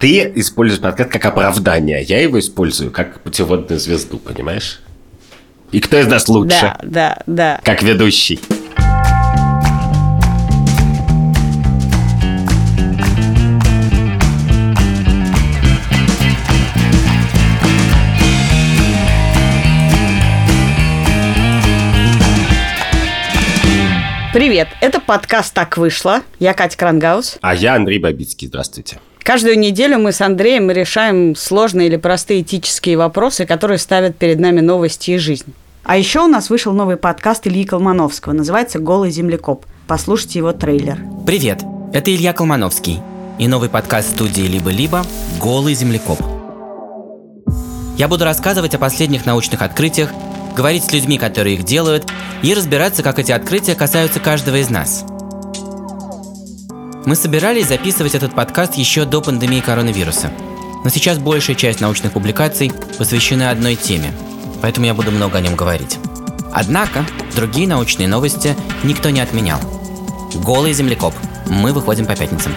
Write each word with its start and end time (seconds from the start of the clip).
Ты 0.00 0.32
используешь 0.36 0.80
подкаст 0.80 1.10
как 1.10 1.26
оправдание, 1.26 2.02
я 2.02 2.22
его 2.22 2.38
использую 2.38 2.90
как 2.90 3.20
путеводную 3.20 3.78
звезду, 3.78 4.16
понимаешь? 4.16 4.80
И 5.72 5.80
кто 5.80 5.98
из 5.98 6.06
нас 6.06 6.26
лучше? 6.26 6.58
Да, 6.58 6.78
да, 6.82 7.18
да. 7.26 7.60
Как 7.62 7.82
ведущий. 7.82 8.40
Привет, 24.32 24.68
это 24.80 24.98
подкаст 24.98 25.52
«Так 25.52 25.76
вышло». 25.76 26.22
Я 26.38 26.54
Катя 26.54 26.78
Крангаус. 26.78 27.36
А 27.42 27.54
я 27.54 27.74
Андрей 27.74 27.98
Бабицкий. 27.98 28.48
Здравствуйте. 28.48 28.98
Каждую 29.30 29.60
неделю 29.60 30.00
мы 30.00 30.10
с 30.10 30.20
Андреем 30.22 30.72
решаем 30.72 31.36
сложные 31.36 31.86
или 31.86 31.94
простые 31.94 32.40
этические 32.42 32.96
вопросы, 32.96 33.46
которые 33.46 33.78
ставят 33.78 34.16
перед 34.16 34.40
нами 34.40 34.58
новости 34.58 35.12
и 35.12 35.18
жизнь. 35.18 35.54
А 35.84 35.96
еще 35.96 36.18
у 36.22 36.26
нас 36.26 36.50
вышел 36.50 36.72
новый 36.72 36.96
подкаст 36.96 37.46
Ильи 37.46 37.64
Колмановского. 37.64 38.32
Называется 38.32 38.80
«Голый 38.80 39.12
землекоп». 39.12 39.66
Послушайте 39.86 40.40
его 40.40 40.52
трейлер. 40.52 40.98
Привет, 41.28 41.62
это 41.92 42.12
Илья 42.12 42.32
Колмановский 42.32 42.98
и 43.38 43.46
новый 43.46 43.68
подкаст 43.68 44.16
студии 44.16 44.48
«Либо-либо» 44.48 45.04
«Голый 45.38 45.74
землекоп». 45.74 46.18
Я 47.96 48.08
буду 48.08 48.24
рассказывать 48.24 48.74
о 48.74 48.80
последних 48.80 49.26
научных 49.26 49.62
открытиях, 49.62 50.10
говорить 50.56 50.86
с 50.86 50.92
людьми, 50.92 51.18
которые 51.18 51.54
их 51.54 51.62
делают, 51.62 52.04
и 52.42 52.52
разбираться, 52.52 53.04
как 53.04 53.20
эти 53.20 53.30
открытия 53.30 53.76
касаются 53.76 54.18
каждого 54.18 54.56
из 54.56 54.70
нас. 54.70 55.04
Мы 57.06 57.16
собирались 57.16 57.68
записывать 57.68 58.14
этот 58.14 58.34
подкаст 58.34 58.74
еще 58.74 59.06
до 59.06 59.22
пандемии 59.22 59.60
коронавируса, 59.60 60.30
но 60.84 60.90
сейчас 60.90 61.18
большая 61.18 61.56
часть 61.56 61.80
научных 61.80 62.12
публикаций 62.12 62.70
посвящена 62.98 63.50
одной 63.50 63.74
теме, 63.74 64.12
поэтому 64.60 64.86
я 64.86 64.92
буду 64.92 65.10
много 65.10 65.38
о 65.38 65.40
нем 65.40 65.56
говорить. 65.56 65.98
Однако, 66.52 67.06
другие 67.34 67.66
научные 67.66 68.06
новости 68.06 68.54
никто 68.82 69.08
не 69.08 69.20
отменял. 69.20 69.60
Голый 70.44 70.74
землекоп. 70.74 71.14
Мы 71.46 71.72
выходим 71.72 72.04
по 72.04 72.14
пятницам. 72.14 72.52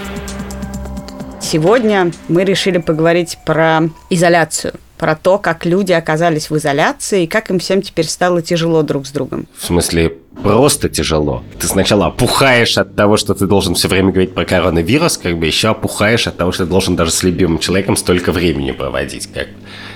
Сегодня 1.40 2.12
мы 2.28 2.44
решили 2.44 2.80
поговорить 2.80 3.38
про 3.46 3.84
изоляцию 4.10 4.74
про 4.98 5.16
то, 5.16 5.38
как 5.38 5.66
люди 5.66 5.92
оказались 5.92 6.50
в 6.50 6.58
изоляции 6.58 7.24
и 7.24 7.28
как 7.28 7.50
им 7.50 7.60
всем 7.60 7.82
теперь 7.82 8.06
стало 8.06 8.42
тяжело 8.42 8.84
друг 8.84 9.06
с 9.06 9.12
другом. 9.12 9.48
В 9.58 9.66
смысле, 9.66 10.18
просто 10.42 10.90
тяжело. 10.90 11.44
Ты 11.60 11.68
сначала 11.68 12.08
опухаешь 12.08 12.78
от 12.78 12.96
того, 12.96 13.18
что 13.18 13.34
ты 13.34 13.46
должен 13.46 13.76
все 13.76 13.88
время 13.88 14.12
говорить 14.12 14.34
про 14.34 14.46
коронавирус, 14.46 15.18
как 15.18 15.38
бы 15.38 15.46
еще 15.46 15.70
опухаешь 15.70 16.28
от 16.28 16.38
того, 16.38 16.52
что 16.52 16.66
ты 16.66 16.70
должен 16.70 16.96
даже 16.96 17.12
с 17.12 17.24
любимым 17.24 17.60
человеком 17.60 17.96
столько 17.96 18.32
времени 18.32 18.72
проводить. 18.72 19.28
Как... 19.32 19.48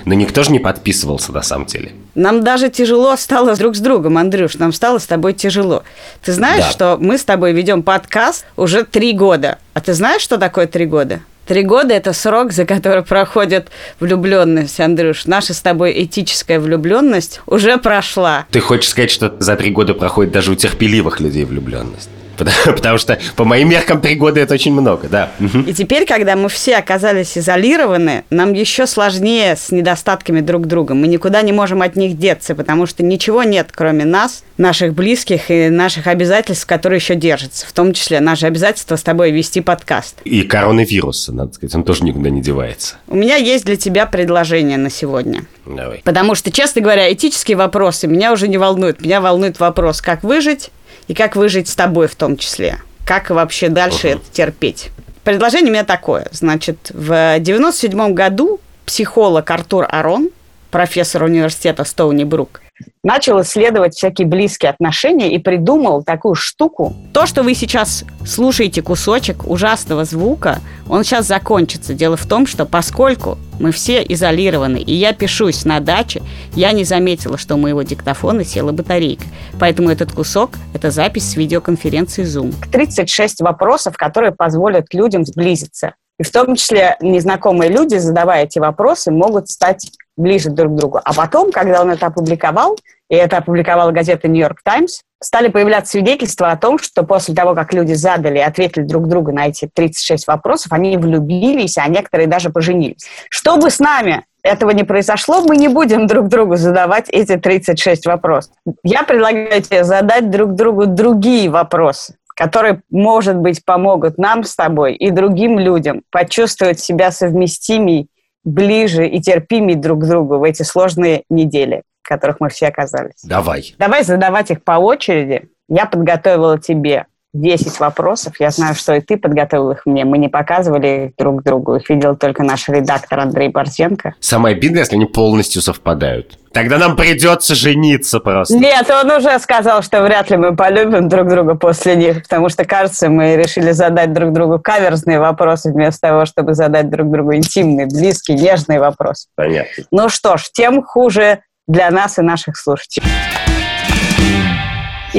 Но 0.05 0.13
никто 0.13 0.43
же 0.43 0.51
не 0.51 0.59
подписывался 0.59 1.31
на 1.31 1.41
самом 1.41 1.65
деле. 1.65 1.91
Нам 2.15 2.43
даже 2.43 2.69
тяжело 2.69 3.15
стало 3.15 3.55
друг 3.55 3.75
с 3.75 3.79
другом, 3.79 4.17
Андрюш, 4.17 4.55
нам 4.55 4.73
стало 4.73 4.99
с 4.99 5.05
тобой 5.05 5.33
тяжело. 5.33 5.83
Ты 6.23 6.33
знаешь, 6.33 6.65
да. 6.65 6.71
что 6.71 6.97
мы 6.99 7.17
с 7.17 7.23
тобой 7.23 7.53
ведем 7.53 7.83
подкаст 7.83 8.45
уже 8.55 8.83
три 8.83 9.13
года. 9.13 9.57
А 9.73 9.81
ты 9.81 9.93
знаешь, 9.93 10.21
что 10.21 10.37
такое 10.37 10.67
три 10.67 10.85
года? 10.85 11.21
Три 11.47 11.63
года– 11.63 11.93
это 11.95 12.11
срок, 12.11 12.51
за 12.51 12.65
который 12.65 13.03
проходит 13.03 13.69
влюбленность, 14.01 14.81
Андрюш. 14.81 15.25
Наша 15.25 15.53
с 15.53 15.61
тобой 15.61 15.93
этическая 16.03 16.59
влюбленность 16.59 17.39
уже 17.47 17.77
прошла. 17.77 18.45
Ты 18.51 18.59
хочешь 18.59 18.89
сказать, 18.89 19.11
что 19.11 19.33
за 19.39 19.55
три 19.55 19.71
года 19.71 19.93
проходит 19.93 20.33
даже 20.33 20.51
у 20.51 20.55
терпеливых 20.55 21.21
людей 21.21 21.45
влюбленность? 21.45 22.09
Потому 22.65 22.97
что 22.97 23.19
по 23.35 23.43
моим 23.43 23.69
меркам 23.69 24.01
три 24.01 24.15
года 24.15 24.39
это 24.39 24.53
очень 24.53 24.73
много, 24.73 25.07
да. 25.07 25.31
И 25.65 25.73
теперь, 25.73 26.05
когда 26.05 26.35
мы 26.35 26.49
все 26.49 26.77
оказались 26.77 27.37
изолированы, 27.37 28.23
нам 28.29 28.53
еще 28.53 28.87
сложнее 28.87 29.55
с 29.55 29.71
недостатками 29.71 30.41
друг 30.41 30.67
друга. 30.67 30.93
Мы 30.93 31.07
никуда 31.07 31.41
не 31.41 31.51
можем 31.51 31.81
от 31.81 31.95
них 31.95 32.17
деться, 32.17 32.55
потому 32.55 32.85
что 32.85 33.03
ничего 33.03 33.43
нет, 33.43 33.69
кроме 33.73 34.05
нас, 34.05 34.43
наших 34.57 34.93
близких 34.93 35.49
и 35.51 35.69
наших 35.69 36.07
обязательств, 36.07 36.65
которые 36.65 36.97
еще 36.97 37.15
держатся. 37.15 37.65
В 37.65 37.71
том 37.71 37.93
числе 37.93 38.19
наше 38.19 38.45
обязательство 38.45 38.95
с 38.95 39.03
тобой 39.03 39.31
вести 39.31 39.61
подкаст. 39.61 40.17
И 40.23 40.43
коронавируса, 40.43 41.33
надо 41.33 41.53
сказать, 41.53 41.75
он 41.75 41.83
тоже 41.83 42.03
никуда 42.03 42.29
не 42.29 42.41
девается. 42.41 42.95
У 43.07 43.15
меня 43.15 43.35
есть 43.35 43.65
для 43.65 43.75
тебя 43.75 44.05
предложение 44.05 44.77
на 44.77 44.89
сегодня. 44.89 45.43
Давай. 45.65 46.01
Потому 46.03 46.35
что, 46.35 46.51
честно 46.51 46.81
говоря, 46.81 47.11
этические 47.11 47.57
вопросы 47.57 48.07
меня 48.07 48.31
уже 48.31 48.47
не 48.47 48.57
волнуют. 48.57 49.01
Меня 49.01 49.21
волнует 49.21 49.59
вопрос, 49.59 50.01
как 50.01 50.23
выжить 50.23 50.71
и 51.07 51.13
как 51.13 51.35
выжить 51.35 51.67
с 51.67 51.75
тобой 51.75 52.07
в 52.07 52.15
том 52.15 52.37
числе. 52.37 52.79
Как 53.05 53.29
вообще 53.29 53.69
дальше 53.69 54.07
uh-huh. 54.07 54.15
это 54.15 54.31
терпеть. 54.31 54.89
Предложение 55.23 55.69
у 55.69 55.73
меня 55.73 55.83
такое. 55.83 56.27
Значит, 56.31 56.91
в 56.93 57.39
97 57.39 58.13
году 58.13 58.59
психолог 58.85 59.49
Артур 59.49 59.85
Арон, 59.89 60.29
профессор 60.71 61.23
университета 61.23 61.83
Стоуни 61.83 62.23
Брук, 62.23 62.61
начал 63.03 63.41
исследовать 63.41 63.95
всякие 63.95 64.27
близкие 64.27 64.71
отношения 64.71 65.33
и 65.33 65.37
придумал 65.37 66.03
такую 66.03 66.35
штуку. 66.35 66.93
То, 67.13 67.25
что 67.25 67.43
вы 67.43 67.53
сейчас 67.53 68.03
слушаете 68.25 68.81
кусочек 68.81 69.47
ужасного 69.47 70.05
звука, 70.05 70.59
он 70.89 71.03
сейчас 71.03 71.25
закончится. 71.25 71.93
Дело 71.93 72.17
в 72.17 72.25
том, 72.25 72.45
что 72.45 72.65
поскольку 72.65 73.37
мы 73.59 73.71
все 73.71 74.03
изолированы, 74.03 74.77
и 74.77 74.93
я 74.93 75.13
пишусь 75.13 75.65
на 75.65 75.79
даче, 75.79 76.21
я 76.53 76.71
не 76.73 76.83
заметила, 76.83 77.37
что 77.37 77.55
у 77.55 77.57
моего 77.57 77.81
диктофона 77.81 78.43
села 78.43 78.71
батарейка. 78.71 79.23
Поэтому 79.59 79.89
этот 79.89 80.11
кусок– 80.11 80.51
это 80.73 80.91
запись 80.91 81.31
с 81.31 81.35
видеоконференции 81.35 82.23
Zoom. 82.23 82.53
36 82.71 83.41
вопросов, 83.41 83.95
которые 83.97 84.31
позволят 84.31 84.93
людям 84.93 85.25
сблизиться. 85.25 85.93
И 86.19 86.23
в 86.23 86.31
том 86.31 86.55
числе 86.55 86.97
незнакомые 86.99 87.71
люди, 87.71 87.95
задавая 87.95 88.45
эти 88.45 88.59
вопросы, 88.59 89.11
могут 89.11 89.49
стать 89.49 89.91
ближе 90.17 90.49
друг 90.49 90.73
к 90.73 90.75
другу. 90.75 90.99
А 91.03 91.13
потом, 91.13 91.51
когда 91.51 91.81
он 91.81 91.91
это 91.91 92.07
опубликовал, 92.07 92.77
и 93.09 93.15
это 93.15 93.37
опубликовала 93.37 93.91
газета 93.91 94.27
«Нью-Йорк 94.27 94.61
Таймс», 94.63 95.01
стали 95.21 95.47
появляться 95.47 95.91
свидетельства 95.91 96.51
о 96.51 96.57
том, 96.57 96.77
что 96.77 97.03
после 97.03 97.33
того, 97.33 97.55
как 97.55 97.73
люди 97.73 97.93
задали 97.93 98.37
и 98.37 98.41
ответили 98.41 98.83
друг 98.83 99.07
другу 99.07 99.31
на 99.31 99.47
эти 99.47 99.69
36 99.73 100.27
вопросов, 100.27 100.73
они 100.73 100.97
влюбились, 100.97 101.77
а 101.77 101.87
некоторые 101.87 102.27
даже 102.27 102.49
поженились. 102.49 103.07
Чтобы 103.29 103.69
с 103.69 103.79
нами 103.79 104.25
этого 104.43 104.71
не 104.71 104.83
произошло, 104.83 105.41
мы 105.41 105.55
не 105.55 105.67
будем 105.67 106.07
друг 106.07 106.27
другу 106.27 106.55
задавать 106.55 107.09
эти 107.09 107.37
36 107.37 108.05
вопросов. 108.05 108.53
Я 108.83 109.03
предлагаю 109.03 109.61
тебе 109.61 109.83
задать 109.83 110.29
друг 110.29 110.55
другу 110.55 110.85
другие 110.85 111.49
вопросы 111.49 112.15
которые, 112.37 112.83
может 112.91 113.35
быть, 113.35 113.65
помогут 113.65 114.19
нам 114.19 114.43
с 114.43 114.55
тобой 114.55 114.93
и 114.93 115.09
другим 115.09 115.57
людям 115.57 116.03
почувствовать 116.11 116.79
себя 116.79 117.09
совместимей, 117.09 118.09
ближе 118.47 119.05
и 119.07 119.19
терпимей 119.19 119.75
друг 119.75 120.03
к 120.03 120.07
другу 120.07 120.37
в 120.37 120.43
эти 120.43 120.63
сложные 120.63 121.23
недели, 121.29 121.83
в 122.01 122.07
которых 122.07 122.39
мы 122.39 122.49
все 122.49 122.67
оказались. 122.67 123.21
Давай. 123.23 123.75
Давай 123.77 124.03
задавать 124.03 124.51
их 124.51 124.63
по 124.63 124.73
очереди. 124.73 125.49
Я 125.67 125.85
подготовила 125.85 126.57
тебе 126.57 127.07
10 127.33 127.79
вопросов. 127.79 128.33
Я 128.39 128.51
знаю, 128.51 128.75
что 128.75 128.95
и 128.95 129.01
ты 129.01 129.17
подготовил 129.17 129.71
их 129.71 129.85
мне. 129.85 130.05
Мы 130.05 130.17
не 130.17 130.29
показывали 130.29 131.07
их 131.07 131.15
друг 131.17 131.43
другу. 131.43 131.75
Их 131.75 131.89
видел 131.89 132.15
только 132.15 132.43
наш 132.43 132.67
редактор 132.69 133.19
Андрей 133.19 133.49
Борзенко. 133.49 134.15
Самое 134.19 134.55
обидное, 134.55 134.79
если 134.79 134.95
они 134.95 135.05
полностью 135.05 135.61
совпадают. 135.61 136.37
Тогда 136.53 136.77
нам 136.79 136.95
придется 136.95 137.53
жениться 137.53 138.19
просто. 138.19 138.57
Нет, 138.57 138.89
он 138.89 139.11
уже 139.11 139.37
сказал, 139.39 139.83
что 139.83 140.01
вряд 140.01 140.31
ли 140.31 140.37
мы 140.37 140.55
полюбим 140.55 141.07
друг 141.07 141.27
друга 141.27 141.53
после 141.55 141.95
них, 141.95 142.23
потому 142.23 142.49
что, 142.49 142.65
кажется, 142.65 143.09
мы 143.09 143.35
решили 143.35 143.71
задать 143.71 144.11
друг 144.13 144.33
другу 144.33 144.57
каверзные 144.59 145.19
вопросы 145.19 145.71
вместо 145.71 146.07
того, 146.07 146.25
чтобы 146.25 146.55
задать 146.55 146.89
друг 146.89 147.11
другу 147.11 147.35
интимные, 147.35 147.85
близкие, 147.85 148.37
нежные 148.37 148.79
вопросы. 148.79 149.27
Понятно. 149.35 149.83
Ну 149.91 150.09
что 150.09 150.37
ж, 150.37 150.45
тем 150.51 150.81
хуже 150.81 151.41
для 151.67 151.91
нас 151.91 152.17
и 152.17 152.21
наших 152.21 152.57
слушателей. 152.57 153.05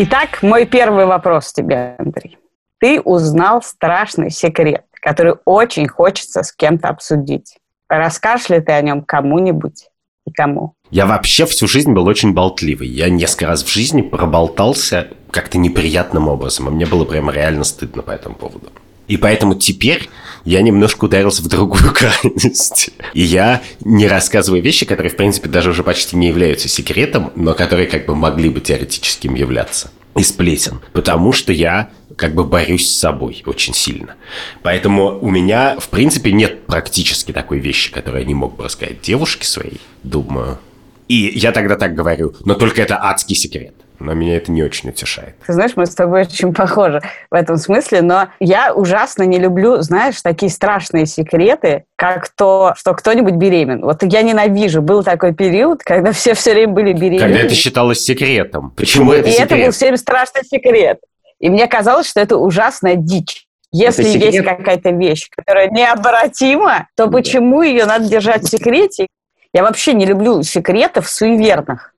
Итак, 0.01 0.45
мой 0.45 0.65
первый 0.65 1.07
вопрос 1.07 1.53
тебе, 1.53 1.97
Андрей. 1.99 2.39
Ты 2.79 3.01
узнал 3.01 3.63
страшный 3.63 4.31
секрет, 4.31 4.85
который 4.93 5.35
очень 5.45 5.89
хочется 5.89 6.45
с 6.45 6.53
кем-то 6.53 6.87
обсудить. 6.87 7.57
Расскажешь 7.89 8.49
ли 8.49 8.61
ты 8.61 8.71
о 8.71 8.81
нем 8.81 9.03
кому-нибудь 9.03 9.89
и 10.25 10.31
кому? 10.31 10.75
Я 10.93 11.07
вообще 11.07 11.47
всю 11.47 11.67
жизнь 11.67 11.93
был 11.93 12.07
очень 12.07 12.33
болтливый. 12.33 12.87
Я 12.87 13.11
несколько 13.11 13.49
раз 13.49 13.65
в 13.65 13.69
жизни 13.69 14.03
проболтался 14.03 15.09
как-то 15.33 15.59
неприятным 15.59 16.29
образом, 16.29 16.69
а 16.69 16.71
мне 16.71 16.87
было 16.87 17.05
прямо 17.05 17.33
реально 17.33 17.65
стыдно 17.65 18.03
по 18.03 18.13
этому 18.13 18.37
поводу. 18.37 18.71
И 19.09 19.17
поэтому 19.17 19.55
теперь 19.55 20.09
я 20.45 20.63
немножко 20.63 21.07
ударился 21.07 21.43
в 21.43 21.49
другую 21.49 21.93
крайность. 21.95 22.91
И 23.15 23.23
я 23.23 23.63
не 23.81 24.07
рассказываю 24.07 24.63
вещи, 24.63 24.87
которые, 24.87 25.11
в 25.11 25.17
принципе, 25.17 25.49
даже 25.49 25.71
уже 25.71 25.83
почти 25.83 26.17
не 26.17 26.29
являются 26.29 26.69
секретом, 26.69 27.33
но 27.35 27.55
которые 27.55 27.89
как 27.89 28.07
бы 28.07 28.15
могли 28.15 28.51
бы 28.51 28.61
теоретически 28.61 29.27
им 29.27 29.35
являться 29.35 29.91
из 30.19 30.33
плесен. 30.33 30.81
Потому 30.93 31.33
что 31.33 31.53
я 31.53 31.91
как 32.17 32.35
бы 32.35 32.45
борюсь 32.45 32.89
с 32.89 32.99
собой 32.99 33.43
очень 33.47 33.75
сильно. 33.75 34.17
Поэтому 34.63 35.19
у 35.21 35.31
меня, 35.31 35.77
в 35.79 35.89
принципе, 35.89 36.33
нет 36.33 36.67
практически 36.67 37.33
такой 37.33 37.59
вещи, 37.59 37.93
которую 37.93 38.23
я 38.23 38.27
не 38.27 38.35
мог 38.35 38.57
бы 38.57 38.65
рассказать 38.65 39.01
девушке 39.01 39.47
своей, 39.47 39.81
думаю. 40.03 40.59
И 41.07 41.33
я 41.35 41.53
тогда 41.53 41.77
так 41.77 41.95
говорю, 41.95 42.35
но 42.45 42.55
только 42.55 42.83
это 42.83 43.03
адский 43.03 43.37
секрет. 43.37 43.75
Но 43.99 44.15
меня 44.15 44.37
это 44.37 44.53
не 44.53 44.63
очень 44.63 44.91
утешает. 44.91 45.35
Ты 45.47 45.53
знаешь, 45.53 45.73
мы 45.77 45.87
с 45.87 45.95
тобой 45.95 46.23
очень 46.23 46.55
похожи 46.55 47.01
в 47.31 47.35
этом 47.35 47.57
смысле, 47.57 48.03
но 48.03 48.29
я 48.41 48.75
ужасно 48.75 49.23
не 49.25 49.39
люблю, 49.39 49.81
знаешь, 49.81 50.21
такие 50.23 50.51
страшные 50.51 51.07
секреты, 51.07 51.85
как 51.97 52.29
то, 52.29 52.75
что 52.77 52.95
кто-нибудь 52.95 53.35
беременен. 53.35 53.83
Вот 53.83 54.03
я 54.03 54.23
ненавижу. 54.23 54.83
Был 54.83 55.03
такой 55.03 55.35
период, 55.35 55.83
когда 55.83 56.13
все 56.13 56.35
все 56.35 56.53
время 56.53 56.73
были 56.73 56.93
беременны. 56.93 57.21
Когда 57.21 57.39
это 57.41 57.55
считалось 57.55 58.01
секретом. 58.01 58.71
Почему 58.77 59.13
это 59.13 59.29
И 59.29 59.33
секрет? 59.33 59.53
это 59.53 59.65
был 59.65 59.71
все 59.73 59.87
время 59.87 59.99
страшный 59.99 60.45
секрет. 60.45 60.99
И 61.41 61.51
мне 61.51 61.67
казалось, 61.67 62.09
что 62.09 62.21
это 62.21 62.37
ужасная 62.37 62.97
дичь. 62.97 63.47
Если 63.71 64.05
есть 64.05 64.43
какая-то 64.43 64.91
вещь, 64.91 65.29
которая 65.35 65.69
необратима, 65.69 66.89
то 66.97 67.09
почему 67.09 67.63
ее 67.63 67.85
надо 67.85 68.09
держать 68.09 68.45
в 68.45 68.49
секрете? 68.49 69.07
Я 69.53 69.63
вообще 69.63 69.93
не 69.93 70.07
люблю 70.07 70.43
секретов 70.43 71.09
суеверных. 71.09 71.95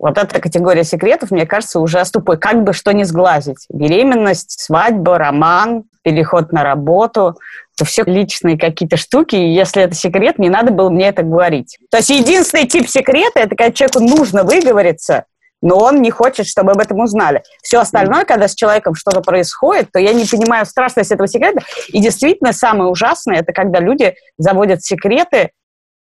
Вот 0.00 0.16
эта 0.16 0.40
категория 0.40 0.82
секретов, 0.82 1.30
мне 1.30 1.44
кажется, 1.44 1.78
ужасно 1.78 2.20
тупой. 2.20 2.38
Как 2.38 2.64
бы 2.64 2.72
что 2.72 2.92
ни 2.92 3.02
сглазить. 3.02 3.66
Беременность, 3.68 4.58
свадьба, 4.58 5.18
роман, 5.18 5.84
переход 6.02 6.52
на 6.52 6.64
работу. 6.64 7.36
Это 7.76 7.84
все 7.84 8.04
личные 8.04 8.58
какие-то 8.58 8.96
штуки. 8.96 9.36
И 9.36 9.52
если 9.52 9.82
это 9.82 9.94
секрет, 9.94 10.38
не 10.38 10.48
надо 10.48 10.72
было 10.72 10.88
мне 10.88 11.08
это 11.08 11.22
говорить. 11.22 11.78
То 11.90 11.98
есть 11.98 12.08
единственный 12.08 12.66
тип 12.66 12.88
секрета, 12.88 13.40
это 13.40 13.54
когда 13.54 13.72
человеку 13.72 14.00
нужно 14.00 14.42
выговориться, 14.42 15.26
но 15.60 15.76
он 15.76 16.00
не 16.00 16.10
хочет, 16.10 16.46
чтобы 16.46 16.72
об 16.72 16.78
этом 16.78 17.00
узнали. 17.00 17.42
Все 17.62 17.78
остальное, 17.78 18.24
когда 18.24 18.48
с 18.48 18.54
человеком 18.54 18.94
что-то 18.94 19.20
происходит, 19.20 19.92
то 19.92 19.98
я 19.98 20.14
не 20.14 20.24
понимаю 20.24 20.64
страшность 20.64 21.12
этого 21.12 21.28
секрета. 21.28 21.60
И 21.88 22.00
действительно, 22.00 22.54
самое 22.54 22.88
ужасное, 22.88 23.40
это 23.40 23.52
когда 23.52 23.80
люди 23.80 24.14
заводят 24.38 24.82
секреты 24.82 25.50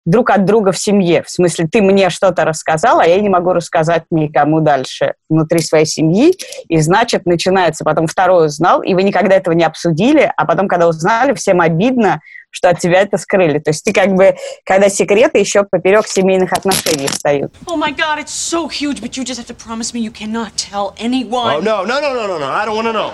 друг 0.06 0.31
от 0.31 0.47
друга 0.47 0.73
в 0.73 0.79
семье. 0.79 1.23
В 1.23 1.29
смысле, 1.29 1.69
ты 1.70 1.82
мне 1.82 2.08
что-то 2.08 2.44
рассказал, 2.44 3.00
а 3.00 3.06
я 3.06 3.20
не 3.20 3.29
могу 3.29 3.53
рассказать 3.53 4.05
никому 4.11 4.61
дальше 4.61 5.14
внутри 5.29 5.61
своей 5.61 5.85
семьи. 5.85 6.35
И 6.69 6.79
значит, 6.81 7.26
начинается 7.26 7.85
потом 7.85 8.06
второй 8.06 8.47
узнал, 8.47 8.82
и 8.82 8.94
вы 8.94 9.03
никогда 9.03 9.35
этого 9.35 9.55
не 9.55 9.64
обсудили, 9.64 10.32
а 10.35 10.47
потом, 10.47 10.69
когда 10.69 10.88
узнали, 10.88 11.35
всем 11.35 11.61
обидно, 11.61 12.20
что 12.50 12.70
от 12.70 12.79
тебя 12.79 13.03
это 13.03 13.19
скрыли. 13.19 13.58
То 13.58 13.70
есть 13.70 13.85
ты 13.85 13.93
как 13.93 14.14
бы, 14.14 14.37
когда 14.64 14.88
секреты 14.88 15.38
еще 15.38 15.64
поперек 15.64 16.06
семейных 16.06 16.52
отношений 16.52 17.09
встают. 17.09 17.52
Oh 17.67 17.76
my 17.76 17.94
god, 17.94 18.19
it's 18.19 18.32
so 18.32 18.69
huge, 18.69 19.02
but 19.02 19.17
you 19.17 19.25
just 19.25 19.38
have 19.38 19.47
to 19.47 19.55
promise 19.55 19.93
me 19.93 20.00
you 20.00 20.12
cannot 20.12 20.52
tell 20.56 20.94
anyone. 20.99 21.56
Oh, 21.56 21.61
no, 21.61 21.85
no, 21.85 22.00
no, 22.00 22.14
no, 22.14 22.26
no, 22.26 22.38
no. 22.38 22.47
I 22.47 22.64
don't 22.64 22.76
want 22.76 22.87
to 22.87 22.93
know. 22.93 23.11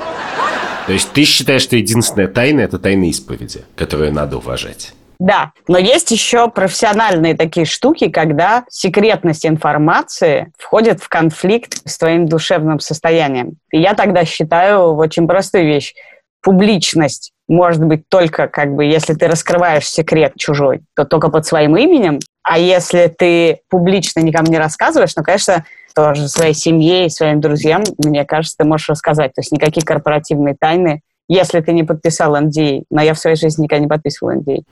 То 0.86 0.92
есть 0.92 1.10
ты 1.12 1.24
считаешь, 1.24 1.62
что 1.62 1.76
единственная 1.76 2.28
тайна– 2.28 2.60
это 2.62 2.78
тайна 2.78 3.08
исповеди, 3.08 3.64
которую 3.74 4.12
надо 4.12 4.36
уважать? 4.36 4.92
Да, 5.22 5.52
но 5.68 5.78
есть 5.78 6.10
еще 6.10 6.50
профессиональные 6.50 7.36
такие 7.36 7.64
штуки, 7.64 8.08
когда 8.10 8.64
секретность 8.68 9.46
информации 9.46 10.52
входит 10.58 11.00
в 11.00 11.08
конфликт 11.08 11.80
с 11.84 11.96
твоим 11.96 12.26
душевным 12.26 12.80
состоянием. 12.80 13.52
И 13.70 13.80
я 13.80 13.94
тогда 13.94 14.24
считаю 14.24 14.96
очень 14.96 15.28
простую 15.28 15.66
вещь. 15.66 15.94
Публичность 16.42 17.30
может 17.46 17.84
быть 17.84 18.08
только, 18.08 18.48
как 18.48 18.74
бы, 18.74 18.84
если 18.84 19.14
ты 19.14 19.28
раскрываешь 19.28 19.88
секрет 19.88 20.32
чужой, 20.36 20.80
то 20.96 21.04
только 21.04 21.28
под 21.28 21.46
своим 21.46 21.76
именем. 21.76 22.18
А 22.42 22.58
если 22.58 23.06
ты 23.06 23.60
публично 23.68 24.18
никому 24.18 24.50
не 24.50 24.58
рассказываешь, 24.58 25.14
ну, 25.14 25.22
конечно, 25.22 25.64
тоже 25.94 26.26
своей 26.26 26.54
семье 26.54 27.06
и 27.06 27.10
своим 27.10 27.40
друзьям, 27.40 27.84
мне 28.04 28.24
кажется, 28.24 28.56
ты 28.58 28.64
можешь 28.64 28.88
рассказать. 28.88 29.34
То 29.34 29.40
есть 29.40 29.52
никакие 29.52 29.86
корпоративные 29.86 30.56
тайны, 30.58 31.02
если 31.28 31.60
ты 31.60 31.72
не 31.72 31.84
подписал 31.84 32.36
NDA. 32.36 32.82
Но 32.90 33.02
я 33.02 33.14
в 33.14 33.18
своей 33.18 33.36
жизни 33.36 33.64
никогда 33.64 33.82
не 33.82 33.88
подписывал 33.88 34.34
NDA. 34.34 34.64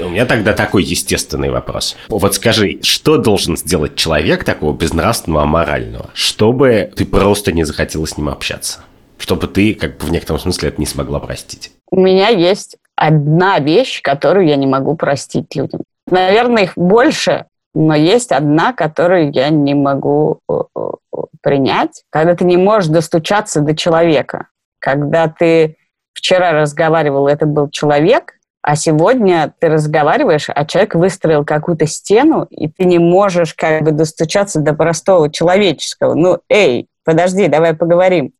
У 0.00 0.08
меня 0.08 0.24
тогда 0.26 0.52
такой 0.52 0.84
естественный 0.84 1.50
вопрос. 1.50 1.96
Вот 2.08 2.34
скажи, 2.34 2.80
что 2.82 3.18
должен 3.18 3.56
сделать 3.56 3.94
человек 3.94 4.42
такого 4.42 4.74
безнравственного, 4.74 5.42
аморального, 5.42 6.10
чтобы 6.14 6.90
ты 6.96 7.04
просто 7.04 7.52
не 7.52 7.64
захотела 7.64 8.06
с 8.06 8.16
ним 8.16 8.28
общаться? 8.28 8.80
Чтобы 9.18 9.46
ты, 9.46 9.74
как 9.74 9.98
бы 9.98 10.06
в 10.06 10.10
некотором 10.10 10.40
смысле, 10.40 10.70
это 10.70 10.80
не 10.80 10.86
смогла 10.86 11.20
простить? 11.20 11.72
У 11.90 12.00
меня 12.00 12.28
есть 12.28 12.76
одна 12.96 13.58
вещь, 13.58 14.00
которую 14.02 14.46
я 14.46 14.56
не 14.56 14.66
могу 14.66 14.96
простить 14.96 15.54
людям. 15.54 15.82
Наверное, 16.08 16.64
их 16.64 16.72
больше, 16.76 17.46
но 17.74 17.94
есть 17.94 18.32
одна, 18.32 18.72
которую 18.72 19.30
я 19.32 19.50
не 19.50 19.74
могу 19.74 20.40
э, 20.48 20.54
э, 20.76 20.90
принять. 21.42 22.02
Когда 22.10 22.34
ты 22.34 22.44
не 22.44 22.56
можешь 22.56 22.90
достучаться 22.90 23.60
до 23.60 23.76
человека. 23.76 24.48
Когда 24.82 25.28
ты 25.28 25.76
вчера 26.12 26.50
разговаривал, 26.52 27.28
это 27.28 27.46
был 27.46 27.70
человек, 27.70 28.34
а 28.62 28.74
сегодня 28.74 29.54
ты 29.60 29.68
разговариваешь, 29.68 30.48
а 30.48 30.66
человек 30.66 30.96
выстроил 30.96 31.44
какую-то 31.44 31.86
стену, 31.86 32.46
и 32.50 32.68
ты 32.68 32.84
не 32.84 32.98
можешь 32.98 33.54
как 33.54 33.82
бы 33.82 33.92
достучаться 33.92 34.60
до 34.60 34.74
простого 34.74 35.30
человеческого. 35.30 36.14
Ну, 36.14 36.38
эй, 36.48 36.88
подожди, 37.04 37.46
давай 37.46 37.74
поговорим. 37.74 38.32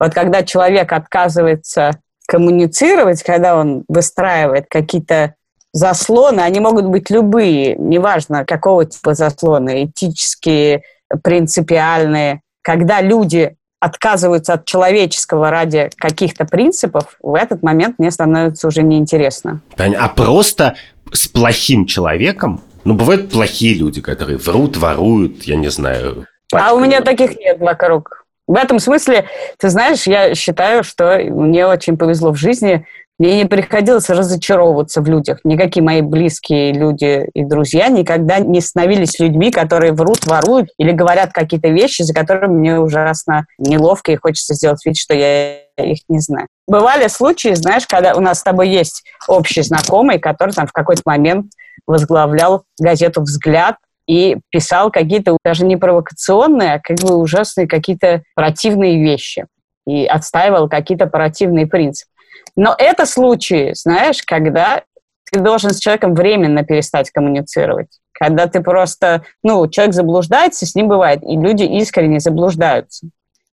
Вот 0.00 0.14
когда 0.14 0.42
человек 0.42 0.92
отказывается 0.92 1.90
коммуницировать, 2.26 3.22
когда 3.22 3.56
он 3.56 3.84
выстраивает 3.86 4.66
какие-то 4.70 5.34
заслоны, 5.74 6.40
они 6.40 6.60
могут 6.60 6.86
быть 6.86 7.10
любые, 7.10 7.76
неважно 7.76 8.46
какого 8.46 8.86
типа 8.86 9.12
заслоны, 9.14 9.84
этические, 9.84 10.84
принципиальные. 11.22 12.40
Когда 12.62 13.02
люди 13.02 13.56
отказываются 13.82 14.52
от 14.52 14.64
человеческого 14.64 15.50
ради 15.50 15.90
каких-то 15.96 16.44
принципов, 16.44 17.16
в 17.20 17.34
этот 17.34 17.64
момент 17.64 17.98
мне 17.98 18.12
становится 18.12 18.68
уже 18.68 18.84
неинтересно. 18.84 19.60
А 19.76 20.08
просто 20.08 20.76
с 21.12 21.26
плохим 21.26 21.86
человеком, 21.86 22.60
ну, 22.84 22.94
бывают 22.94 23.30
плохие 23.30 23.74
люди, 23.74 24.00
которые 24.00 24.38
врут, 24.38 24.76
воруют, 24.76 25.42
я 25.42 25.56
не 25.56 25.68
знаю. 25.68 26.28
А 26.54 26.74
у 26.74 26.80
меня 26.80 27.00
таких 27.00 27.36
нет 27.36 27.58
вокруг. 27.58 28.24
В 28.46 28.54
этом 28.54 28.78
смысле, 28.78 29.26
ты 29.58 29.68
знаешь, 29.68 30.06
я 30.06 30.36
считаю, 30.36 30.84
что 30.84 31.18
мне 31.18 31.66
очень 31.66 31.96
повезло 31.96 32.30
в 32.30 32.36
жизни. 32.36 32.86
Мне 33.18 33.36
не 33.36 33.44
приходилось 33.44 34.08
разочаровываться 34.08 35.00
в 35.00 35.06
людях. 35.06 35.40
Никакие 35.44 35.82
мои 35.82 36.00
близкие 36.00 36.72
люди 36.72 37.28
и 37.34 37.44
друзья 37.44 37.88
никогда 37.88 38.38
не 38.38 38.60
становились 38.60 39.20
людьми, 39.20 39.50
которые 39.50 39.92
врут, 39.92 40.26
воруют 40.26 40.70
или 40.78 40.92
говорят 40.92 41.32
какие-то 41.32 41.68
вещи, 41.68 42.02
за 42.02 42.14
которыми 42.14 42.58
мне 42.58 42.80
ужасно 42.80 43.46
неловко 43.58 44.12
и 44.12 44.16
хочется 44.16 44.54
сделать 44.54 44.84
вид, 44.84 44.96
что 44.96 45.14
я 45.14 45.58
их 45.76 46.00
не 46.08 46.18
знаю. 46.18 46.48
Бывали 46.66 47.08
случаи, 47.08 47.54
знаешь, 47.54 47.86
когда 47.86 48.14
у 48.14 48.20
нас 48.20 48.40
с 48.40 48.42
тобой 48.42 48.68
есть 48.68 49.04
общий 49.28 49.62
знакомый, 49.62 50.18
который 50.18 50.52
там 50.52 50.66
в 50.66 50.72
какой-то 50.72 51.02
момент 51.04 51.52
возглавлял 51.86 52.64
газету 52.78 53.22
«Взгляд», 53.22 53.76
и 54.06 54.36
писал 54.50 54.90
какие-то 54.90 55.36
даже 55.44 55.64
не 55.64 55.76
провокационные, 55.76 56.74
а 56.74 56.80
как 56.80 56.98
бы 56.98 57.14
ужасные 57.16 57.66
какие-то 57.68 58.22
противные 58.34 59.02
вещи. 59.02 59.46
И 59.86 60.06
отстаивал 60.06 60.68
какие-то 60.68 61.06
противные 61.06 61.66
принципы. 61.66 62.10
Но 62.56 62.74
это 62.76 63.06
случаи, 63.06 63.72
знаешь, 63.74 64.22
когда 64.22 64.82
ты 65.30 65.40
должен 65.40 65.70
с 65.70 65.78
человеком 65.78 66.14
временно 66.14 66.62
перестать 66.62 67.10
коммуницировать. 67.10 67.88
Когда 68.12 68.46
ты 68.46 68.60
просто, 68.60 69.24
ну, 69.42 69.66
человек 69.68 69.94
заблуждается, 69.94 70.66
с 70.66 70.74
ним 70.74 70.88
бывает, 70.88 71.22
и 71.22 71.36
люди 71.36 71.64
искренне 71.64 72.20
заблуждаются. 72.20 73.06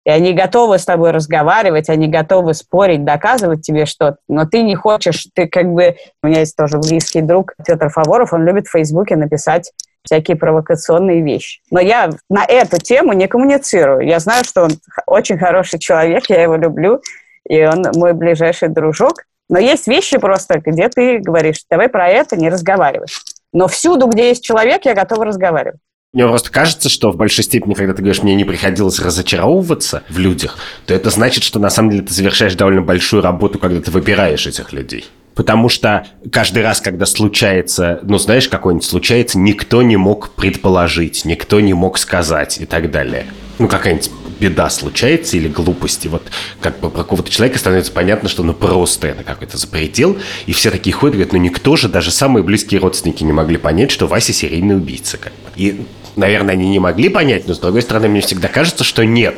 И 0.04 0.10
они 0.10 0.32
готовы 0.32 0.78
с 0.78 0.84
тобой 0.84 1.10
разговаривать, 1.10 1.88
они 1.88 2.06
готовы 2.06 2.54
спорить, 2.54 3.04
доказывать 3.04 3.62
тебе 3.62 3.86
что-то, 3.86 4.18
но 4.28 4.46
ты 4.46 4.62
не 4.62 4.76
хочешь, 4.76 5.26
ты 5.34 5.48
как 5.48 5.66
бы... 5.66 5.96
У 6.22 6.28
меня 6.28 6.40
есть 6.40 6.56
тоже 6.56 6.78
близкий 6.78 7.20
друг 7.20 7.54
Петр 7.66 7.90
Фаворов, 7.90 8.32
он 8.32 8.44
любит 8.44 8.68
в 8.68 8.70
Фейсбуке 8.70 9.16
написать 9.16 9.72
всякие 10.04 10.36
провокационные 10.36 11.22
вещи. 11.22 11.60
Но 11.72 11.80
я 11.80 12.10
на 12.30 12.44
эту 12.44 12.78
тему 12.78 13.12
не 13.12 13.26
коммуницирую. 13.26 14.06
Я 14.06 14.20
знаю, 14.20 14.44
что 14.44 14.62
он 14.62 14.70
очень 15.06 15.38
хороший 15.38 15.80
человек, 15.80 16.26
я 16.28 16.40
его 16.40 16.54
люблю, 16.54 17.00
и 17.48 17.64
он 17.64 17.84
мой 17.94 18.12
ближайший 18.12 18.68
дружок. 18.68 19.22
Но 19.48 19.58
есть 19.58 19.86
вещи 19.86 20.18
просто, 20.18 20.60
где 20.64 20.88
ты 20.88 21.18
говоришь, 21.18 21.58
давай 21.70 21.88
про 21.88 22.08
это 22.08 22.36
не 22.36 22.48
разговаривай. 22.48 23.06
Но 23.52 23.68
всюду, 23.68 24.06
где 24.06 24.28
есть 24.28 24.44
человек, 24.44 24.84
я 24.84 24.94
готова 24.94 25.24
разговаривать. 25.24 25.78
Мне 26.12 26.26
просто 26.26 26.50
кажется, 26.50 26.88
что 26.88 27.10
в 27.10 27.16
большей 27.16 27.44
степени, 27.44 27.74
когда 27.74 27.92
ты 27.92 28.00
говоришь, 28.00 28.22
мне 28.22 28.34
не 28.34 28.44
приходилось 28.44 28.98
разочаровываться 28.98 30.02
в 30.08 30.18
людях, 30.18 30.56
то 30.86 30.94
это 30.94 31.10
значит, 31.10 31.44
что 31.44 31.58
на 31.58 31.68
самом 31.68 31.90
деле 31.90 32.04
ты 32.04 32.14
совершаешь 32.14 32.54
довольно 32.54 32.82
большую 32.82 33.22
работу, 33.22 33.58
когда 33.58 33.80
ты 33.82 33.90
выбираешь 33.90 34.46
этих 34.46 34.72
людей. 34.72 35.04
Потому 35.34 35.68
что 35.68 36.06
каждый 36.32 36.62
раз, 36.62 36.80
когда 36.80 37.04
случается, 37.04 38.00
ну, 38.02 38.16
знаешь, 38.16 38.48
какой-нибудь 38.48 38.86
случается, 38.86 39.38
никто 39.38 39.82
не 39.82 39.98
мог 39.98 40.30
предположить, 40.30 41.26
никто 41.26 41.60
не 41.60 41.74
мог 41.74 41.98
сказать 41.98 42.58
и 42.58 42.64
так 42.64 42.90
далее. 42.90 43.26
Ну, 43.58 43.68
какая-нибудь 43.68 44.10
беда 44.38 44.70
случается 44.70 45.36
или 45.36 45.48
глупости, 45.48 46.08
вот 46.08 46.22
как 46.60 46.80
бы 46.80 46.90
про 46.90 47.02
какого-то 47.02 47.30
человека 47.30 47.58
становится 47.58 47.92
понятно, 47.92 48.28
что 48.28 48.42
ну 48.42 48.52
просто 48.52 49.08
это 49.08 49.24
какой-то 49.24 49.56
запретил, 49.58 50.18
и 50.46 50.52
все 50.52 50.70
такие 50.70 50.92
ходят, 50.94 51.14
говорят, 51.14 51.32
ну 51.32 51.38
никто 51.38 51.76
же, 51.76 51.88
даже 51.88 52.10
самые 52.10 52.42
близкие 52.42 52.80
родственники 52.80 53.24
не 53.24 53.32
могли 53.32 53.56
понять, 53.56 53.90
что 53.90 54.06
Вася 54.06 54.32
серийный 54.32 54.76
убийца. 54.76 55.16
Как 55.18 55.32
бы. 55.32 55.50
И, 55.56 55.86
наверное, 56.16 56.54
они 56.54 56.68
не 56.68 56.78
могли 56.78 57.08
понять, 57.08 57.46
но 57.46 57.54
с 57.54 57.58
другой 57.58 57.82
стороны, 57.82 58.08
мне 58.08 58.20
всегда 58.20 58.48
кажется, 58.48 58.84
что 58.84 59.04
нет 59.04 59.36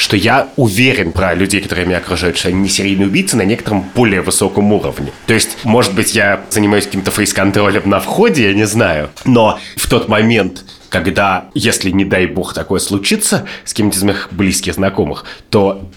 что 0.00 0.16
я 0.16 0.48
уверен 0.56 1.12
про 1.12 1.34
людей, 1.34 1.60
которые 1.60 1.86
меня 1.86 1.98
окружают, 1.98 2.38
что 2.38 2.48
они 2.48 2.60
не 2.60 2.68
серийные 2.70 3.06
убийцы 3.06 3.36
на 3.36 3.42
некотором 3.42 3.84
более 3.94 4.22
высоком 4.22 4.72
уровне. 4.72 5.12
То 5.26 5.34
есть, 5.34 5.58
может 5.62 5.94
быть, 5.94 6.14
я 6.14 6.40
занимаюсь 6.48 6.86
каким-то 6.86 7.10
фейс-контролем 7.10 7.82
на 7.84 8.00
входе, 8.00 8.48
я 8.48 8.54
не 8.54 8.66
знаю, 8.66 9.10
но 9.26 9.60
в 9.76 9.90
тот 9.90 10.08
момент, 10.08 10.64
когда, 10.90 11.46
если, 11.54 11.90
не 11.90 12.04
дай 12.04 12.26
бог, 12.26 12.52
такое 12.52 12.80
случится 12.80 13.46
с 13.64 13.72
кем-нибудь 13.72 13.96
из 13.96 14.02
моих 14.02 14.28
близких 14.32 14.74
знакомых, 14.74 15.24
то 15.48 15.88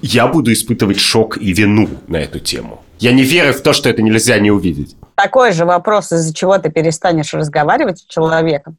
я 0.00 0.26
буду 0.26 0.52
испытывать 0.52 0.98
шок 0.98 1.36
и 1.36 1.52
вину 1.52 1.88
на 2.08 2.16
эту 2.16 2.40
тему. 2.40 2.82
Я 2.98 3.12
не 3.12 3.22
верю 3.22 3.52
в 3.52 3.60
то, 3.60 3.72
что 3.72 3.88
это 3.88 4.00
нельзя 4.00 4.38
не 4.38 4.50
увидеть. 4.50 4.96
Такой 5.14 5.52
же 5.52 5.64
вопрос, 5.64 6.12
из-за 6.12 6.34
чего 6.34 6.56
ты 6.58 6.70
перестанешь 6.70 7.34
разговаривать 7.34 7.98
с 7.98 8.06
человеком. 8.06 8.78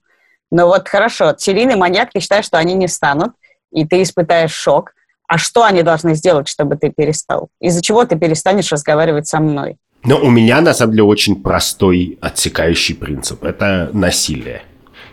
Но 0.52 0.68
вот 0.68 0.88
хорошо, 0.88 1.36
серийный 1.38 1.76
маньяк, 1.76 2.12
ты 2.12 2.20
считаешь, 2.20 2.46
что 2.46 2.58
они 2.58 2.74
не 2.74 2.88
станут, 2.88 3.34
и 3.72 3.86
ты 3.86 4.02
испытаешь 4.02 4.54
шок. 4.54 4.94
А 5.28 5.38
что 5.38 5.64
они 5.64 5.84
должны 5.84 6.16
сделать, 6.16 6.48
чтобы 6.48 6.78
ты 6.78 6.92
перестал? 6.96 7.50
Из-за 7.62 7.82
чего 7.82 8.06
ты 8.06 8.16
перестанешь 8.18 8.72
разговаривать 8.72 9.28
со 9.28 9.40
мной? 9.40 9.78
Но 10.04 10.20
у 10.20 10.30
меня, 10.30 10.62
на 10.62 10.74
самом 10.74 10.94
деле, 10.94 11.04
очень 11.04 11.42
простой 11.42 12.18
отсекающий 12.22 12.94
принцип. 12.94 13.44
Это 13.44 13.90
насилие. 13.94 14.64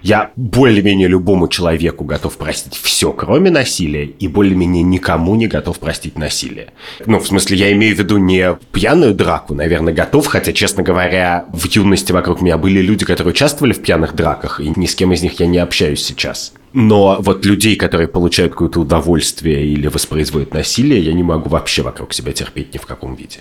Я 0.03 0.31
более-менее 0.37 1.09
любому 1.09 1.49
человеку 1.49 2.05
готов 2.05 2.37
простить 2.37 2.75
все, 2.75 3.13
кроме 3.13 3.51
насилия, 3.51 4.05
и 4.05 4.29
более-менее 4.29 4.83
никому 4.83 5.35
не 5.35 5.47
готов 5.47 5.79
простить 5.79 6.19
насилие. 6.19 6.73
Ну, 7.07 7.19
в 7.19 7.27
смысле, 7.27 7.57
я 7.57 7.73
имею 7.73 7.95
в 7.95 7.99
виду 7.99 8.19
не 8.19 8.57
пьяную 8.73 9.15
драку, 9.15 9.55
наверное, 9.55 9.93
готов, 9.93 10.27
хотя, 10.27 10.53
честно 10.53 10.83
говоря, 10.83 11.45
в 11.53 11.67
юности 11.67 12.13
вокруг 12.13 12.41
меня 12.41 12.57
были 12.57 12.81
люди, 12.81 13.05
которые 13.05 13.33
участвовали 13.33 13.73
в 13.73 13.83
пьяных 13.83 14.15
драках, 14.15 14.61
и 14.61 14.73
ни 14.75 14.87
с 14.87 14.95
кем 14.95 15.13
из 15.13 15.23
них 15.23 15.39
я 15.41 15.47
не 15.47 15.59
общаюсь 15.59 16.05
сейчас. 16.05 16.53
Но 16.73 17.19
вот 17.21 17.45
людей, 17.45 17.77
которые 17.77 18.09
получают 18.09 18.53
какое-то 18.53 18.81
удовольствие 18.81 19.67
или 19.67 19.89
воспроизводят 19.89 20.55
насилие, 20.55 21.01
я 21.01 21.13
не 21.13 21.23
могу 21.23 21.49
вообще 21.51 21.83
вокруг 21.83 22.13
себя 22.15 22.33
терпеть 22.33 22.73
ни 22.75 22.79
в 22.79 22.87
каком 22.87 23.15
виде 23.17 23.41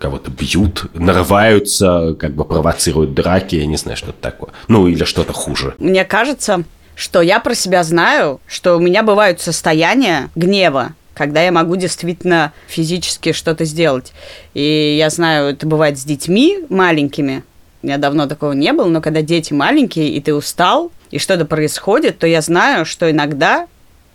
кого-то 0.00 0.30
бьют, 0.30 0.86
нарываются, 0.94 2.16
как 2.18 2.32
бы 2.32 2.44
провоцируют 2.44 3.14
драки, 3.14 3.56
я 3.56 3.66
не 3.66 3.76
знаю, 3.76 3.96
что-то 3.96 4.20
такое. 4.20 4.50
Ну, 4.66 4.88
или 4.88 5.04
что-то 5.04 5.32
хуже. 5.32 5.74
Мне 5.78 6.04
кажется, 6.04 6.64
что 6.94 7.20
я 7.20 7.38
про 7.38 7.54
себя 7.54 7.84
знаю, 7.84 8.40
что 8.46 8.76
у 8.76 8.80
меня 8.80 9.02
бывают 9.02 9.40
состояния 9.40 10.30
гнева, 10.34 10.94
когда 11.14 11.42
я 11.42 11.52
могу 11.52 11.76
действительно 11.76 12.52
физически 12.66 13.32
что-то 13.32 13.64
сделать. 13.64 14.12
И 14.54 14.96
я 14.98 15.10
знаю, 15.10 15.52
это 15.52 15.66
бывает 15.66 15.98
с 15.98 16.04
детьми 16.04 16.64
маленькими. 16.70 17.44
У 17.82 17.86
меня 17.86 17.98
давно 17.98 18.26
такого 18.26 18.52
не 18.52 18.72
было, 18.72 18.86
но 18.86 19.00
когда 19.00 19.22
дети 19.22 19.52
маленькие, 19.52 20.08
и 20.08 20.20
ты 20.20 20.34
устал, 20.34 20.90
и 21.10 21.18
что-то 21.18 21.44
происходит, 21.44 22.18
то 22.18 22.26
я 22.26 22.40
знаю, 22.40 22.86
что 22.86 23.10
иногда 23.10 23.66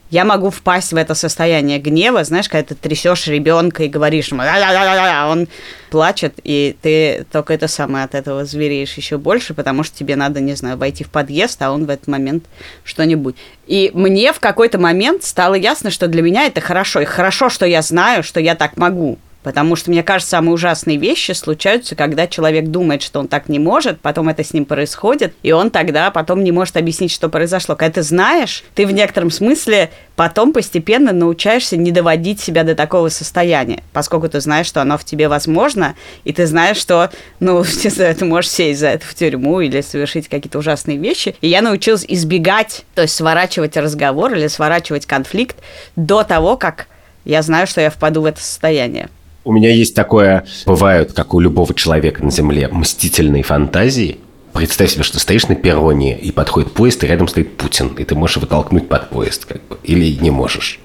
я 0.09 0.23
могу 0.23 0.49
впасть 0.49 0.93
в 0.93 0.95
это 0.95 1.15
состояние 1.15 1.79
гнева, 1.79 2.23
знаешь, 2.23 2.47
когда 2.47 2.67
ты 2.67 2.75
трясешь 2.75 3.27
ребенка 3.27 3.83
и 3.83 3.87
говоришь 3.87 4.29
ему, 4.29 4.43
а 4.43 5.27
он 5.29 5.47
плачет, 5.89 6.35
и 6.43 6.75
ты 6.81 7.25
только 7.31 7.53
это 7.53 7.67
самое 7.67 8.05
от 8.05 8.15
этого 8.15 8.45
звереешь 8.45 8.93
еще 8.93 9.17
больше, 9.17 9.53
потому 9.53 9.83
что 9.83 9.97
тебе 9.97 10.15
надо, 10.15 10.41
не 10.41 10.53
знаю, 10.53 10.77
войти 10.77 11.03
в 11.03 11.09
подъезд, 11.09 11.61
а 11.61 11.71
он 11.71 11.85
в 11.85 11.89
этот 11.89 12.07
момент 12.07 12.45
что-нибудь. 12.83 13.35
И 13.65 13.91
мне 13.93 14.31
в 14.31 14.39
какой-то 14.39 14.77
момент 14.77 15.23
стало 15.23 15.55
ясно, 15.55 15.89
что 15.89 16.07
для 16.07 16.21
меня 16.21 16.45
это 16.45 16.61
хорошо, 16.61 17.01
и 17.01 17.05
хорошо, 17.05 17.49
что 17.49 17.65
я 17.65 17.81
знаю, 17.81 18.23
что 18.23 18.39
я 18.39 18.55
так 18.55 18.77
могу. 18.77 19.17
Потому 19.45 19.75
что, 19.75 19.91
мне 19.91 20.01
кажется, 20.01 20.31
самые 20.31 20.55
ужасные 20.55 20.97
вещи 20.97 21.33
случаются, 21.33 21.95
когда 21.95 22.25
человек 22.25 22.65
думает, 22.69 23.03
что 23.03 23.19
он 23.19 23.27
так 23.27 23.47
не 23.47 23.59
может, 23.59 24.01
потом 24.01 24.27
это 24.27 24.43
с 24.43 24.53
ним 24.53 24.65
происходит, 24.65 25.35
и 25.43 25.51
он 25.51 25.69
тогда 25.69 26.09
потом 26.09 26.43
не 26.43 26.51
может 26.51 26.75
объяснить, 26.77 27.11
что 27.11 27.29
произошло. 27.29 27.75
Когда 27.75 28.01
ты 28.01 28.01
знаешь, 28.01 28.63
ты 28.73 28.87
в 28.87 28.91
некотором 28.91 29.29
смысле 29.29 29.91
потом 30.15 30.51
постепенно 30.51 31.13
научаешься 31.13 31.77
не 31.77 31.91
доводить 31.91 32.39
себя 32.39 32.63
до 32.63 32.73
такого 32.73 33.09
состояния, 33.09 33.83
поскольку 33.93 34.27
ты 34.29 34.41
знаешь, 34.41 34.65
что 34.65 34.81
оно 34.81 34.97
в 34.97 35.05
тебе 35.05 35.27
возможно, 35.27 35.93
и 36.23 36.33
ты 36.33 36.47
знаешь, 36.47 36.77
что, 36.77 37.11
ну, 37.39 37.59
не 37.83 37.91
знаю, 37.91 38.15
ты 38.15 38.25
можешь 38.25 38.49
сесть 38.49 38.79
за 38.79 38.87
это 38.87 39.05
в 39.05 39.13
тюрьму 39.13 39.61
или 39.61 39.81
совершить 39.81 40.27
какие-то 40.27 40.57
ужасные 40.57 40.97
вещи. 40.97 41.35
И 41.41 41.47
я 41.47 41.61
научилась 41.61 42.03
избегать, 42.07 42.83
то 42.95 43.03
есть 43.03 43.13
сворачивать 43.13 43.77
разговор 43.77 44.33
или 44.33 44.47
сворачивать 44.47 45.05
конфликт 45.05 45.57
до 45.95 46.23
того, 46.23 46.57
как 46.57 46.87
я 47.25 47.43
знаю, 47.43 47.67
что 47.67 47.79
я 47.79 47.91
впаду 47.91 48.23
в 48.23 48.25
это 48.25 48.41
состояние. 48.41 49.09
У 49.45 49.53
меня 49.53 49.71
есть 49.71 49.93
такое, 49.93 50.43
бывают, 50.65 51.13
как 51.13 51.35
у 51.35 51.39
любого 51.39 51.71
человека 51.75 52.23
на 52.23 52.31
Земле, 52.31 52.67
мстительные 52.67 53.43
фантазии. 53.43 54.17
Представь 54.53 54.91
себе, 54.91 55.03
что 55.03 55.19
стоишь 55.19 55.47
на 55.47 55.53
перроне, 55.53 56.17
и 56.17 56.31
подходит 56.31 56.71
поезд, 56.71 57.03
и 57.03 57.07
рядом 57.07 57.27
стоит 57.27 57.55
Путин, 57.55 57.89
и 57.89 58.03
ты 58.03 58.15
можешь 58.15 58.37
его 58.37 58.47
толкнуть 58.47 58.87
под 58.87 59.09
поезд, 59.11 59.45
как 59.45 59.61
бы, 59.67 59.77
или 59.83 60.17
не 60.19 60.31
можешь. 60.31 60.79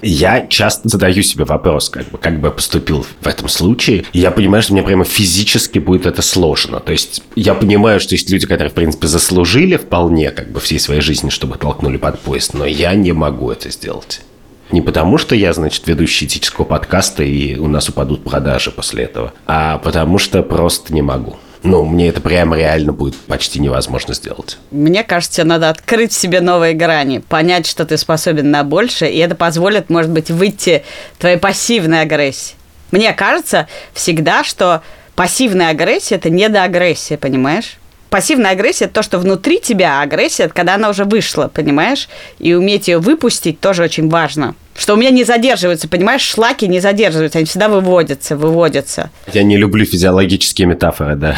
Я 0.00 0.46
часто 0.46 0.88
задаю 0.88 1.22
себе 1.22 1.44
вопрос, 1.44 1.90
как 1.90 2.08
бы, 2.08 2.16
как 2.16 2.40
бы 2.40 2.48
я 2.48 2.52
поступил 2.52 3.04
в 3.20 3.26
этом 3.26 3.48
случае. 3.48 4.04
И 4.14 4.20
я 4.20 4.30
понимаю, 4.30 4.62
что 4.62 4.72
мне 4.72 4.82
прямо 4.82 5.04
физически 5.04 5.78
будет 5.78 6.06
это 6.06 6.22
сложно. 6.22 6.80
То 6.80 6.92
есть 6.92 7.22
я 7.34 7.54
понимаю, 7.54 8.00
что 8.00 8.14
есть 8.14 8.30
люди, 8.30 8.46
которые, 8.46 8.70
в 8.70 8.74
принципе, 8.74 9.08
заслужили 9.08 9.76
вполне 9.76 10.30
как 10.30 10.52
бы 10.52 10.60
всей 10.60 10.78
своей 10.78 11.00
жизни, 11.02 11.28
чтобы 11.28 11.58
толкнули 11.58 11.98
под 11.98 12.20
поезд, 12.20 12.54
но 12.54 12.64
я 12.64 12.94
не 12.94 13.12
могу 13.12 13.50
это 13.50 13.70
сделать. 13.70 14.22
Не 14.70 14.80
потому, 14.80 15.18
что 15.18 15.34
я, 15.34 15.52
значит, 15.52 15.86
ведущий 15.86 16.26
этического 16.26 16.64
подкаста, 16.64 17.22
и 17.22 17.56
у 17.56 17.68
нас 17.68 17.88
упадут 17.88 18.24
продажи 18.24 18.70
после 18.70 19.04
этого, 19.04 19.32
а 19.46 19.78
потому 19.78 20.18
что 20.18 20.42
просто 20.42 20.92
не 20.92 21.02
могу. 21.02 21.36
Ну, 21.62 21.84
мне 21.84 22.08
это 22.08 22.20
прямо 22.20 22.56
реально 22.56 22.92
будет 22.92 23.16
почти 23.16 23.58
невозможно 23.58 24.14
сделать. 24.14 24.58
Мне 24.70 25.02
кажется, 25.02 25.44
надо 25.44 25.68
открыть 25.68 26.12
себе 26.12 26.40
новые 26.40 26.74
грани, 26.74 27.18
понять, 27.18 27.66
что 27.66 27.84
ты 27.84 27.96
способен 27.96 28.50
на 28.50 28.62
больше, 28.62 29.06
и 29.06 29.18
это 29.18 29.34
позволит, 29.34 29.90
может 29.90 30.10
быть, 30.10 30.30
выйти 30.30 30.84
твоей 31.18 31.38
пассивной 31.38 32.02
агрессии. 32.02 32.54
Мне 32.92 33.12
кажется 33.12 33.66
всегда, 33.92 34.44
что 34.44 34.82
пассивная 35.16 35.70
агрессия– 35.70 36.14
это 36.16 36.30
недоагрессия, 36.30 37.18
понимаешь? 37.18 37.78
Пассивная 38.10 38.52
агрессия– 38.52 38.84
это 38.86 38.94
то, 38.94 39.02
что 39.02 39.18
внутри 39.18 39.60
тебя, 39.60 40.00
агрессия– 40.00 40.44
это 40.44 40.54
когда 40.54 40.74
она 40.74 40.90
уже 40.90 41.04
вышла, 41.04 41.48
понимаешь? 41.52 42.08
И 42.38 42.54
уметь 42.54 42.88
ее 42.88 42.98
выпустить 42.98 43.60
тоже 43.60 43.82
очень 43.82 44.08
важно. 44.08 44.54
Что 44.76 44.94
у 44.94 44.96
меня 44.96 45.10
не 45.10 45.24
задерживаются, 45.24 45.88
понимаешь, 45.88 46.22
шлаки 46.22 46.68
не 46.68 46.80
задерживаются, 46.80 47.38
они 47.38 47.46
всегда 47.46 47.68
выводятся, 47.68 48.36
выводятся. 48.36 49.10
Я 49.32 49.42
не 49.42 49.56
люблю 49.56 49.84
физиологические 49.84 50.66
метафоры, 50.66 51.16
да. 51.16 51.36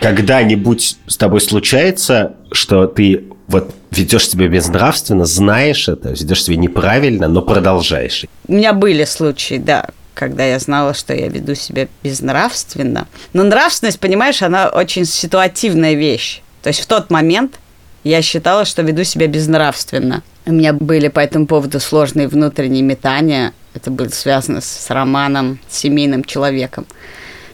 Когда-нибудь 0.00 0.96
с 1.06 1.16
тобой 1.16 1.40
случается, 1.40 2.36
что 2.52 2.86
ты 2.86 3.24
вот 3.46 3.74
ведешь 3.90 4.28
себя 4.28 4.48
безнравственно, 4.48 5.24
знаешь 5.24 5.88
это, 5.88 6.10
ведешь 6.10 6.44
себя 6.44 6.56
неправильно, 6.56 7.28
но 7.28 7.42
продолжаешь. 7.42 8.24
У 8.48 8.52
меня 8.52 8.72
были 8.72 9.04
случаи, 9.04 9.58
да, 9.58 9.88
когда 10.14 10.44
я 10.44 10.58
знала, 10.58 10.94
что 10.94 11.14
я 11.14 11.28
веду 11.28 11.54
себя 11.54 11.88
безнравственно. 12.02 13.06
Но 13.32 13.42
нравственность, 13.42 14.00
понимаешь, 14.00 14.42
она 14.42 14.68
очень 14.68 15.04
ситуативная 15.04 15.94
вещь. 15.94 16.40
То 16.62 16.68
есть 16.68 16.80
в 16.80 16.86
тот 16.86 17.10
момент 17.10 17.58
я 18.04 18.22
считала, 18.22 18.64
что 18.64 18.82
веду 18.82 19.04
себя 19.04 19.26
безнравственно. 19.26 20.22
У 20.46 20.52
меня 20.52 20.72
были 20.72 21.08
по 21.08 21.20
этому 21.20 21.46
поводу 21.46 21.80
сложные 21.80 22.28
внутренние 22.28 22.82
метания. 22.82 23.52
Это 23.74 23.90
было 23.90 24.08
связано 24.08 24.60
с 24.60 24.90
романом, 24.90 25.58
с 25.68 25.78
семейным 25.78 26.22
человеком. 26.22 26.86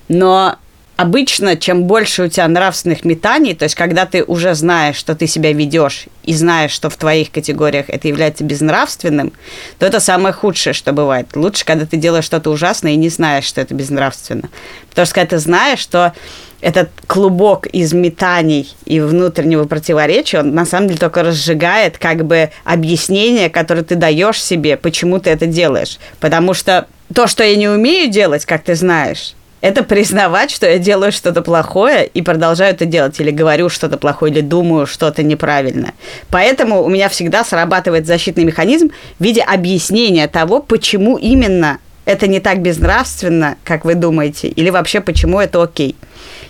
Но 0.09 0.57
обычно, 1.01 1.57
чем 1.57 1.85
больше 1.85 2.25
у 2.25 2.29
тебя 2.29 2.47
нравственных 2.47 3.07
метаний, 3.07 3.55
то 3.55 3.65
есть 3.65 3.75
когда 3.75 4.05
ты 4.05 4.23
уже 4.23 4.55
знаешь, 4.55 4.97
что 4.97 5.15
ты 5.15 5.27
себя 5.27 5.51
ведешь, 5.53 6.05
и 6.25 6.35
знаешь, 6.35 6.73
что 6.73 6.91
в 6.91 6.97
твоих 6.97 7.31
категориях 7.31 7.87
это 7.89 8.07
является 8.07 8.45
безнравственным, 8.45 9.33
то 9.79 9.87
это 9.87 9.99
самое 9.99 10.35
худшее, 10.35 10.75
что 10.75 10.93
бывает. 10.93 11.29
Лучше, 11.35 11.65
когда 11.65 11.87
ты 11.87 11.97
делаешь 11.97 12.27
что-то 12.27 12.51
ужасное 12.51 12.93
и 12.93 12.97
не 12.97 13.09
знаешь, 13.09 13.45
что 13.45 13.63
это 13.63 13.75
безнравственно. 13.75 14.51
Потому 14.91 15.07
что 15.07 15.15
когда 15.15 15.29
ты 15.31 15.39
знаешь, 15.39 15.79
что 15.79 16.13
этот 16.61 16.91
клубок 17.07 17.67
из 17.69 17.95
метаний 17.95 18.69
и 18.85 19.01
внутреннего 19.01 19.65
противоречия, 19.65 20.41
он 20.41 20.55
на 20.55 20.67
самом 20.67 20.89
деле 20.89 21.01
только 21.01 21.23
разжигает 21.23 21.97
как 21.97 22.27
бы 22.27 22.51
объяснение, 22.65 23.49
которое 23.49 23.85
ты 23.85 23.95
даешь 23.95 24.43
себе, 24.43 24.77
почему 24.77 25.19
ты 25.19 25.31
это 25.31 25.47
делаешь. 25.47 25.99
Потому 26.21 26.53
что 26.53 26.89
то, 27.15 27.27
что 27.27 27.43
я 27.43 27.57
не 27.57 27.69
умею 27.69 28.11
делать, 28.11 28.45
как 28.45 28.65
ты 28.65 28.75
знаешь, 28.75 29.35
это 29.61 29.83
признавать, 29.83 30.51
что 30.51 30.67
я 30.69 30.79
делаю 30.79 31.13
что-то 31.13 31.43
плохое 31.43 32.07
и 32.07 32.23
продолжаю 32.23 32.73
это 32.73 32.87
делать, 32.87 33.21
или 33.21 33.31
говорю 33.31 33.69
что-то 33.69 33.99
плохое, 33.99 34.33
или 34.33 34.41
думаю 34.41 34.87
что-то 34.87 35.23
неправильно. 35.23 35.93
Поэтому 36.31 36.83
у 36.83 36.89
меня 36.89 37.09
всегда 37.09 37.45
срабатывает 37.45 38.07
защитный 38.07 38.45
механизм 38.45 38.91
в 39.19 39.23
виде 39.23 39.43
объяснения 39.43 40.29
того, 40.29 40.61
почему 40.61 41.17
именно 41.17 41.79
это 42.05 42.27
не 42.27 42.41
так 42.41 42.61
безнравственно, 42.61 43.57
как 43.65 43.85
вы 43.85 43.95
думаете, 43.95 44.49
или 44.49 44.71
вообще 44.71 45.01
почему 45.01 45.41
это 45.41 45.63
окей. 45.63 45.95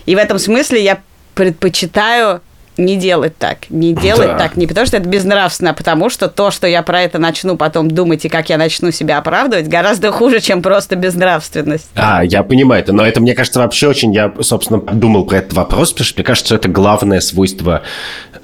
И 0.05 0.15
в 0.15 0.17
этом 0.17 0.39
смысле 0.39 0.81
я 0.83 1.01
предпочитаю 1.35 2.41
не 2.77 2.97
делать 2.97 3.37
так. 3.37 3.69
Не 3.69 3.93
делать 3.93 4.31
да. 4.31 4.37
так 4.37 4.55
не 4.55 4.67
потому, 4.67 4.87
что 4.87 4.97
это 4.97 5.07
безнравственно, 5.07 5.71
а 5.71 5.73
потому 5.73 6.09
что 6.09 6.27
то, 6.27 6.51
что 6.51 6.67
я 6.67 6.81
про 6.83 7.01
это 7.01 7.19
начну 7.19 7.57
потом 7.57 7.89
думать 7.89 8.25
и 8.25 8.29
как 8.29 8.49
я 8.49 8.57
начну 8.57 8.91
себя 8.91 9.17
оправдывать, 9.17 9.67
гораздо 9.67 10.11
хуже, 10.11 10.39
чем 10.39 10.61
просто 10.61 10.95
безнравственность. 10.95 11.89
А, 11.95 12.23
я 12.23 12.43
понимаю 12.43 12.81
это, 12.81 12.93
но 12.93 13.05
это, 13.05 13.21
мне 13.21 13.33
кажется, 13.33 13.59
вообще 13.59 13.87
очень... 13.87 14.13
Я, 14.13 14.33
собственно, 14.41 14.79
думал 14.79 15.25
про 15.25 15.37
этот 15.37 15.53
вопрос, 15.53 15.91
потому 15.91 16.05
что 16.05 16.15
мне 16.17 16.25
кажется, 16.25 16.55
это 16.55 16.67
главное 16.67 17.19
свойство 17.19 17.81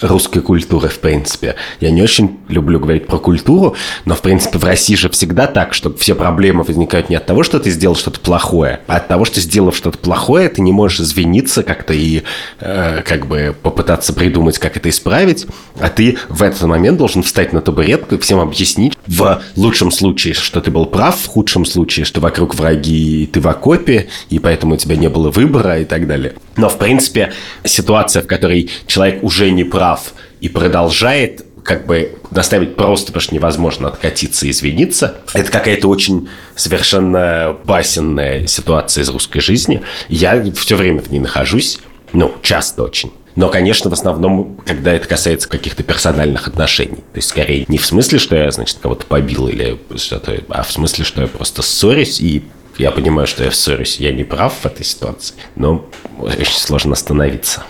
русской 0.01 0.41
культуры, 0.41 0.89
в 0.89 1.00
принципе. 1.00 1.55
Я 1.79 1.91
не 1.91 2.01
очень 2.01 2.39
люблю 2.50 2.79
говорить 2.79 3.07
про 3.07 3.17
культуру, 3.17 3.75
но, 4.05 4.15
в 4.15 4.22
принципе, 4.22 4.57
в 4.57 4.63
России 4.63 4.96
же 4.96 5.10
всегда 5.10 5.48
так, 5.48 5.74
что 5.74 5.93
все 5.96 6.15
проблемы 6.15 6.63
возникают 6.63 7.10
не 7.10 7.15
от 7.15 7.25
того, 7.25 7.43
что 7.43 7.60
ты 7.60 7.69
сделал 7.72 7.96
что-то 7.96 8.19
плохое, 8.19 8.81
а 8.88 8.98
от 8.98 9.07
того, 9.07 9.25
что 9.25 9.39
сделав 9.39 9.75
что-то 9.75 9.98
плохое, 9.98 10.50
ты 10.50 10.62
не 10.62 10.72
можешь 10.72 11.00
извиниться 11.00 11.63
как-то 11.63 11.93
и 11.93 12.24
э, 12.60 13.01
как 13.03 13.27
бы 13.27 13.55
попытаться 13.62 14.13
придумать, 14.18 14.58
как 14.58 14.76
это 14.76 14.90
исправить, 14.90 15.46
а 15.80 15.90
ты 15.90 16.18
в 16.28 16.42
этот 16.42 16.64
момент 16.64 16.98
должен 16.98 17.24
встать 17.24 17.54
на 17.54 17.62
табуретку 17.62 18.16
и 18.16 18.18
всем 18.18 18.40
объяснить 18.40 18.98
в 19.06 19.42
лучшем 19.56 19.92
случае, 19.92 20.34
что 20.34 20.60
ты 20.60 20.72
был 20.72 20.88
прав, 20.88 21.16
в 21.16 21.28
худшем 21.28 21.66
случае, 21.66 22.06
что 22.06 22.20
вокруг 22.20 22.56
враги 22.56 23.24
и 23.24 23.26
ты 23.28 23.40
в 23.40 23.48
окопе, 23.48 24.08
и 24.30 24.40
поэтому 24.40 24.74
у 24.74 24.78
тебя 24.78 24.96
не 24.96 25.08
было 25.08 25.30
выбора 25.30 25.80
и 25.80 25.86
так 25.86 26.08
далее. 26.08 26.34
Но, 26.56 26.68
в 26.68 26.78
принципе, 26.78 27.32
ситуация, 27.64 28.24
в 28.24 28.28
которой 28.28 28.70
человек 28.88 29.24
уже 29.24 29.52
не 29.52 29.64
прав 29.64 30.14
и 30.42 30.50
продолжает 30.50 31.46
как 31.64 31.86
бы 31.86 32.18
доставить 32.32 32.76
просто, 32.76 33.08
потому 33.08 33.22
что 33.22 33.36
невозможно 33.36 33.90
откатиться 33.90 34.46
и 34.46 34.52
извиниться. 34.52 35.18
Это 35.34 35.52
какая-то 35.52 35.90
очень 35.90 36.30
совершенно 36.56 37.58
басенная 37.66 38.48
ситуация 38.48 39.04
из 39.04 39.10
русской 39.10 39.42
жизни. 39.42 39.82
Я 40.08 40.44
все 40.54 40.76
время 40.76 41.02
в 41.02 41.12
ней 41.12 41.20
нахожусь, 41.20 41.80
ну, 42.14 42.34
часто 42.42 42.84
очень. 42.84 43.12
Но, 43.38 43.50
конечно, 43.50 43.91
в 43.91 43.94
основном, 43.94 44.58
когда 44.65 44.91
это 44.94 45.08
касается 45.08 45.48
каких-то 45.48 45.84
персональных 45.84 46.48
отношений. 46.48 46.96
То 46.96 47.17
есть, 47.17 47.29
скорее, 47.29 47.65
не 47.67 47.77
в 47.77 47.86
смысле, 47.86 48.17
что 48.17 48.36
я, 48.36 48.50
значит, 48.50 48.79
кого-то 48.82 49.06
побил 49.06 49.48
или 49.48 49.77
что-то, 49.96 50.41
а 50.50 50.63
в 50.63 50.72
смысле, 50.72 51.06
что 51.06 51.22
я 51.22 51.27
просто 51.27 51.62
ссорюсь, 51.62 52.20
и 52.20 52.44
я 52.79 52.89
понимаю, 52.89 53.27
что 53.27 53.44
я 53.44 53.51
ссорюсь, 53.51 53.98
я 54.00 54.12
не 54.12 54.24
прав 54.24 54.56
в 54.60 54.65
этой 54.65 54.84
ситуации, 54.84 55.36
но 55.56 55.88
очень 56.20 56.58
сложно 56.58 56.94
остановиться. 56.94 57.62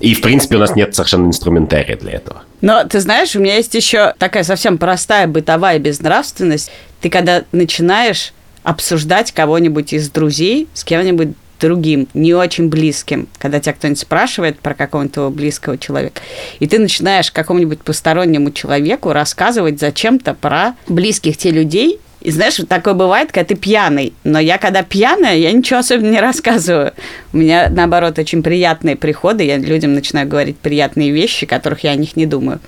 И, 0.00 0.14
в 0.14 0.22
принципе, 0.22 0.56
у 0.56 0.60
нас 0.60 0.74
нет 0.74 0.94
совершенно 0.94 1.26
инструментария 1.26 1.98
для 1.98 2.12
этого. 2.12 2.44
Но 2.62 2.82
ты 2.84 2.98
знаешь, 3.00 3.36
у 3.36 3.40
меня 3.40 3.56
есть 3.56 3.74
еще 3.74 4.14
такая 4.16 4.44
совсем 4.44 4.78
простая 4.78 5.26
бытовая 5.26 5.78
безнравственность. 5.78 6.70
Ты 7.02 7.10
когда 7.10 7.44
начинаешь 7.52 8.32
обсуждать 8.62 9.32
кого-нибудь 9.32 9.92
из 9.92 10.08
друзей 10.08 10.68
с 10.72 10.84
кем-нибудь 10.84 11.34
другим, 11.60 12.08
не 12.14 12.34
очень 12.34 12.68
близким, 12.68 13.28
когда 13.38 13.60
тебя 13.60 13.72
кто-нибудь 13.72 14.00
спрашивает 14.00 14.58
про 14.58 14.74
какого-нибудь 14.74 15.34
близкого 15.34 15.78
человека, 15.78 16.20
и 16.58 16.66
ты 16.66 16.78
начинаешь 16.78 17.30
какому-нибудь 17.30 17.80
постороннему 17.80 18.50
человеку 18.50 19.12
рассказывать 19.12 19.80
зачем-то 19.80 20.34
про 20.34 20.74
близких 20.88 21.36
те 21.36 21.50
людей, 21.50 22.00
и 22.26 22.30
знаешь, 22.32 22.60
такое 22.68 22.94
бывает, 22.94 23.30
когда 23.30 23.46
ты 23.46 23.54
пьяный. 23.54 24.12
Но 24.24 24.40
я, 24.40 24.58
когда 24.58 24.82
пьяная, 24.82 25.36
я 25.36 25.52
ничего 25.52 25.78
особенно 25.78 26.10
не 26.10 26.20
рассказываю. 26.20 26.92
У 27.32 27.36
меня, 27.36 27.68
наоборот, 27.70 28.18
очень 28.18 28.42
приятные 28.42 28.96
приходы. 28.96 29.44
Я 29.44 29.58
людям 29.58 29.94
начинаю 29.94 30.26
говорить 30.26 30.56
приятные 30.56 31.12
вещи, 31.12 31.46
которых 31.46 31.84
я 31.84 31.92
о 31.92 31.94
них 31.94 32.16
не 32.16 32.26
думаю. 32.26 32.58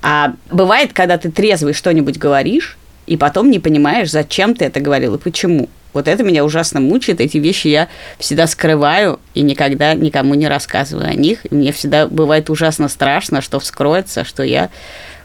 А 0.00 0.32
бывает, 0.50 0.94
когда 0.94 1.18
ты 1.18 1.30
трезвый 1.30 1.74
что-нибудь 1.74 2.16
говоришь, 2.16 2.78
и 3.06 3.18
потом 3.18 3.50
не 3.50 3.58
понимаешь, 3.58 4.10
зачем 4.10 4.54
ты 4.54 4.64
это 4.64 4.80
говорил 4.80 5.16
и 5.16 5.18
почему. 5.18 5.68
Вот 5.92 6.08
это 6.08 6.22
меня 6.22 6.44
ужасно 6.44 6.80
мучает. 6.80 7.20
Эти 7.20 7.38
вещи 7.38 7.68
я 7.68 7.88
всегда 8.18 8.46
скрываю 8.46 9.20
и 9.34 9.42
никогда 9.42 9.94
никому 9.94 10.34
не 10.34 10.48
рассказываю 10.48 11.08
о 11.08 11.14
них. 11.14 11.44
И 11.50 11.54
мне 11.54 11.72
всегда 11.72 12.06
бывает 12.06 12.50
ужасно 12.50 12.88
страшно, 12.88 13.40
что 13.40 13.60
вскроется, 13.60 14.24
что 14.24 14.42
я 14.42 14.70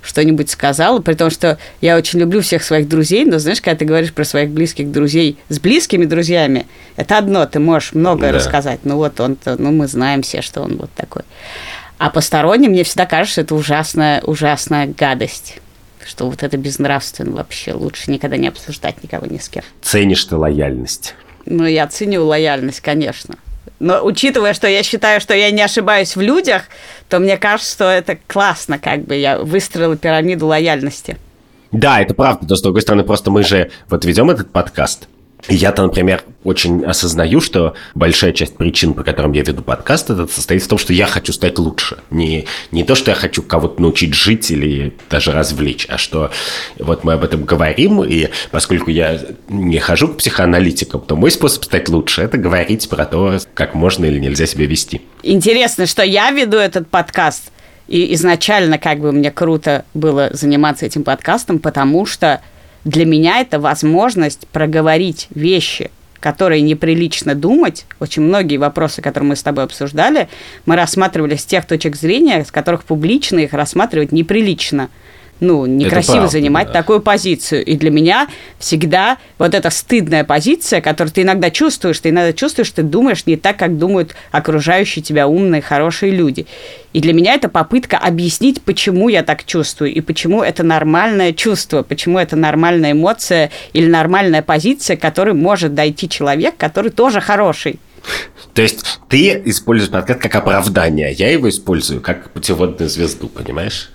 что-нибудь 0.01 0.50
сказала, 0.50 1.00
при 1.00 1.13
том, 1.13 1.29
что 1.29 1.57
я 1.81 1.97
очень 1.97 2.19
люблю 2.19 2.41
всех 2.41 2.63
своих 2.63 2.88
друзей, 2.88 3.25
но 3.25 3.39
знаешь, 3.39 3.62
когда 3.62 3.79
ты 3.79 3.86
говоришь 3.86 4.13
про 4.13 4.24
своих 4.24 4.51
близких 4.51 4.89
друзей 4.91 5.38
с 5.50 5.59
близкими 5.59 6.05
друзьями, 6.05 6.65
это 6.95 7.17
одно, 7.17 7.45
ты 7.45 7.59
можешь 7.59 7.93
многое 7.93 8.31
да. 8.31 8.38
рассказать, 8.38 8.79
ну 8.83 8.95
вот 8.95 9.19
он, 9.19 9.38
ну 9.45 9.71
мы 9.71 9.88
знаем 9.88 10.21
все, 10.21 10.41
что 10.41 10.62
он 10.62 10.77
вот 10.77 10.91
такой. 10.95 11.24
А 11.97 12.09
посторонним 12.09 12.71
мне 12.71 12.83
всегда 12.83 13.05
кажется, 13.05 13.33
что 13.33 13.41
это 13.41 13.55
ужасная, 13.55 14.21
ужасная 14.21 14.88
гадость 14.88 15.57
что 16.07 16.29
вот 16.29 16.43
это 16.43 16.57
безнравственно 16.57 17.35
вообще. 17.35 17.73
Лучше 17.73 18.11
никогда 18.11 18.37
не 18.37 18.47
обсуждать 18.47 19.03
никого 19.03 19.25
ни 19.25 19.37
с 19.37 19.49
кем. 19.49 19.63
Ценишь 19.81 20.23
ты 20.25 20.35
лояльность? 20.35 21.15
Ну, 21.45 21.65
я 21.65 21.87
ценю 21.87 22.25
лояльность, 22.25 22.81
конечно. 22.81 23.35
Но 23.79 24.03
учитывая, 24.03 24.53
что 24.53 24.67
я 24.67 24.81
считаю, 24.83 25.21
что 25.21 25.35
я 25.35 25.51
не 25.51 25.61
ошибаюсь 25.61 26.15
в 26.15 26.21
людях, 26.21 26.63
то 27.09 27.19
мне 27.19 27.37
кажется, 27.37 27.71
что 27.71 27.83
это 27.85 28.17
классно, 28.27 28.79
как 28.79 29.03
бы 29.03 29.15
я 29.15 29.39
выстроила 29.39 29.95
пирамиду 29.95 30.47
лояльности. 30.47 31.17
Да, 31.71 32.01
это 32.01 32.13
правда, 32.13 32.47
но 32.49 32.55
с 32.55 32.61
другой 32.61 32.81
стороны, 32.81 33.03
просто 33.03 33.29
мы 33.29 33.43
же 33.43 33.71
вот 33.89 34.05
ведем 34.05 34.29
этот 34.31 34.51
подкаст, 34.51 35.07
я-то, 35.50 35.84
например, 35.84 36.24
очень 36.44 36.84
осознаю, 36.84 37.41
что 37.41 37.75
большая 37.94 38.34
часть 38.34 38.58
причин, 38.58 38.94
по 38.94 39.03
которым 39.03 39.34
я 39.34 39.44
веду 39.44 39.62
подкаст, 39.62 40.10
это 40.10 40.27
состоит 40.27 40.63
в 40.63 40.67
том, 40.67 40.77
что 40.77 40.94
я 40.94 41.06
хочу 41.06 41.32
стать 41.32 41.60
лучше. 41.60 41.98
Не, 42.10 42.45
не 42.71 42.84
то, 42.84 42.95
что 42.95 43.12
я 43.12 43.15
хочу 43.15 43.43
кого-то 43.43 43.82
научить 43.82 44.13
жить 44.13 44.50
или 44.52 44.95
даже 45.10 45.32
развлечь, 45.32 45.86
а 45.89 45.97
что 45.97 46.32
вот 46.80 47.04
мы 47.04 47.13
об 47.13 47.23
этом 47.23 47.43
говорим, 47.43 48.04
и 48.04 48.30
поскольку 48.52 48.89
я 48.89 49.19
не 49.47 49.80
хожу 49.80 50.10
к 50.10 50.17
психоаналитикам, 50.17 51.02
то 51.02 51.15
мой 51.15 51.32
способ 51.32 51.63
стать 51.63 51.89
лучше– 51.89 52.21
это 52.23 52.38
говорить 52.38 52.89
про 52.89 53.06
то, 53.06 53.38
как 53.54 53.73
можно 53.73 54.06
или 54.06 54.19
нельзя 54.19 54.45
себя 54.45 54.65
вести. 54.65 55.02
Интересно, 55.23 55.86
что 55.86 56.04
я 56.04 56.32
веду 56.32 56.58
этот 56.58 56.88
подкаст, 56.88 57.52
и 57.88 58.13
изначально 58.15 58.78
как 58.78 59.00
бы 59.00 59.12
мне 59.12 59.32
круто 59.32 59.86
было 59.93 60.30
заниматься 60.34 60.86
этим 60.86 61.04
подкастом, 61.04 61.60
потому 61.60 62.06
что 62.06 62.41
для 62.88 63.06
меня 63.06 63.41
это 63.41 63.60
возможность 63.60 64.47
проговорить 64.47 65.28
вещи, 65.36 65.91
которые 66.21 66.62
неприлично 66.62 67.36
думать. 67.36 67.86
Очень 68.00 68.23
многие 68.23 68.58
вопросы, 68.58 69.02
которые 69.02 69.30
мы 69.30 69.36
с 69.36 69.43
тобой 69.43 69.65
обсуждали, 69.65 70.30
мы 70.65 70.78
рассматривали 70.78 71.36
с 71.36 71.45
тех 71.45 71.65
точек 71.65 71.97
зрения, 71.97 72.43
с 72.45 72.52
которых 72.52 72.86
публично 72.86 73.39
их 73.39 73.54
рассматривать 73.54 74.13
неприлично 74.13 74.89
ну, 75.39 75.65
некрасиво 75.65 76.28
занимать 76.28 76.67
да. 76.67 76.73
такую 76.73 77.02
позицию. 77.02 77.63
И 77.65 77.76
для 77.76 77.91
меня 77.91 78.28
всегда 78.60 79.17
вот 79.38 79.54
эта 79.54 79.69
стыдная 79.69 80.23
позиция, 80.23 80.82
которую 80.82 81.12
ты 81.12 81.21
иногда 81.21 81.50
чувствуешь, 81.50 82.00
ты 82.00 82.10
иногда 82.10 82.34
чувствуешь, 82.34 82.71
ты 82.71 82.84
думаешь 82.84 83.26
не 83.26 83.38
так, 83.38 83.58
как 83.58 83.78
думают 83.78 84.15
окружающие 84.32 85.04
тебя 85.04 85.28
умные, 85.28 85.62
хорошие 85.62 86.12
люди. 86.12 86.47
И 86.93 87.02
для 87.02 87.13
меня 87.13 87.34
это 87.34 87.50
попытка 87.50 87.97
объяснить, 87.97 88.62
почему 88.62 89.10
я 89.10 89.23
так 89.23 89.45
чувствую, 89.45 89.93
и 89.93 90.02
почему 90.02 90.41
это 90.41 90.63
нормальное 90.63 91.34
чувство, 91.34 91.84
почему 91.84 92.17
это 92.17 92.36
нормальная 92.36 92.93
эмоция 92.93 93.52
или 93.73 93.88
нормальная 93.88 94.41
позиция, 94.41 94.97
к 94.97 95.02
которой 95.02 95.34
может 95.34 95.76
дойти 95.76 96.10
человек, 96.10 96.58
который 96.58 96.91
тоже 96.91 97.21
хороший. 97.21 97.80
То 98.54 98.62
есть 98.62 99.00
ты 99.10 99.41
используешь 99.45 99.91
подкаст 99.91 100.21
как 100.21 100.34
оправдание, 100.36 101.12
я 101.12 101.30
его 101.32 101.50
использую 101.50 102.02
как 102.02 102.32
путеводную 102.32 102.89
звезду, 102.89 103.28
понимаешь? 103.28 103.91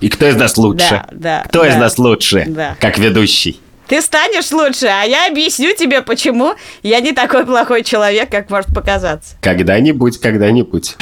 И 0.00 0.08
кто 0.08 0.28
из 0.28 0.36
нас 0.36 0.56
лучше? 0.56 0.90
Да, 0.90 1.08
да. 1.12 1.44
Кто 1.48 1.62
да, 1.62 1.68
из 1.68 1.76
нас 1.76 1.98
лучше, 1.98 2.44
да. 2.46 2.76
как 2.80 2.98
ведущий? 2.98 3.60
Ты 3.86 4.02
станешь 4.02 4.50
лучше, 4.50 4.86
а 4.86 5.04
я 5.04 5.28
объясню 5.28 5.74
тебе, 5.74 6.02
почему 6.02 6.54
я 6.82 7.00
не 7.00 7.12
такой 7.12 7.46
плохой 7.46 7.84
человек, 7.84 8.30
как 8.30 8.50
может 8.50 8.74
показаться. 8.74 9.36
Когда-нибудь, 9.40 10.18
когда-нибудь. 10.18 10.96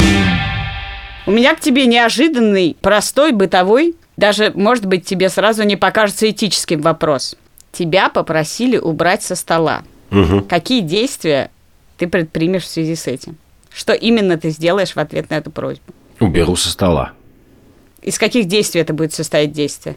У 1.27 1.31
меня 1.31 1.55
к 1.55 1.61
тебе 1.61 1.87
неожиданный, 1.87 2.77
простой, 2.83 3.33
бытовой, 3.33 3.95
даже, 4.19 4.53
может 4.55 4.85
быть, 4.85 5.07
тебе 5.07 5.31
сразу 5.31 5.63
не 5.65 5.77
покажется 5.77 6.31
этическим 6.31 6.83
вопрос. 6.83 7.37
Тебя 7.73 8.11
попросили 8.11 8.77
убрать 8.77 9.23
со 9.23 9.35
стола. 9.35 9.83
Угу. 10.11 10.43
Какие 10.43 10.81
действия 10.81 11.51
ты 11.97 12.07
предпримешь 12.07 12.65
в 12.65 12.69
связи 12.69 12.95
с 12.95 13.07
этим? 13.07 13.37
Что 13.73 13.95
именно 13.95 14.39
ты 14.39 14.51
сделаешь 14.51 14.95
в 14.95 14.99
ответ 14.99 15.31
на 15.31 15.35
эту 15.35 15.51
просьбу? 15.51 15.93
Уберу 16.21 16.55
со 16.55 16.69
стола. 16.69 17.13
Из 18.05 18.19
каких 18.19 18.47
действий 18.47 18.83
это 18.83 18.93
будет 18.93 19.15
состоять 19.15 19.53
действие? 19.53 19.97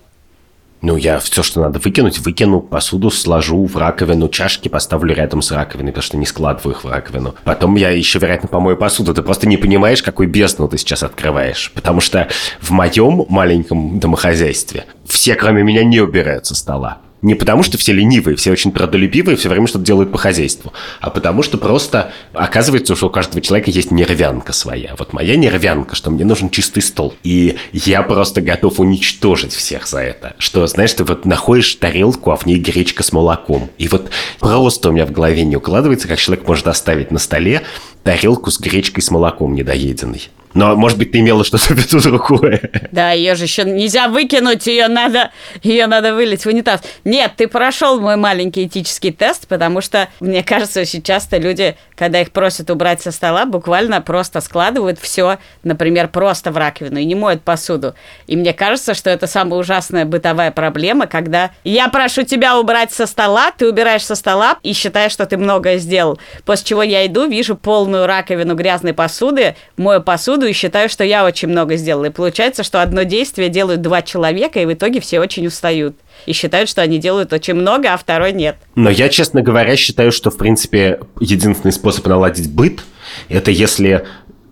Ну, 0.81 0.95
я 0.95 1.19
все, 1.19 1.43
что 1.43 1.59
надо 1.59 1.79
выкинуть, 1.79 2.19
выкину, 2.19 2.61
посуду 2.61 3.09
сложу 3.09 3.65
в 3.65 3.75
раковину, 3.75 4.29
чашки 4.29 4.69
поставлю 4.69 5.13
рядом 5.13 5.41
с 5.41 5.51
раковиной, 5.51 5.91
потому 5.91 6.03
что 6.03 6.17
не 6.17 6.25
складываю 6.25 6.75
их 6.75 6.83
в 6.83 6.87
раковину. 6.87 7.35
Потом 7.43 7.75
я 7.75 7.89
еще, 7.89 8.19
вероятно, 8.19 8.47
помою 8.47 8.77
посуду. 8.77 9.13
Ты 9.13 9.23
просто 9.23 9.47
не 9.47 9.57
понимаешь, 9.57 10.03
какой 10.03 10.27
бездну 10.27 10.69
ты 10.69 10.77
сейчас 10.77 11.03
открываешь. 11.03 11.71
Потому 11.73 11.99
что 11.99 12.29
в 12.61 12.69
моем 12.69 13.25
маленьком 13.27 13.99
домохозяйстве 13.99 14.85
все, 15.05 15.35
кроме 15.35 15.63
меня, 15.63 15.83
не 15.83 15.99
убирают 15.99 16.45
со 16.45 16.55
стола. 16.55 16.99
Не 17.21 17.33
потому, 17.33 17.63
что 17.63 17.77
все 17.77 17.93
ленивые, 17.93 18.35
все 18.37 18.51
очень 18.51 18.71
трудолюбивые, 18.71 19.37
все 19.37 19.49
время 19.49 19.67
что-то 19.67 19.85
делают 19.85 20.11
по 20.11 20.17
хозяйству, 20.17 20.71
а 21.01 21.09
потому 21.09 21.41
что 21.41 21.57
просто 21.57 22.11
оказывается, 22.33 22.95
что 22.95 23.07
у 23.07 23.09
каждого 23.09 23.41
человека 23.41 23.71
есть 23.71 23.89
нервянка 23.89 24.53
своя. 24.53 24.95
Вот 24.97 25.13
моя 25.13 25.35
нервянка, 25.35 25.95
что 25.95 26.11
мне 26.11 26.25
нужен 26.25 26.49
чистый 26.49 26.81
стол. 26.81 27.15
И 27.23 27.57
я 27.73 28.03
просто 28.03 28.41
готов 28.41 28.79
уничтожить 28.79 29.53
всех 29.53 29.87
за 29.87 29.99
это. 29.99 30.35
Что, 30.37 30.65
знаешь, 30.67 30.93
ты 30.93 31.03
вот 31.03 31.25
находишь 31.25 31.73
тарелку, 31.75 32.31
а 32.31 32.35
в 32.35 32.45
ней 32.45 32.59
гречка 32.59 33.01
с 33.03 33.11
молоком. 33.11 33.69
И 33.77 33.87
вот 33.87 34.09
просто 34.39 34.89
у 34.89 34.91
меня 34.91 35.05
в 35.05 35.11
голове 35.11 35.43
не 35.43 35.57
укладывается, 35.57 36.07
как 36.07 36.19
человек 36.19 36.47
может 36.47 36.67
оставить 36.67 37.11
на 37.11 37.19
столе 37.19 37.63
тарелку 38.03 38.51
с 38.51 38.59
гречкой 38.59 39.03
с 39.03 39.11
молоком 39.11 39.55
недоеденной. 39.55 40.29
Но, 40.53 40.75
может 40.75 40.97
быть, 40.97 41.11
ты 41.11 41.19
имела 41.19 41.43
что-то 41.43 41.73
в 41.73 41.77
виду 41.77 42.01
другое. 42.01 42.71
Да, 42.91 43.11
ее 43.11 43.35
же 43.35 43.43
еще 43.43 43.63
нельзя 43.63 44.07
выкинуть, 44.07 44.65
ее 44.67 44.87
надо, 44.87 45.31
ее 45.61 45.87
надо 45.87 46.13
вылить 46.13 46.43
в 46.43 46.47
унитаз. 46.47 46.81
Нет, 47.03 47.33
ты 47.37 47.47
прошел 47.47 47.99
мой 47.99 48.15
маленький 48.15 48.65
этический 48.65 49.11
тест, 49.11 49.47
потому 49.47 49.81
что, 49.81 50.07
мне 50.19 50.43
кажется, 50.43 50.81
очень 50.81 51.01
часто 51.01 51.37
люди, 51.37 51.75
когда 51.95 52.21
их 52.21 52.31
просят 52.31 52.69
убрать 52.69 53.01
со 53.01 53.11
стола, 53.11 53.45
буквально 53.45 54.01
просто 54.01 54.41
складывают 54.41 54.99
все, 54.99 55.37
например, 55.63 56.07
просто 56.07 56.51
в 56.51 56.57
раковину 56.57 56.99
и 56.99 57.05
не 57.05 57.15
моют 57.15 57.43
посуду. 57.43 57.93
И 58.27 58.35
мне 58.35 58.53
кажется, 58.53 58.93
что 58.93 59.09
это 59.09 59.27
самая 59.27 59.59
ужасная 59.59 60.05
бытовая 60.05 60.51
проблема, 60.51 61.07
когда 61.07 61.51
я 61.63 61.89
прошу 61.89 62.23
тебя 62.23 62.57
убрать 62.57 62.91
со 62.91 63.05
стола, 63.05 63.51
ты 63.51 63.67
убираешь 63.67 64.05
со 64.05 64.15
стола 64.15 64.57
и 64.63 64.73
считаешь, 64.73 65.11
что 65.11 65.25
ты 65.25 65.37
многое 65.37 65.77
сделал. 65.77 66.19
После 66.45 66.65
чего 66.65 66.83
я 66.83 67.05
иду, 67.05 67.27
вижу 67.27 67.55
полную 67.55 68.07
раковину 68.07 68.55
грязной 68.55 68.93
посуды, 68.93 69.55
мою 69.75 70.01
посуду 70.01 70.36
и 70.45 70.53
считаю, 70.53 70.89
что 70.89 71.03
я 71.03 71.25
очень 71.25 71.47
много 71.47 71.75
сделала. 71.75 72.05
И 72.05 72.09
получается, 72.09 72.63
что 72.63 72.81
одно 72.81 73.03
действие 73.03 73.49
делают 73.49 73.81
два 73.81 74.01
человека, 74.01 74.59
и 74.59 74.65
в 74.65 74.73
итоге 74.73 74.99
все 74.99 75.19
очень 75.19 75.47
устают. 75.47 75.95
И 76.25 76.33
считают, 76.33 76.69
что 76.69 76.81
они 76.81 76.99
делают 76.99 77.33
очень 77.33 77.55
много, 77.55 77.93
а 77.93 77.97
второй 77.97 78.33
нет. 78.33 78.57
Но 78.75 78.89
я, 78.89 79.09
честно 79.09 79.41
говоря, 79.41 79.75
считаю, 79.75 80.11
что, 80.11 80.29
в 80.29 80.37
принципе, 80.37 80.99
единственный 81.19 81.71
способ 81.71 82.05
наладить 82.07 82.51
быт– 82.51 82.81
это 83.29 83.51
если 83.51 84.05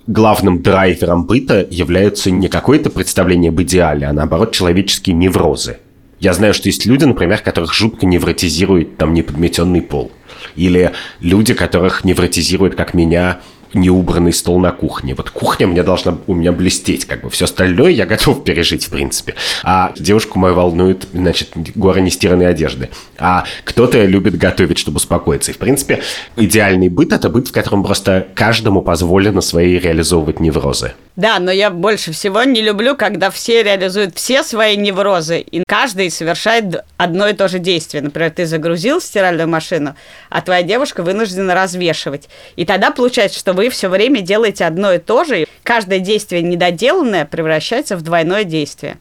главным 0.07 0.61
драйвером 0.61 1.25
быта 1.25 1.65
являются 1.69 2.31
не 2.31 2.47
какое-то 2.47 2.89
представление 2.89 3.49
об 3.49 3.61
идеале, 3.61 4.07
а 4.07 4.13
наоборот 4.13 4.51
человеческие 4.51 5.15
неврозы. 5.15 5.77
Я 6.19 6.33
знаю, 6.33 6.53
что 6.53 6.69
есть 6.69 6.85
люди, 6.85 7.03
например, 7.03 7.39
которых 7.39 7.73
жутко 7.73 8.05
невротизирует 8.05 8.97
там 8.97 9.13
неподметенный 9.13 9.81
пол. 9.81 10.11
Или 10.55 10.91
люди, 11.19 11.53
которых 11.53 12.05
невротизирует, 12.05 12.75
как 12.75 12.93
меня, 12.93 13.39
неубранный 13.75 14.33
стол 14.33 14.59
на 14.59 14.71
кухне. 14.71 15.13
Вот 15.13 15.29
кухня 15.29 15.67
мне 15.67 15.83
должна 15.83 16.17
у 16.27 16.33
меня 16.33 16.51
блестеть, 16.51 17.05
как 17.05 17.21
бы 17.21 17.29
все 17.29 17.45
остальное 17.45 17.91
я 17.91 18.05
готов 18.05 18.43
пережить, 18.43 18.85
в 18.85 18.89
принципе. 18.89 19.35
А 19.63 19.93
девушку 19.97 20.39
мою 20.39 20.55
волнует, 20.55 21.07
значит, 21.13 21.51
горы 21.75 22.01
нестиранной 22.01 22.47
одежды. 22.47 22.89
А 23.17 23.45
кто-то 23.63 24.03
любит 24.05 24.37
готовить, 24.37 24.77
чтобы 24.77 24.97
успокоиться. 24.97 25.51
И, 25.51 25.53
в 25.53 25.57
принципе, 25.57 26.01
идеальный 26.35 26.89
быт– 26.89 27.11
это 27.13 27.29
быт, 27.29 27.47
в 27.49 27.51
котором 27.51 27.83
просто 27.83 28.27
каждому 28.33 28.81
позволено 28.81 29.41
свои 29.41 29.77
реализовывать 29.77 30.39
неврозы. 30.39 30.93
Да, 31.15 31.39
но 31.39 31.49
я 31.49 31.69
больше 31.69 32.11
всего 32.11 32.43
не 32.43 32.61
люблю, 32.61 32.97
когда 32.97 33.31
все 33.31 33.63
реализуют 33.63 34.17
все 34.17 34.43
свои 34.43 34.75
неврозы, 34.75 35.39
и 35.39 35.63
каждый 35.65 36.11
совершает 36.11 36.83
одно 36.97 37.29
и 37.29 37.33
то 37.33 37.47
же 37.47 37.59
действие. 37.59 38.03
Например, 38.03 38.31
ты 38.31 38.45
загрузил 38.45 38.99
стиральную 38.99 39.47
машину, 39.47 39.95
а 40.29 40.41
твоя 40.41 40.61
девушка 40.61 41.03
вынуждена 41.03 41.55
развешивать. 41.55 42.27
И 42.57 42.65
тогда 42.65 42.91
получается, 42.91 43.39
что 43.39 43.53
вы 43.53 43.69
все 43.69 43.87
время 43.87 44.19
делаете 44.19 44.65
одно 44.65 44.91
и 44.91 44.97
то 44.97 45.23
же, 45.23 45.43
и 45.43 45.47
каждое 45.63 45.99
действие 45.99 46.41
недоделанное 46.41 47.23
превращается 47.25 47.95
в 47.95 48.01
двойное 48.01 48.43
действие. 48.43 48.97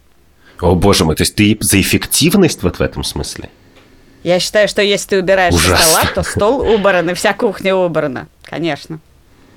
О, 0.60 0.76
боже 0.76 1.04
мой, 1.04 1.16
то 1.16 1.22
есть 1.22 1.34
ты 1.34 1.56
за 1.60 1.80
эффективность 1.80 2.62
вот 2.62 2.78
в 2.78 2.80
этом 2.80 3.02
смысле? 3.02 3.50
Я 4.22 4.38
считаю, 4.38 4.68
что 4.68 4.82
если 4.82 5.08
ты 5.08 5.18
убираешь 5.18 5.52
Ужасно. 5.52 5.76
со 5.76 5.90
стола, 5.90 6.10
то 6.14 6.22
стол 6.22 6.74
убран, 6.74 7.10
и 7.10 7.14
вся 7.14 7.34
кухня 7.34 7.74
убрана. 7.74 8.28
Конечно. 8.44 9.00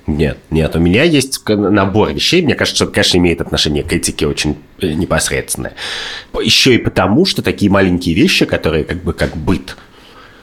Нет, 0.08 0.38
нет, 0.48 0.74
у 0.74 0.78
меня 0.78 1.02
есть 1.02 1.46
набор 1.46 2.14
вещей, 2.14 2.40
мне 2.40 2.54
кажется, 2.54 2.84
что 2.84 2.92
конечно, 2.92 3.18
имеет 3.18 3.42
отношение 3.42 3.82
к 3.82 3.92
этике 3.92 4.26
очень 4.26 4.56
э, 4.80 4.94
непосредственное. 4.94 5.74
Еще 6.42 6.76
и 6.76 6.78
потому, 6.78 7.26
что 7.26 7.42
такие 7.42 7.70
маленькие 7.70 8.14
вещи, 8.14 8.46
которые 8.46 8.84
как 8.84 9.04
бы 9.04 9.12
как 9.12 9.36
быт, 9.36 9.76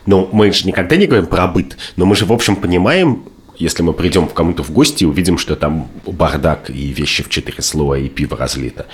ну, 0.06 0.30
мы 0.32 0.52
же 0.52 0.68
никогда 0.68 0.98
не 0.98 1.08
говорим 1.08 1.26
про 1.26 1.48
быт, 1.48 1.78
но 1.96 2.06
мы 2.06 2.16
же, 2.16 2.26
в 2.26 2.32
общем, 2.32 2.56
понимаем, 2.58 3.26
если 3.58 3.82
мы 3.82 3.94
придем 3.94 4.28
к 4.28 4.36
кому-то 4.36 4.62
в 4.62 4.70
гости 4.70 5.04
и 5.04 5.08
увидим, 5.08 5.40
что 5.40 5.56
там 5.56 5.90
бардак 6.06 6.70
и 6.70 6.90
вещи 6.90 7.24
в 7.24 7.30
четыре 7.30 7.64
слоя 7.64 8.02
и 8.02 8.08
пиво 8.08 8.38
разлито, 8.38 8.86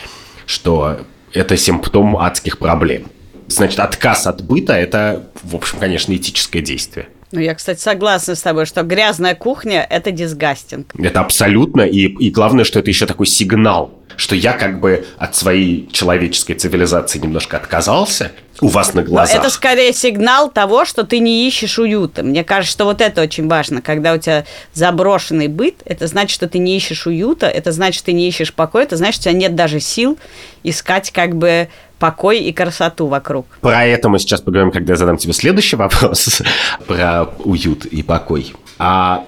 что 0.45 1.01
это 1.33 1.57
симптом 1.57 2.15
адских 2.15 2.57
проблем. 2.59 3.07
Значит, 3.47 3.81
отказ 3.81 4.25
от 4.25 4.41
быта– 4.41 4.71
это, 4.75 5.29
в 5.43 5.53
общем, 5.53 5.79
конечно, 5.79 6.15
этическое 6.15 6.61
действие. 6.61 7.09
Ну, 7.31 7.39
я, 7.39 7.55
кстати, 7.55 7.79
согласна 7.79 8.35
с 8.35 8.41
тобой, 8.41 8.65
что 8.65 8.83
грязная 8.83 9.35
кухня– 9.35 9.85
это 9.89 10.11
дисгастинг. 10.11 10.93
Это 10.97 11.21
абсолютно, 11.21 11.81
и, 11.81 12.07
и 12.07 12.29
главное, 12.29 12.65
что 12.65 12.79
это 12.79 12.89
еще 12.89 13.05
такой 13.05 13.25
сигнал, 13.25 13.93
что 14.17 14.35
я 14.35 14.53
как 14.53 14.79
бы 14.79 15.05
от 15.17 15.35
своей 15.35 15.89
человеческой 15.91 16.55
цивилизации 16.55 17.19
немножко 17.19 17.57
отказался 17.57 18.31
у 18.61 18.67
вас 18.67 18.93
на 18.93 19.01
Но 19.01 19.07
глазах. 19.07 19.35
это 19.35 19.49
скорее 19.49 19.91
сигнал 19.91 20.49
того, 20.49 20.85
что 20.85 21.03
ты 21.03 21.19
не 21.19 21.47
ищешь 21.47 21.79
уюта. 21.79 22.23
Мне 22.23 22.43
кажется, 22.43 22.71
что 22.71 22.85
вот 22.85 23.01
это 23.01 23.21
очень 23.21 23.47
важно. 23.47 23.81
Когда 23.81 24.13
у 24.13 24.17
тебя 24.17 24.45
заброшенный 24.73 25.47
быт, 25.47 25.75
это 25.85 26.07
значит, 26.07 26.33
что 26.33 26.47
ты 26.47 26.59
не 26.59 26.77
ищешь 26.77 27.07
уюта, 27.07 27.47
это 27.47 27.71
значит, 27.71 27.95
что 27.95 28.05
ты 28.05 28.13
не 28.13 28.27
ищешь 28.27 28.53
покоя, 28.53 28.83
это 28.83 28.97
значит, 28.97 29.21
что 29.21 29.29
у 29.29 29.31
тебя 29.31 29.39
нет 29.41 29.55
даже 29.55 29.79
сил 29.79 30.17
искать 30.63 31.11
как 31.11 31.35
бы 31.35 31.69
покой 31.99 32.39
и 32.39 32.51
красоту 32.53 33.07
вокруг. 33.07 33.45
Про 33.61 33.85
это 33.85 34.09
мы 34.09 34.19
сейчас 34.19 34.41
поговорим, 34.41 34.71
когда 34.71 34.93
я 34.93 34.97
задам 34.97 35.17
тебе 35.17 35.33
следующий 35.33 35.75
вопрос 35.75 36.41
про 36.87 37.29
уют 37.43 37.85
и 37.85 38.03
покой. 38.03 38.53
А 38.79 39.25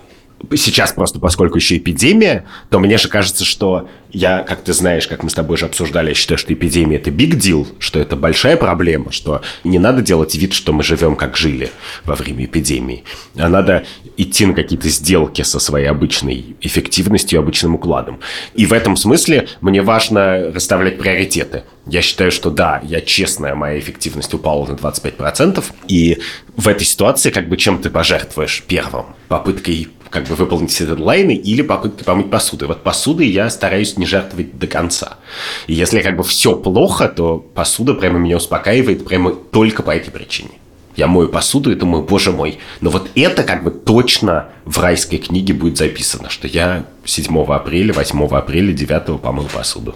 сейчас 0.56 0.92
просто, 0.92 1.20
поскольку 1.20 1.58
еще 1.58 1.78
эпидемия, 1.78 2.46
то 2.70 2.80
мне 2.80 2.98
же 2.98 3.08
кажется, 3.08 3.46
что 3.46 3.88
я, 4.12 4.40
как 4.40 4.62
ты 4.62 4.74
знаешь, 4.74 5.08
как 5.08 5.24
мы 5.24 5.30
с 5.30 5.34
тобой 5.34 5.58
же 5.58 5.66
обсуждали, 5.66 6.10
я 6.10 6.14
считаю, 6.14 6.38
что 6.38 6.54
эпидемия– 6.54 6.98
это 6.98 7.10
big 7.10 7.32
deal, 7.32 7.68
что 7.80 8.00
это 8.00 8.16
большая 8.16 8.58
проблема, 8.58 9.12
что 9.12 9.42
не 9.64 9.80
надо 9.80 10.02
делать 10.02 10.36
вид, 10.36 10.54
что 10.54 10.72
мы 10.72 10.84
живем 10.84 11.16
как 11.16 11.36
жили 11.36 11.72
во 12.06 12.16
время 12.16 12.46
эпидемии, 12.46 13.04
а 13.36 13.50
надо 13.50 13.86
идти 14.18 14.46
на 14.46 14.54
какие-то 14.54 14.90
сделки 14.90 15.42
со 15.42 15.60
своей 15.60 15.88
обычной 15.88 16.56
эффективностью, 16.62 17.40
обычным 17.40 17.76
укладом. 17.76 18.20
И 18.54 18.66
в 18.66 18.74
этом 18.74 18.96
смысле 18.96 19.48
мне 19.62 19.82
важно 19.82 20.52
расставлять 20.54 21.00
приоритеты. 21.00 21.64
Я 21.88 22.02
считаю, 22.02 22.32
что 22.32 22.52
да, 22.52 22.82
я 22.84 23.02
честная, 23.02 23.56
моя 23.56 23.80
эффективность 23.80 24.34
упала 24.34 24.66
на 24.68 24.74
25%, 24.74 25.64
и 25.88 26.20
в 26.56 26.68
этой 26.68 26.86
ситуации 26.86 27.32
как 27.32 27.50
бы 27.50 27.58
чем 27.58 27.82
ты 27.82 27.90
пожертвуешь 27.90 28.64
первым? 28.68 29.08
Попыткой 29.28 29.90
как 30.14 30.28
бы 30.28 30.36
выполнить 30.36 30.70
все 30.70 30.86
дедлайны 30.86 31.36
или 31.36 31.64
попыткой 31.64 32.06
помыть 32.06 32.30
посуду. 32.30 32.66
И 32.66 32.68
вот 32.68 32.84
посудой 32.84 33.28
я 33.28 33.50
стараюсь 33.50 33.98
не 33.98 34.06
жертвовать 34.06 34.58
до 34.60 34.68
конца. 34.68 35.18
И 35.66 35.74
если 35.74 36.02
как 36.02 36.16
бы 36.16 36.24
все 36.24 36.56
плохо, 36.56 37.10
то 37.10 37.40
посуда 37.40 37.96
прямо 37.96 38.20
меня 38.20 38.38
успокаивает 38.38 39.06
прямо 39.06 39.32
только 39.32 39.82
по 39.82 39.90
этой 39.90 40.12
причине. 40.12 40.52
Я 40.96 41.08
мою 41.08 41.30
посуду 41.30 41.72
и 41.72 41.76
думаю, 41.76 42.04
боже 42.04 42.32
мой. 42.32 42.60
Но 42.80 42.92
вот 42.92 43.10
это 43.16 43.44
как 43.44 43.64
бы 43.64 43.72
точно 43.72 44.50
в 44.66 44.80
райской 44.80 45.18
книге 45.18 45.56
будет 45.56 45.78
записано, 45.78 46.30
что 46.30 46.48
я 46.48 46.86
7 47.04 47.44
апреля, 47.46 47.94
8 47.94 48.28
апреля, 48.28 48.72
9 48.72 49.20
помыл 49.20 49.48
посуду. 49.52 49.96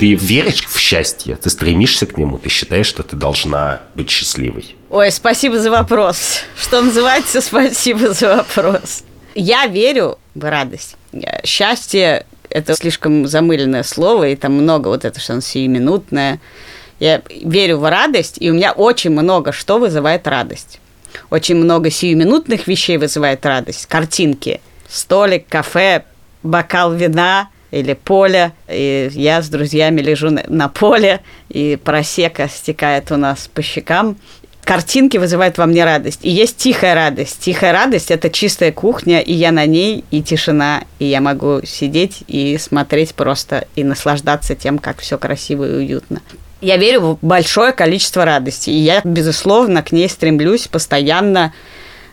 Ты 0.00 0.14
веришь 0.14 0.64
в 0.66 0.78
счастье, 0.78 1.36
ты 1.36 1.50
стремишься 1.50 2.06
к 2.06 2.16
нему, 2.16 2.38
ты 2.38 2.48
считаешь, 2.48 2.86
что 2.86 3.02
ты 3.02 3.16
должна 3.16 3.82
быть 3.94 4.08
счастливой. 4.08 4.74
Ой, 4.88 5.10
спасибо 5.10 5.60
за 5.60 5.70
вопрос. 5.70 6.40
Что 6.58 6.80
называется, 6.80 7.40
спасибо 7.42 8.14
за 8.14 8.36
вопрос. 8.36 9.04
Я 9.34 9.66
верю 9.66 10.18
в 10.34 10.42
радость. 10.42 10.96
Счастье– 11.44 12.24
это 12.48 12.74
слишком 12.76 13.26
замыленное 13.26 13.82
слово, 13.82 14.28
и 14.30 14.36
там 14.36 14.54
много 14.54 14.88
вот 14.88 15.04
это, 15.04 15.20
что 15.20 15.34
оно 15.34 15.42
сиюминутное. 15.42 16.40
Я 16.98 17.20
верю 17.28 17.76
в 17.76 17.90
радость, 17.90 18.38
и 18.40 18.50
у 18.50 18.54
меня 18.54 18.72
очень 18.72 19.10
много 19.10 19.52
что 19.52 19.78
вызывает 19.78 20.26
радость. 20.26 20.80
Очень 21.28 21.56
много 21.56 21.90
сиюминутных 21.90 22.66
вещей 22.66 22.96
вызывает 22.96 23.44
радость. 23.44 23.84
Картинки. 23.84 24.62
Столик, 24.88 25.46
кафе, 25.46 26.06
бокал 26.42 26.94
вина 26.94 27.50
или 27.70 27.94
поле. 27.94 28.52
И 28.68 29.10
я 29.12 29.42
с 29.42 29.48
друзьями 29.48 30.00
лежу 30.00 30.30
на, 30.30 30.68
поле, 30.68 31.20
и 31.48 31.78
просека 31.82 32.48
стекает 32.48 33.10
у 33.12 33.16
нас 33.16 33.48
по 33.52 33.62
щекам 33.62 34.16
картинки 34.70 35.16
вызывают 35.16 35.58
во 35.58 35.66
мне 35.66 35.84
радость. 35.84 36.20
И 36.22 36.30
есть 36.30 36.56
тихая 36.56 36.94
радость. 36.94 37.40
Тихая 37.40 37.72
радость– 37.72 38.10
это 38.12 38.30
чистая 38.30 38.70
кухня, 38.70 39.20
и 39.20 39.32
я 39.32 39.50
на 39.50 39.66
ней, 39.66 40.04
и 40.12 40.22
тишина, 40.22 40.84
и 41.00 41.06
я 41.06 41.20
могу 41.20 41.60
сидеть 41.64 42.22
и 42.28 42.56
смотреть 42.56 43.16
просто, 43.16 43.66
и 43.74 43.82
наслаждаться 43.82 44.54
тем, 44.54 44.78
как 44.78 45.00
все 45.00 45.18
красиво 45.18 45.68
и 45.68 45.74
уютно. 45.74 46.20
Я 46.60 46.76
верю 46.76 47.00
в 47.00 47.18
большое 47.20 47.72
количество 47.72 48.24
радости, 48.24 48.70
и 48.70 48.78
я, 48.78 49.00
безусловно, 49.02 49.82
к 49.82 49.90
ней 49.90 50.08
стремлюсь 50.08 50.68
постоянно. 50.68 51.52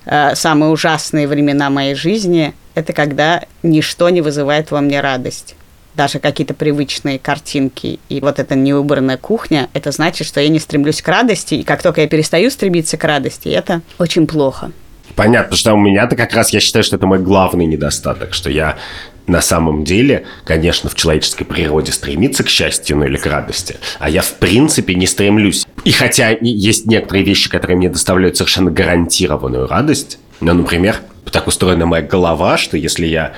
Э, 0.05 0.33
Самые 0.33 0.71
ужасные 0.71 1.27
времена 1.27 1.69
моей 1.69 1.93
жизни– 1.93 2.55
это 2.77 2.93
когда 2.93 3.43
ничто 3.63 4.09
не 4.09 4.21
вызывает 4.21 4.71
во 4.71 4.81
мне 4.81 5.01
радость 5.01 5.55
даже 5.95 6.19
какие-то 6.19 6.53
привычные 6.53 7.17
картинки, 7.17 7.99
и 8.07 8.21
вот 8.21 8.37
эта 8.37 8.53
неубранная 8.53 9.17
кухня, 9.17 9.67
это 9.73 9.91
значит, 9.91 10.27
что 10.27 10.39
я 10.39 10.47
не 10.47 10.59
стремлюсь 10.59 11.01
к 11.01 11.07
радости, 11.07 11.55
и 11.55 11.63
как 11.63 11.81
только 11.81 12.01
я 12.01 12.07
перестаю 12.07 12.51
стремиться 12.51 12.97
к 12.97 13.03
радости, 13.03 13.49
это 13.49 13.81
очень 13.97 14.27
плохо. 14.27 14.71
Понятно, 15.15 15.57
что 15.57 15.73
у 15.73 15.77
меня-то 15.77 16.15
как 16.15 16.33
раз, 16.33 16.53
я 16.53 16.59
считаю, 16.59 16.83
что 16.83 16.97
это 16.97 17.07
мой 17.07 17.17
главный 17.17 17.65
недостаток, 17.65 18.35
что 18.35 18.51
я 18.51 18.77
на 19.25 19.41
самом 19.41 19.83
деле, 19.83 20.25
конечно, 20.45 20.89
в 20.89 20.95
человеческой 20.95 21.45
природе 21.45 21.91
стремиться 21.91 22.43
к 22.43 22.49
счастью, 22.49 22.97
ну 22.97 23.05
или 23.05 23.17
к 23.17 23.25
радости, 23.25 23.77
а 23.97 24.07
я 24.07 24.21
в 24.21 24.35
принципе 24.35 24.93
не 24.93 25.07
стремлюсь. 25.07 25.65
И 25.83 25.91
хотя 25.91 26.29
есть 26.39 26.85
некоторые 26.85 27.25
вещи, 27.25 27.49
которые 27.49 27.75
мне 27.75 27.89
доставляют 27.89 28.37
совершенно 28.37 28.69
гарантированную 28.69 29.67
радость, 29.67 30.19
ну, 30.39 30.53
например, 30.53 31.01
так 31.31 31.47
устроена 31.47 31.85
моя 31.85 32.03
голова, 32.03 32.57
что 32.57 32.77
если 32.77 33.05
я 33.05 33.33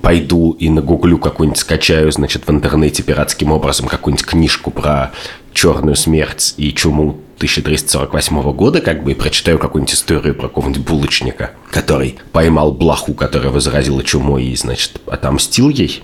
пойду 0.00 0.52
и 0.52 0.68
нагуглю 0.68 1.18
какую-нибудь, 1.18 1.60
скачаю, 1.60 2.10
значит, 2.10 2.46
в 2.46 2.50
интернете 2.50 3.02
пиратским 3.02 3.52
образом 3.52 3.86
какую-нибудь 3.86 4.26
книжку 4.26 4.70
про 4.70 5.12
черную 5.52 5.96
смерть 5.96 6.54
и 6.56 6.72
чуму 6.72 7.20
1348 7.36 8.52
года, 8.52 8.80
как 8.80 9.04
бы, 9.04 9.12
и 9.12 9.14
прочитаю 9.14 9.58
какую-нибудь 9.58 9.94
историю 9.94 10.34
про 10.34 10.48
какого-нибудь 10.48 10.84
булочника, 10.84 11.52
который 11.70 12.18
поймал 12.32 12.72
блоху, 12.72 13.14
которая 13.14 13.50
возразила 13.50 14.02
чумой 14.02 14.44
и, 14.44 14.56
значит, 14.56 15.00
отомстил 15.06 15.68
ей, 15.68 16.02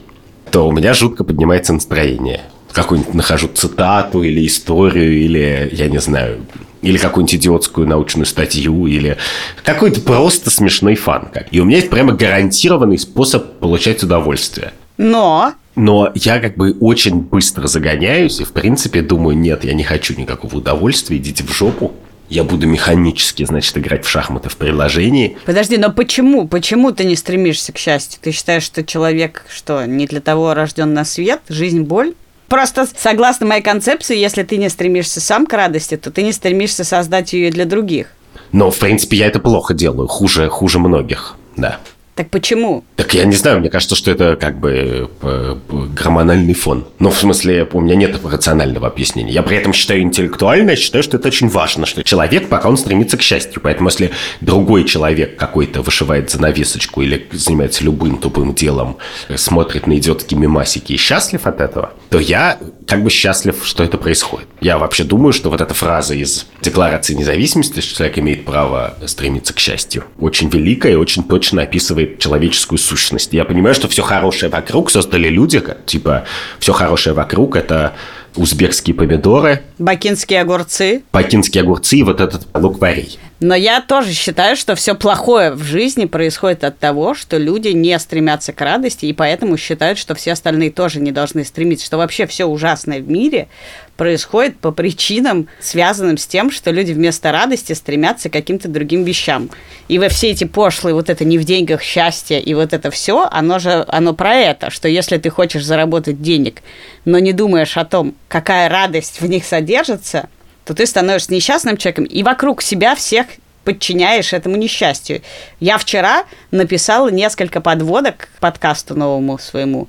то 0.51 0.67
у 0.67 0.73
меня 0.73 0.95
жутко 0.95 1.25
поднимается 1.25 1.73
настроение. 1.73 2.43
Какую-нибудь 2.73 3.15
нахожу 3.15 3.49
цитату 3.49 4.23
или 4.23 4.47
историю, 4.47 5.13
или, 5.13 5.71
я 5.73 5.89
не 5.89 5.99
знаю, 5.99 6.41
или 6.83 6.99
какую-нибудь 6.99 7.35
идиотскую 7.35 7.87
научную 7.87 8.27
статью, 8.27 8.87
или 8.87 9.17
какой-то 9.65 10.01
просто 10.01 10.51
смешной 10.51 10.95
фан. 10.95 11.29
И 11.51 11.61
у 11.61 11.65
меня 11.65 11.79
есть 11.79 11.91
прямо 11.91 12.13
гарантированный 12.13 12.99
способ 12.99 13.59
получать 13.59 14.03
удовольствие. 14.03 14.73
Но 14.97 15.55
Но 15.75 16.11
я 16.15 16.41
как 16.41 16.57
бы 16.57 16.77
очень 16.81 17.21
быстро 17.21 17.69
загоняюсь 17.69 18.41
и, 18.41 18.45
в 18.45 18.53
принципе, 18.53 19.01
думаю, 19.01 19.39
нет, 19.39 19.65
я 19.65 19.75
не 19.75 19.85
хочу 19.85 20.15
никакого 20.17 20.57
удовольствия, 20.57 21.17
идите 21.19 21.45
в 21.45 21.53
жопу. 21.53 21.95
Я 22.29 22.45
буду 22.45 22.67
механически, 22.67 23.45
значит, 23.45 23.79
играть 23.79 24.05
в 24.05 24.09
шахматы 24.09 24.51
в 24.51 24.57
приложении. 24.57 25.39
Подожди, 25.47 25.79
но 25.79 25.91
почему? 25.91 26.47
Почему 26.47 26.93
ты 26.93 27.05
не 27.05 27.17
стремишься 27.17 27.73
к 27.73 27.79
счастью? 27.79 28.21
Ты 28.23 28.33
считаешь, 28.33 28.65
что 28.65 28.85
человек, 28.85 29.47
что, 29.49 29.87
не 29.87 30.07
для 30.07 30.21
того 30.21 30.53
рожден 30.53 30.93
на 30.93 31.05
свет? 31.05 31.41
Жизнь– 31.49 31.81
боль? 31.83 32.13
Просто 32.49 32.87
согласно 32.97 33.47
моей 33.47 33.63
концепции, 33.63 34.17
если 34.17 34.43
ты 34.43 34.57
не 34.57 34.69
стремишься 34.69 35.21
сам 35.21 35.47
к 35.47 35.53
радости, 35.53 35.97
то 35.97 36.11
ты 36.11 36.23
не 36.23 36.33
стремишься 36.33 36.85
создать 36.85 37.33
ее 37.33 37.51
для 37.51 37.67
других. 37.67 38.09
Но, 38.53 38.71
в 38.71 38.79
принципе, 38.79 39.19
я 39.19 39.27
это 39.27 39.39
плохо 39.39 39.75
делаю, 39.75 40.09
хуже, 40.09 40.49
хуже 40.49 40.79
многих, 40.79 41.37
да. 41.57 41.79
Так 42.19 42.31
почему? 42.31 42.83
Так 42.97 43.15
я 43.15 43.25
не 43.27 43.37
знаю, 43.37 43.61
мне 43.61 43.71
кажется, 43.71 43.95
что 43.95 44.11
это 44.11 44.35
как 44.35 44.59
бы 44.59 45.09
э, 45.23 45.57
гормональный 45.95 46.53
фон. 46.53 46.85
Ну, 46.99 47.11
в 47.11 47.17
смысле, 47.17 47.69
у 47.73 47.81
меня 47.81 47.95
нет 47.95 48.19
рационального 48.25 48.89
объяснения. 48.89 49.31
Я 49.31 49.45
при 49.45 49.57
этом 49.57 49.73
считаю 49.73 50.01
интеллектуально, 50.01 50.75
считаю, 50.75 51.05
что 51.05 51.17
это 51.17 51.29
очень 51.29 51.49
важно, 51.49 51.87
что 51.87 52.03
человек, 52.03 52.49
пока 52.49 52.71
он 52.71 52.77
стремится 52.77 53.19
к 53.19 53.23
счастью. 53.23 53.63
Поэтому, 53.63 53.89
если 53.89 54.11
другой 54.41 54.83
человек 54.83 55.37
какой-то 55.37 55.81
вышивает 55.81 56.29
занавесочку 56.29 57.03
или 57.03 57.25
занимается 57.31 57.85
любым 57.85 58.17
тупым 58.17 58.53
делом, 58.53 58.97
смотрит 59.37 59.87
на 59.87 59.97
идиотские 59.97 60.41
мемасики 60.41 60.95
и 60.95 60.97
счастлив 60.97 61.47
от 61.47 61.61
этого, 61.61 61.93
то 62.11 62.19
я 62.19 62.59
как 62.87 63.05
бы 63.05 63.11
счастлив, 63.11 63.57
что 63.65 63.85
это 63.85 63.99
происходит. 63.99 64.49
Я 64.61 64.79
вообще 64.79 65.05
думаю, 65.05 65.33
что 65.33 65.51
вот 65.51 65.61
эта 65.61 65.75
фраза 65.75 66.15
из 66.15 66.47
Декларации 66.63 67.15
независимости, 67.15 67.81
что 67.81 67.97
человек 67.97 68.19
имеет 68.19 68.45
право 68.45 68.97
стремиться 69.07 69.53
к 69.53 69.59
счастью, 69.59 70.05
очень 70.19 70.49
великая 70.49 70.93
и 70.93 70.97
очень 70.97 71.25
точно 71.25 71.63
описывает 71.63 72.19
человеческую 72.19 72.79
сущность. 72.79 73.33
Я 73.33 73.45
понимаю, 73.45 73.75
что 73.75 73.89
все 73.89 74.03
хорошее 74.03 74.51
вокруг 74.51 74.91
создали 74.91 75.29
люди, 75.29 75.63
типа, 75.87 76.25
все 76.59 76.73
хорошее 76.73 77.15
вокруг– 77.15 77.57
это 77.57 77.95
узбекские 78.37 78.95
помидоры, 78.95 79.63
Бакинские 79.79 80.41
огурцы. 80.41 81.03
пакинские 81.11 81.63
огурцы 81.63 81.97
и 81.97 82.03
вот 82.03 82.21
этот 82.21 82.47
лук-варей. 82.55 83.19
Но 83.41 83.55
я 83.55 83.81
тоже 83.81 84.13
считаю, 84.13 84.57
что 84.57 84.75
все 84.75 84.95
плохое 84.95 85.53
в 85.53 85.63
жизни 85.63 86.07
происходит 86.07 86.65
от 86.65 86.79
того, 86.79 87.15
что 87.15 87.37
люди 87.37 87.69
не 87.69 87.97
стремятся 87.99 88.53
к 88.53 88.61
радости, 88.61 89.07
и 89.07 89.13
поэтому 89.13 89.57
считают, 89.57 89.99
что 89.99 90.15
все 90.17 90.33
остальные 90.33 90.73
тоже 90.73 91.01
не 91.01 91.13
должны 91.13 91.45
стремиться, 91.45 91.87
что 91.87 91.99
вообще 91.99 92.27
все 92.27 92.47
ужасное 92.47 93.01
в 93.01 93.09
мире 93.09 93.49
происходит 93.99 94.59
по 94.61 94.71
причинам, 94.71 95.49
связанным 95.61 96.17
с 96.17 96.27
тем, 96.27 96.51
что 96.51 96.71
люди 96.71 96.93
вместо 96.93 97.33
радости 97.33 97.73
стремятся 97.73 98.31
к 98.31 98.33
каким-то 98.33 98.69
другим 98.69 99.03
вещам. 99.03 99.51
И 99.89 99.99
во 99.99 100.09
все 100.09 100.31
эти 100.31 100.45
пошлые, 100.45 100.95
вот 100.95 101.11
это 101.11 101.25
не 101.25 101.37
в 101.37 101.45
деньгах 101.45 101.83
счастье 101.83 102.41
и 102.41 102.55
вот 102.55 102.73
это 102.73 102.91
все, 102.93 103.29
оно 103.31 103.59
же, 103.59 103.85
оно 103.89 104.15
про 104.15 104.37
это, 104.37 104.71
что 104.71 104.89
если 104.89 105.19
ты 105.19 105.31
хочешь 105.31 105.65
заработать 105.65 106.23
денег, 106.23 106.63
но 107.05 107.19
не 107.19 107.33
думаешь 107.33 107.77
о 107.77 107.85
том, 107.85 108.15
какая 108.29 108.69
радость 108.69 109.21
в 109.21 109.27
них 109.27 109.45
содержится, 109.45 110.29
то 110.65 110.75
ты 110.75 110.87
становишься 110.87 111.35
несчастным 111.35 111.77
человеком 111.77 112.05
и 112.05 112.23
вокруг 112.23 112.63
себя 112.63 112.95
всех 112.95 113.27
подчиняешь 113.65 114.33
этому 114.33 114.55
несчастью. 114.57 115.23
Я 115.59 115.77
вчера 115.77 116.25
написала 116.53 117.09
несколько 117.09 117.61
подводок 117.61 118.29
к 118.37 118.41
подкасту 118.41 118.95
новому 118.95 119.39
своему, 119.39 119.89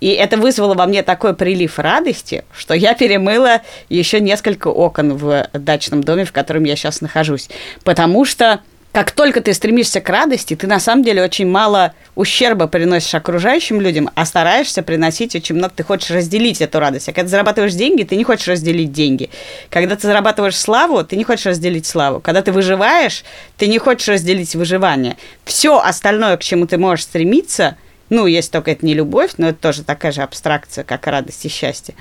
и 0.00 0.08
это 0.08 0.36
вызвало 0.36 0.74
во 0.74 0.86
мне 0.86 1.02
такой 1.02 1.34
прилив 1.34 1.78
радости, 1.78 2.44
что 2.56 2.74
я 2.74 2.94
перемыла 2.94 3.62
еще 3.88 4.20
несколько 4.20 4.68
окон 4.68 5.14
в 5.16 5.48
дачном 5.52 6.02
доме, 6.02 6.24
в 6.24 6.32
котором 6.32 6.64
я 6.64 6.76
сейчас 6.76 7.00
нахожусь. 7.00 7.48
Потому 7.84 8.24
что 8.24 8.60
как 8.92 9.12
только 9.12 9.40
ты 9.40 9.54
стремишься 9.54 10.00
к 10.00 10.08
радости, 10.08 10.56
ты 10.56 10.66
на 10.66 10.80
самом 10.80 11.04
деле 11.04 11.22
очень 11.22 11.46
мало 11.46 11.94
ущерба 12.16 12.66
приносишь 12.66 13.14
окружающим 13.14 13.80
людям, 13.80 14.10
а 14.16 14.24
стараешься 14.24 14.82
приносить 14.82 15.36
очень 15.36 15.54
много, 15.54 15.74
ты 15.76 15.84
хочешь 15.84 16.10
разделить 16.10 16.60
эту 16.60 16.80
радость. 16.80 17.08
А 17.08 17.12
когда 17.12 17.22
ты 17.22 17.28
зарабатываешь 17.28 17.74
деньги, 17.74 18.02
ты 18.02 18.16
не 18.16 18.24
хочешь 18.24 18.48
разделить 18.48 18.90
деньги. 18.90 19.30
Когда 19.70 19.94
ты 19.94 20.08
зарабатываешь 20.08 20.56
славу, 20.58 21.04
ты 21.04 21.14
не 21.14 21.22
хочешь 21.22 21.46
разделить 21.46 21.86
славу. 21.86 22.18
Когда 22.20 22.42
ты 22.42 22.50
выживаешь, 22.50 23.22
ты 23.56 23.68
не 23.68 23.78
хочешь 23.78 24.08
разделить 24.08 24.56
выживание. 24.56 25.16
Все 25.44 25.78
остальное, 25.78 26.36
к 26.36 26.42
чему 26.42 26.66
ты 26.66 26.76
можешь 26.76 27.04
стремиться, 27.04 27.76
ну, 28.10 28.26
если 28.26 28.50
только 28.50 28.72
это 28.72 28.84
не 28.84 28.94
любовь, 28.94 29.32
но 29.38 29.48
это 29.48 29.60
тоже 29.60 29.82
такая 29.82 30.12
же 30.12 30.22
абстракция, 30.22 30.84
как 30.84 31.06
радость 31.06 31.44
и 31.46 31.48
счастье, 31.48 31.94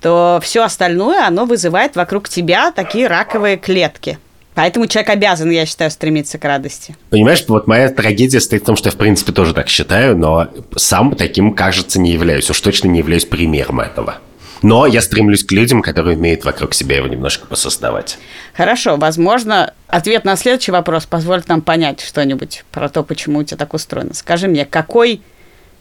то 0.00 0.40
все 0.42 0.62
остальное, 0.62 1.26
оно 1.26 1.44
вызывает 1.44 1.96
вокруг 1.96 2.28
тебя 2.28 2.70
такие 2.70 3.06
раковые 3.08 3.56
клетки. 3.56 4.18
Поэтому 4.54 4.86
человек 4.86 5.10
обязан, 5.10 5.50
я 5.50 5.66
считаю, 5.66 5.90
стремиться 5.90 6.38
к 6.38 6.44
радости. 6.44 6.96
Понимаешь, 7.10 7.44
вот 7.46 7.66
моя 7.66 7.90
трагедия 7.90 8.40
стоит 8.40 8.62
в 8.62 8.66
том, 8.66 8.76
что 8.76 8.88
я, 8.88 8.92
в 8.92 8.96
принципе, 8.96 9.32
тоже 9.32 9.52
так 9.52 9.68
считаю, 9.68 10.16
но 10.16 10.48
сам 10.76 11.14
таким, 11.14 11.52
кажется, 11.52 12.00
не 12.00 12.12
являюсь. 12.12 12.48
Уж 12.48 12.58
точно 12.62 12.88
не 12.88 13.00
являюсь 13.00 13.26
примером 13.26 13.80
этого. 13.80 14.16
Но 14.62 14.86
я 14.86 15.02
стремлюсь 15.02 15.44
к 15.44 15.52
людям, 15.52 15.82
которые 15.82 16.16
умеют 16.16 16.46
вокруг 16.46 16.72
себя 16.72 16.96
его 16.96 17.06
немножко 17.06 17.46
посоздавать. 17.46 18.18
Хорошо, 18.54 18.96
возможно, 18.96 19.74
ответ 19.88 20.24
на 20.24 20.36
следующий 20.36 20.72
вопрос 20.72 21.04
позволит 21.04 21.48
нам 21.48 21.60
понять 21.60 22.00
что-нибудь 22.00 22.64
про 22.72 22.88
то, 22.88 23.02
почему 23.02 23.40
у 23.40 23.44
тебя 23.44 23.58
так 23.58 23.74
устроено. 23.74 24.14
Скажи 24.14 24.48
мне, 24.48 24.64
какой 24.64 25.20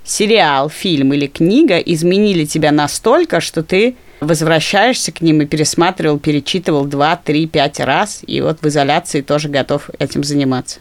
сериал, 0.06 0.70
фильм 0.70 1.14
или 1.14 1.28
книга 1.28 1.78
изменили 1.78 2.46
тебя 2.46 2.72
настолько, 2.72 3.42
что 3.42 3.64
ты 3.64 3.96
возвращаешься 4.22 5.12
к 5.12 5.22
ним 5.22 5.42
и 5.42 5.46
пересматривал, 5.46 6.20
перечитывал 6.20 6.86
два, 6.86 7.16
три, 7.18 7.48
пять 7.48 7.80
раз, 7.80 8.22
и 8.26 8.40
вот 8.42 8.62
в 8.62 8.68
изоляции 8.68 9.22
тоже 9.22 9.50
готов 9.50 9.90
этим 10.00 10.24
заниматься? 10.24 10.80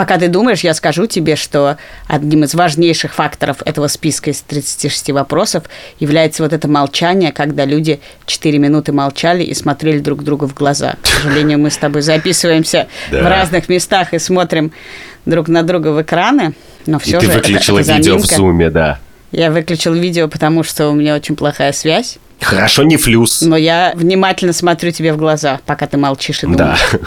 Пока 0.00 0.16
ты 0.16 0.28
думаешь, 0.28 0.60
я 0.60 0.72
скажу 0.72 1.04
тебе, 1.06 1.36
что 1.36 1.76
одним 2.08 2.44
из 2.44 2.54
важнейших 2.54 3.12
факторов 3.12 3.58
этого 3.66 3.86
списка 3.86 4.30
из 4.30 4.40
36 4.40 5.10
вопросов 5.10 5.64
является 5.98 6.42
вот 6.42 6.54
это 6.54 6.68
молчание, 6.68 7.32
когда 7.32 7.66
люди 7.66 8.00
4 8.24 8.58
минуты 8.58 8.92
молчали 8.92 9.42
и 9.42 9.52
смотрели 9.52 9.98
друг 9.98 10.24
другу 10.24 10.46
в 10.46 10.54
глаза. 10.54 10.94
К 11.02 11.06
сожалению, 11.06 11.58
мы 11.58 11.70
с 11.70 11.76
тобой 11.76 12.00
записываемся 12.00 12.88
в 13.10 13.28
разных 13.28 13.68
местах 13.68 14.14
и 14.14 14.18
смотрим 14.18 14.72
друг 15.26 15.48
на 15.48 15.62
друга 15.64 15.88
в 15.88 16.00
экраны, 16.00 16.54
но 16.86 16.98
все 16.98 17.18
И 17.18 17.20
же 17.20 17.20
ты 17.20 17.26
это- 17.26 17.34
выключила 17.36 17.80
это 17.80 17.92
видео 17.92 18.16
в 18.16 18.24
зуме, 18.24 18.70
да. 18.70 19.00
Я 19.32 19.50
выключил 19.50 19.94
видео, 19.94 20.28
потому 20.28 20.62
что 20.62 20.88
у 20.88 20.94
меня 20.94 21.14
очень 21.14 21.36
плохая 21.36 21.72
связь, 21.72 22.18
Хорошо, 22.40 22.84
не 22.84 22.96
флюс. 22.96 23.42
но 23.42 23.56
я 23.56 23.92
внимательно 23.94 24.52
смотрю 24.52 24.90
тебе 24.92 25.12
в 25.12 25.18
глаза, 25.18 25.60
пока 25.66 25.86
ты 25.86 25.98
молчишь 25.98 26.42
и 26.42 26.46
думаешь. 26.46 26.78
Да. 26.90 26.98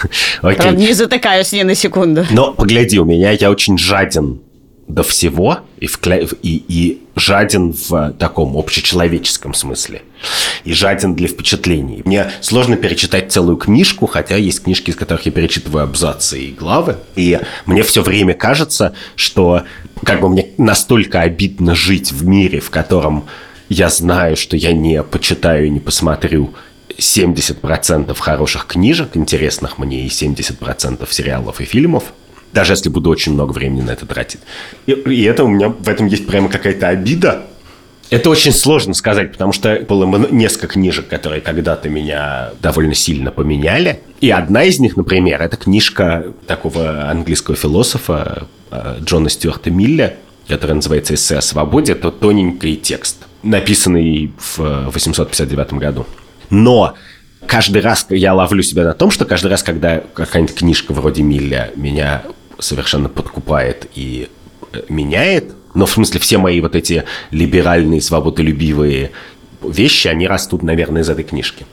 Правда, 0.41 0.69
Окей. 0.69 0.87
не 0.87 0.93
затыкаюсь 0.93 1.51
ни 1.53 1.63
на 1.63 1.75
секунду. 1.75 2.25
Но 2.29 2.53
погляди, 2.53 2.99
у 2.99 3.05
меня 3.05 3.31
я 3.31 3.49
очень 3.49 3.77
жаден 3.77 4.41
до 4.87 5.01
всего 5.03 5.59
и, 5.79 5.87
вкля... 5.87 6.19
и, 6.19 6.63
и 6.67 7.01
жаден 7.15 7.73
в 7.73 8.13
таком 8.19 8.55
общечеловеческом 8.57 9.53
смысле. 9.53 10.03
И 10.63 10.73
жаден 10.73 11.15
для 11.15 11.27
впечатлений. 11.27 12.01
Мне 12.05 12.31
сложно 12.41 12.77
перечитать 12.77 13.31
целую 13.31 13.57
книжку, 13.57 14.07
хотя 14.07 14.37
есть 14.37 14.63
книжки, 14.63 14.91
из 14.91 14.95
которых 14.95 15.25
я 15.25 15.31
перечитываю 15.31 15.83
абзацы 15.83 16.39
и 16.39 16.51
главы. 16.51 16.97
И 17.15 17.39
мне 17.65 17.83
все 17.83 18.01
время 18.01 18.33
кажется, 18.33 18.95
что 19.15 19.63
как 20.03 20.21
бы 20.21 20.29
мне 20.29 20.47
настолько 20.57 21.21
обидно 21.21 21.75
жить 21.75 22.11
в 22.11 22.25
мире, 22.25 22.59
в 22.59 22.69
котором 22.69 23.25
я 23.69 23.89
знаю, 23.89 24.37
что 24.37 24.55
я 24.55 24.71
не 24.73 25.03
почитаю 25.03 25.67
и 25.67 25.69
не 25.69 25.79
посмотрю 25.79 26.53
70% 26.97 28.15
хороших 28.17 28.67
книжек, 28.67 29.15
интересных 29.15 29.77
мне, 29.77 30.05
и 30.05 30.07
70% 30.07 31.07
сериалов 31.11 31.59
и 31.59 31.65
фильмов, 31.65 32.13
даже 32.53 32.73
если 32.73 32.89
буду 32.89 33.09
очень 33.09 33.33
много 33.33 33.51
времени 33.51 33.81
на 33.81 33.91
это 33.91 34.05
тратить. 34.05 34.41
И, 34.85 34.91
и 34.91 35.23
это 35.23 35.43
у 35.43 35.47
меня 35.47 35.69
в 35.69 35.89
этом 35.89 36.07
есть 36.07 36.27
прямо 36.27 36.49
какая-то 36.49 36.87
обида. 36.87 37.43
Это 38.13 38.29
очень 38.29 38.51
сложно 38.51 38.93
сказать, 38.93 39.31
потому 39.31 39.53
что 39.53 39.83
было 39.89 40.05
несколько 40.29 40.67
книжек, 40.67 41.07
которые 41.07 41.41
когда-то 41.41 41.89
меня 41.89 42.51
довольно 42.61 42.93
сильно 42.93 43.31
поменяли. 43.31 44.01
И 44.21 44.29
одна 44.29 44.65
из 44.65 44.79
них, 44.79 44.97
например, 44.97 45.41
это 45.41 45.57
книжка 45.57 46.27
такого 46.45 47.09
английского 47.09 47.57
философа 47.57 48.47
э, 48.69 48.97
Джона 49.01 49.29
Стюарта 49.29 49.71
Милля, 49.71 50.17
которая 50.47 50.75
называется 50.75 51.15
«Эссе 51.15 51.37
о 51.37 51.41
свободе». 51.41 51.93
Это 51.93 52.11
тоненький 52.11 52.75
текст, 52.75 53.17
написанный 53.41 54.31
в 54.37 54.91
859 54.91 55.73
году. 55.73 56.05
Но 56.51 56.93
каждый 57.47 57.81
раз 57.81 58.05
я 58.11 58.35
ловлю 58.35 58.61
себя 58.61 58.83
на 58.83 58.93
том, 58.93 59.09
что 59.09 59.25
каждый 59.25 59.47
раз, 59.47 59.63
когда 59.63 60.03
какая-нибудь 60.13 60.53
книжка 60.53 60.93
вроде 60.93 61.23
Милля 61.23 61.71
меня 61.75 62.21
совершенно 62.59 63.09
подкупает 63.09 63.87
и 63.95 64.29
э, 64.71 64.81
меняет, 64.87 65.55
но 65.73 65.85
в 65.85 65.91
смысле 65.91 66.19
все 66.19 66.37
мои 66.37 66.61
вот 66.61 66.75
эти 66.75 67.03
либеральные, 67.31 68.01
свободолюбивые 68.01 69.11
вещи, 69.61 70.07
они 70.07 70.27
растут, 70.27 70.63
наверное, 70.63 71.01
из 71.01 71.09
этой 71.09 71.23
книжки. 71.23 71.65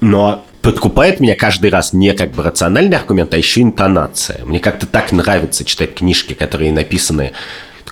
Но 0.00 0.44
подкупает 0.62 1.20
меня 1.20 1.36
каждый 1.36 1.70
раз 1.70 1.92
не 1.92 2.12
как 2.14 2.32
бы 2.32 2.42
рациональный 2.42 2.96
аргумент, 2.96 3.34
а 3.34 3.36
еще 3.36 3.62
интонация. 3.62 4.44
Мне 4.44 4.58
как-то 4.58 4.86
так 4.86 5.12
нравится 5.12 5.64
читать 5.64 5.94
книжки, 5.94 6.34
которые 6.34 6.72
написаны 6.72 7.32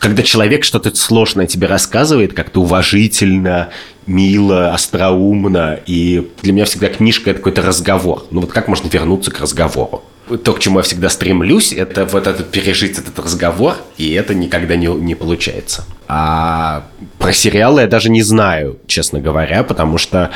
когда 0.01 0.23
человек 0.23 0.64
что-то 0.64 0.94
сложное 0.96 1.46
тебе 1.46 1.66
рассказывает, 1.66 2.33
как-то 2.33 2.62
уважительно, 2.62 3.68
мило, 4.07 4.73
остроумно, 4.73 5.79
и 5.87 6.27
для 6.42 6.55
меня 6.55 6.64
всегда 6.64 6.88
книжка– 6.88 7.31
это 7.33 7.40
какой-то 7.40 7.61
разговор. 7.61 8.25
Ну 8.31 8.40
вот 8.40 8.51
как 8.51 8.66
можно 8.66 8.88
вернуться 8.88 9.31
к 9.31 9.38
разговору? 9.40 10.03
То, 10.38 10.53
к 10.53 10.61
чему 10.61 10.79
я 10.79 10.83
всегда 10.83 11.09
стремлюсь, 11.09 11.73
это 11.73 12.05
вот 12.05 12.27
этот 12.27 12.51
пережить 12.51 12.99
этот 12.99 13.19
разговор, 13.19 13.77
и 13.97 14.12
это 14.12 14.35
никогда 14.35 14.77
не, 14.77 14.87
не 14.87 15.14
получается. 15.14 15.85
А 16.07 16.87
про 17.19 17.33
сериалы 17.33 17.83
я 17.83 17.87
даже 17.87 18.11
не 18.11 18.23
знаю, 18.23 18.79
честно 18.87 19.21
говоря, 19.21 19.64
потому 19.64 19.99
что 19.99 20.31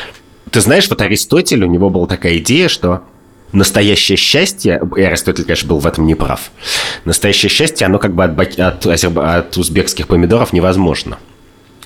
ты 0.50 0.60
знаешь, 0.60 0.88
вот 0.88 1.00
Аристотель, 1.00 1.64
у 1.64 1.68
него 1.68 1.90
была 1.90 2.06
такая 2.06 2.38
идея, 2.38 2.68
что 2.68 3.02
настоящее 3.52 4.16
счастье, 4.16 4.80
и 4.96 5.02
Аристотель, 5.02 5.44
конечно, 5.44 5.68
был 5.68 5.78
в 5.78 5.86
этом 5.86 6.06
не 6.06 6.14
прав, 6.14 6.50
настоящее 7.04 7.50
счастье, 7.50 7.86
оно 7.86 7.98
как 7.98 8.14
бы 8.14 8.24
от, 8.24 8.58
от, 8.58 8.86
от 8.86 9.56
узбекских 9.56 10.08
помидоров 10.08 10.52
невозможно. 10.52 11.18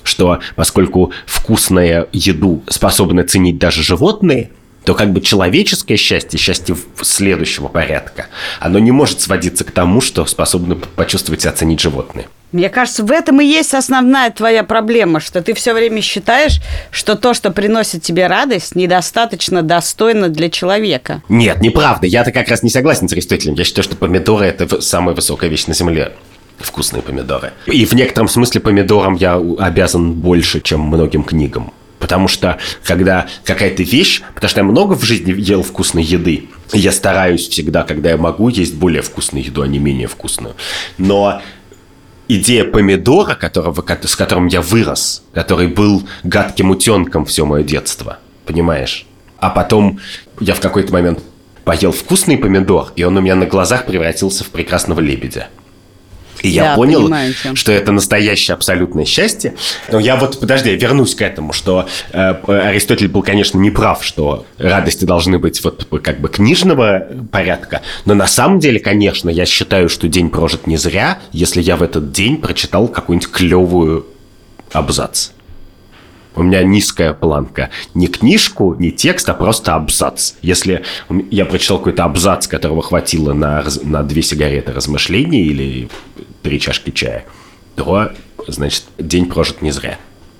Что 0.03 0.39
поскольку 0.55 1.11
вкусную 1.25 2.07
еду 2.11 2.63
способны 2.67 3.23
ценить 3.23 3.59
даже 3.59 3.83
животные, 3.83 4.49
то 4.89 4.95
как 4.95 5.13
бы 5.13 5.21
человеческое 5.21 5.97
счастье, 5.97 6.39
счастье 6.39 6.75
следующего 6.99 7.67
порядка, 7.67 8.25
оно 8.59 8.79
не 8.79 8.89
может 8.89 9.21
сводиться 9.21 9.63
к 9.63 9.69
тому, 9.69 10.01
что 10.01 10.25
способны 10.25 10.77
почувствовать 10.95 11.45
и 11.45 11.47
оценить 11.47 11.79
животные. 11.79 12.27
Мне 12.51 12.69
кажется, 12.69 13.03
в 13.03 13.11
этом 13.11 13.39
и 13.39 13.45
есть 13.45 13.75
основная 13.75 14.31
твоя 14.31 14.63
проблема, 14.63 15.19
что 15.19 15.43
ты 15.43 15.53
все 15.53 15.75
время 15.75 16.01
считаешь, 16.01 16.59
что 16.89 17.15
то, 17.15 17.35
что 17.35 17.51
приносит 17.51 18.01
тебе 18.01 18.25
радость, 18.25 18.73
недостаточно 18.73 19.61
достойно 19.61 20.27
для 20.27 20.49
человека. 20.49 21.21
Нет, 21.29 21.61
неправда. 21.61 22.07
Я-то 22.07 22.31
как 22.31 22.47
раз 22.47 22.63
не 22.63 22.71
согласен 22.71 23.07
с 23.07 23.13
Аристотелем. 23.13 23.53
Я 23.53 23.65
считаю, 23.65 23.83
что 23.83 23.95
помидоры– 23.95 24.45
это 24.47 24.81
самая 24.81 25.13
высокая 25.13 25.51
вещь 25.51 25.67
на 25.67 25.75
Земле 25.75 26.13
вкусные 26.57 27.03
помидоры. 27.03 27.53
И 27.67 27.85
в 27.85 27.93
некотором 27.93 28.27
смысле 28.27 28.59
помидорам 28.59 29.13
я 29.13 29.35
обязан 29.59 30.13
больше, 30.13 30.61
чем 30.61 30.81
многим 30.81 31.23
книгам. 31.23 31.73
Потому 31.99 32.27
что, 32.27 32.57
когда 32.83 33.27
какая-то 33.43 33.83
вещь, 33.83 34.21
потому 34.33 34.49
что 34.49 34.59
я 34.61 34.63
много 34.63 34.93
в 34.93 35.03
жизни 35.03 35.33
ел 35.37 35.63
вкусной 35.63 36.03
еды, 36.03 36.49
я 36.71 36.91
стараюсь 36.91 37.47
всегда, 37.47 37.83
когда 37.83 38.09
я 38.09 38.17
могу, 38.17 38.49
есть 38.49 38.75
более 38.75 39.01
вкусную 39.01 39.45
еду, 39.45 39.61
а 39.61 39.67
не 39.67 39.79
менее 39.79 40.07
вкусную. 40.07 40.55
Но 40.97 41.41
идея 42.27 42.63
помидора, 42.63 43.35
которого, 43.35 43.83
с 44.03 44.15
которым 44.15 44.47
я 44.47 44.61
вырос, 44.61 45.23
который 45.33 45.67
был 45.67 46.07
гадким 46.23 46.71
утенком 46.71 47.25
все 47.25 47.45
мое 47.45 47.63
детство, 47.63 48.19
понимаешь? 48.45 49.05
А 49.37 49.49
потом 49.49 49.99
я 50.39 50.53
в 50.53 50.59
какой-то 50.59 50.93
момент 50.93 51.19
поел 51.65 51.91
вкусный 51.91 52.37
помидор, 52.37 52.91
и 52.95 53.03
он 53.03 53.17
у 53.17 53.21
меня 53.21 53.35
на 53.35 53.45
глазах 53.45 53.85
превратился 53.85 54.43
в 54.43 54.49
прекрасного 54.49 54.99
лебедя. 54.99 55.49
И 56.41 56.49
я 56.49 56.63
да, 56.63 56.75
понял, 56.75 57.03
понимаю, 57.03 57.33
что 57.53 57.71
это 57.71 57.91
настоящее 57.91 58.53
абсолютное 58.55 59.05
счастье. 59.05 59.55
Но 59.91 59.99
я 59.99 60.15
вот, 60.15 60.39
подожди, 60.39 60.69
я 60.69 60.75
вернусь 60.75 61.15
к 61.15 61.21
этому, 61.21 61.53
что 61.53 61.87
э, 62.11 62.35
Аристотель 62.47 63.07
был, 63.07 63.23
конечно, 63.23 63.57
не 63.57 63.71
прав, 63.71 64.03
что 64.03 64.45
радости 64.57 65.05
должны 65.05 65.39
быть 65.39 65.63
вот 65.63 65.87
как 66.03 66.19
бы 66.19 66.29
книжного 66.29 67.07
порядка. 67.31 67.81
Но 68.05 68.13
на 68.13 68.27
самом 68.27 68.59
деле, 68.59 68.79
конечно, 68.79 69.29
я 69.29 69.45
считаю, 69.45 69.89
что 69.89 70.07
день 70.07 70.29
прожит 70.29 70.67
не 70.67 70.77
зря, 70.77 71.19
если 71.31 71.61
я 71.61 71.75
в 71.75 71.83
этот 71.83 72.11
день 72.11 72.37
прочитал 72.37 72.87
какую-нибудь 72.87 73.31
клевую 73.31 74.05
абзац. 74.71 75.31
У 76.35 76.43
меня 76.43 76.63
низкая 76.63 77.13
планка. 77.13 77.69
Не 77.93 78.07
книжку, 78.07 78.75
не 78.79 78.91
текст, 78.91 79.27
а 79.29 79.33
просто 79.33 79.75
абзац. 79.75 80.33
Если 80.41 80.83
я 81.31 81.45
прочитал 81.45 81.79
какой-то 81.79 82.03
абзац, 82.03 82.47
которого 82.47 82.81
хватило 82.81 83.33
на, 83.33 83.63
на 83.83 84.03
две 84.03 84.21
сигареты 84.21 84.71
размышлений 84.71 85.43
или 85.43 85.89
три 86.43 86.59
чашки 86.59 86.91
чая, 86.91 87.25
то, 87.75 88.11
значит, 88.47 88.83
день 88.97 89.25
прожит 89.25 89.61
не 89.61 89.71
зря. 89.71 89.97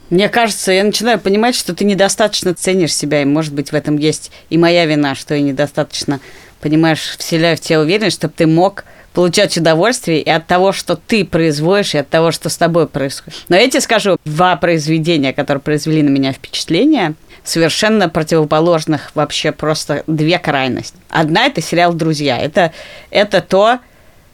Мне 0.10 0.28
кажется, 0.28 0.72
я 0.72 0.84
начинаю 0.84 1.20
понимать, 1.20 1.56
что 1.56 1.76
ты 1.76 1.86
недостаточно 1.86 2.56
ценишь 2.56 2.96
себя, 2.96 3.22
и, 3.22 3.26
может 3.26 3.54
быть, 3.54 3.72
в 3.72 3.76
этом 3.76 3.98
есть 3.98 4.32
и 4.50 4.58
моя 4.58 4.86
вина, 4.86 5.14
что 5.14 5.36
я 5.36 5.42
недостаточно, 5.42 6.20
понимаешь, 6.62 7.16
вселяю 7.18 7.58
в 7.58 7.60
тебя 7.60 7.80
уверенность, 7.80 8.18
чтобы 8.18 8.34
ты 8.36 8.48
мог 8.48 8.86
получать 9.14 9.58
удовольствие 9.58 10.22
и 10.22 10.30
от 10.30 10.48
того, 10.48 10.72
что 10.72 10.96
ты 10.96 11.26
производишь, 11.26 11.96
и 11.96 11.98
от 11.98 12.10
того, 12.10 12.32
что 12.32 12.50
с 12.50 12.58
тобой 12.58 12.88
происходит. 12.88 13.40
Но 13.50 13.56
я 13.56 13.70
тебе 13.70 13.82
скажу, 13.82 14.18
два 14.26 14.56
произведения, 14.56 15.34
которые 15.34 15.62
произвели 15.62 16.04
на 16.04 16.10
меня 16.10 16.32
впечатление, 16.32 17.16
совершенно 17.44 18.10
противоположных 18.10 19.12
вообще 19.16 19.52
просто 19.52 20.04
две 20.08 20.40
крайности. 20.40 20.98
Одна– 21.10 21.46
это 21.48 21.62
сериал 21.62 21.94
«Друзья». 21.94 22.38
Это, 22.38 22.72
это 23.10 23.42
то, 23.42 23.80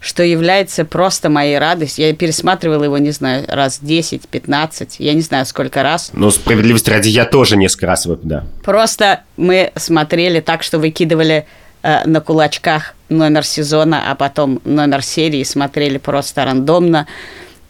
что 0.05 0.21
является 0.21 0.85
просто 0.85 1.29
моей 1.29 1.57
радостью. 1.57 2.05
Я 2.05 2.13
пересматривала 2.13 2.83
его, 2.83 2.97
не 2.99 3.09
знаю, 3.09 3.45
раз 3.47 3.79
10, 3.81 4.27
15, 4.27 4.97
я 4.99 5.13
не 5.13 5.21
знаю, 5.21 5.47
сколько 5.47 5.81
раз. 5.81 6.11
Ну, 6.13 6.29
справедливости 6.29 6.91
ради, 6.91 7.09
я 7.09 7.25
тоже 7.25 7.57
несколько 7.57 7.87
раз, 7.87 8.07
да. 8.21 8.43
Просто 8.63 9.21
мы 9.35 9.71
смотрели 9.75 10.41
так, 10.41 10.61
что 10.61 10.77
выкидывали 10.77 11.47
э, 11.85 12.07
на 12.07 12.19
кулачках 12.19 12.95
номер 13.09 13.45
сезона, 13.45 14.11
а 14.11 14.15
потом 14.15 14.59
номер 14.65 15.03
серии, 15.03 15.43
смотрели 15.43 15.97
просто 15.99 16.43
рандомно. 16.43 17.07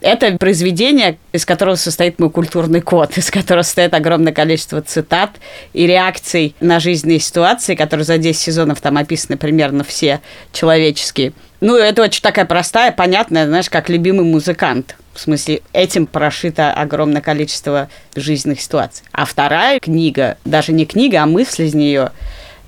Это 0.01 0.37
произведение, 0.37 1.17
из 1.31 1.45
которого 1.45 1.75
состоит 1.75 2.19
мой 2.19 2.29
культурный 2.29 2.81
код, 2.81 3.11
из 3.17 3.29
которого 3.29 3.63
состоит 3.63 3.93
огромное 3.93 4.33
количество 4.33 4.81
цитат 4.81 5.31
и 5.73 5.85
реакций 5.85 6.55
на 6.61 6.79
жизненные 6.79 7.19
ситуации, 7.19 7.75
которые 7.75 8.05
за 8.05 8.17
10 8.17 8.39
сезонов 8.39 8.81
там 8.81 8.97
описаны 8.97 9.37
примерно 9.37 9.83
все 9.83 10.21
человеческие. 10.53 11.33
Ну, 11.59 11.75
это 11.75 12.03
очень 12.03 12.21
такая 12.21 12.45
простая, 12.45 12.91
понятная, 12.91 13.47
знаешь, 13.47 13.69
как 13.69 13.89
любимый 13.89 14.25
музыкант. 14.25 14.95
В 15.13 15.19
смысле, 15.19 15.61
этим 15.73 16.05
прошито 16.05 16.73
огромное 16.73 17.21
количество 17.21 17.89
жизненных 18.15 18.61
ситуаций. 18.61 19.05
А 19.13 19.25
вторая 19.25 19.79
книга, 19.79 20.37
даже 20.45 20.73
не 20.73 20.85
книга, 20.85 21.23
а 21.23 21.25
мысль 21.25 21.63
из 21.63 21.73
нее, 21.73 22.11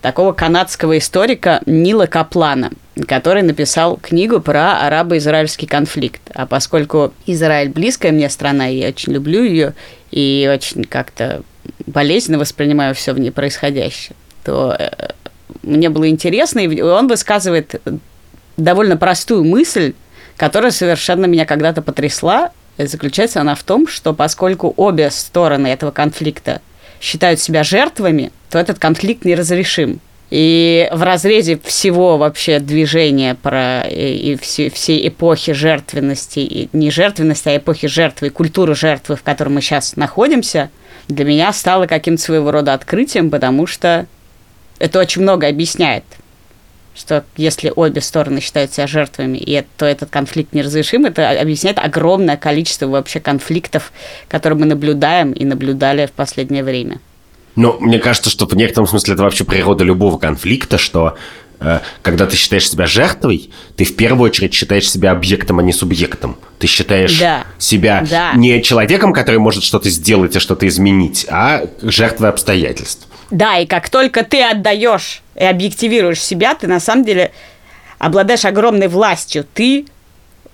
такого 0.08 0.32
канадского 0.32 1.00
историка 1.00 1.62
Нила 1.66 2.06
Каплана, 2.06 2.72
который 3.10 3.42
написал 3.42 3.98
книгу 3.98 4.40
про 4.40 4.88
арабо-израильский 4.88 5.66
конфликт. 5.66 6.22
А 6.34 6.46
поскольку 6.46 7.14
Израиль 7.26 7.68
близкая 7.68 8.14
мне 8.14 8.30
страна, 8.30 8.70
и 8.70 8.78
я 8.78 8.88
очень 8.88 9.12
люблю 9.12 9.44
ее, 9.44 9.74
и 10.12 10.50
очень 10.50 10.86
как-то 10.86 11.44
болезненно 11.86 12.40
воспринимаю 12.40 12.96
все 12.96 13.12
в 13.12 13.20
ней 13.20 13.32
происходящее, 13.32 14.16
то 14.46 14.78
э, 14.80 15.10
мне 15.64 15.90
было 15.90 16.08
интересно, 16.08 16.60
и 16.60 16.82
он 16.82 17.10
высказывает 17.10 17.82
довольно 18.56 18.96
простую 18.96 19.44
мысль, 19.44 19.94
которая 20.38 20.72
совершенно 20.72 21.26
меня 21.26 21.46
когда-то 21.46 21.82
потрясла. 21.82 22.52
Заключается 22.78 23.42
она 23.42 23.56
в 23.56 23.64
том, 23.64 23.90
что 23.90 24.14
поскольку 24.14 24.74
обе 24.78 25.12
стороны 25.12 25.68
этого 25.68 25.92
конфликта 25.92 26.62
считают 27.02 27.40
себя 27.40 27.64
жертвами, 27.64 28.32
то 28.50 28.60
этот 28.60 28.80
конфликт 28.80 29.26
неразрешим. 29.26 30.00
И 30.30 30.90
в 30.92 31.04
разрезе 31.04 31.58
всего 31.64 32.18
вообще 32.18 32.60
движения 32.60 33.36
про 33.36 33.84
и, 33.84 34.34
и 34.34 34.36
все, 34.36 34.70
всей 34.70 35.08
эпохи 35.08 35.54
жертвенности, 35.54 36.40
и 36.40 36.70
не 36.74 36.92
жертвенности, 36.92 37.48
а 37.48 37.58
эпохи 37.58 37.88
жертвы 37.88 38.28
и 38.28 38.32
культуры 38.32 38.76
жертвы, 38.76 39.16
в 39.16 39.24
которой 39.24 39.50
мы 39.50 39.62
сейчас 39.62 39.96
находимся, 39.96 40.70
для 41.08 41.24
меня 41.24 41.54
стало 41.54 41.88
каким-то 41.88 42.22
своего 42.22 42.52
рода 42.52 42.74
открытием, 42.74 43.30
потому 43.30 43.68
что 43.68 44.06
это 44.80 45.00
очень 45.00 45.22
много 45.22 45.48
объясняет 45.48 46.04
что 46.98 47.24
если 47.36 47.72
обе 47.76 48.02
стороны 48.02 48.42
считают 48.42 48.74
себя 48.74 48.88
жертвами, 48.88 49.38
и 49.38 49.64
то 49.78 49.86
этот 49.86 50.10
конфликт 50.10 50.54
неразрешим, 50.54 51.06
это 51.06 51.30
объясняет 51.40 51.78
огромное 51.78 52.38
количество 52.38 52.88
вообще 52.88 53.20
конфликтов, 53.20 53.92
которые 54.28 54.60
мы 54.60 54.66
наблюдаем 54.66 55.32
и 55.32 55.46
наблюдали 55.46 56.08
в 56.08 56.12
последнее 56.12 56.64
время. 56.64 57.00
Ну, 57.56 57.78
мне 57.80 58.00
кажется, 58.00 58.30
что 58.30 58.48
в 58.48 58.54
некотором 58.54 58.88
смысле 58.88 59.16
это 59.16 59.24
вообще 59.24 59.44
природа 59.44 59.84
любого 59.84 60.18
конфликта, 60.18 60.78
что 60.78 61.18
э, 61.60 61.80
когда 62.04 62.28
ты 62.28 62.36
считаешь 62.36 62.70
себя 62.70 62.86
жертвой, 62.86 63.50
ты 63.76 63.84
в 63.84 63.96
первую 63.96 64.30
очередь 64.30 64.54
считаешь 64.54 64.90
себя 64.90 65.12
объектом, 65.12 65.60
а 65.60 65.64
не 65.64 65.74
субъектом. 65.74 66.38
Ты 66.60 66.68
считаешь 66.68 67.18
да. 67.20 67.46
себя 67.58 68.06
да. 68.10 68.34
не 68.34 68.62
человеком, 68.62 69.12
который 69.12 69.40
может 69.40 69.64
что-то 69.64 69.90
сделать 69.90 70.36
и 70.36 70.40
что-то 70.40 70.68
изменить, 70.68 71.26
а 71.30 71.64
жертвой 71.82 72.30
обстоятельств. 72.30 73.08
Да, 73.32 73.58
и 73.58 73.66
как 73.66 73.90
только 73.90 74.24
ты 74.24 74.42
отдаешь 74.42 75.22
и 75.38 75.44
объективируешь 75.46 76.22
себя, 76.22 76.56
ты 76.56 76.68
на 76.68 76.80
самом 76.80 77.06
деле 77.06 77.32
обладаешь 78.00 78.46
огромной 78.46 78.88
властью. 78.88 79.46
Ты 79.54 79.86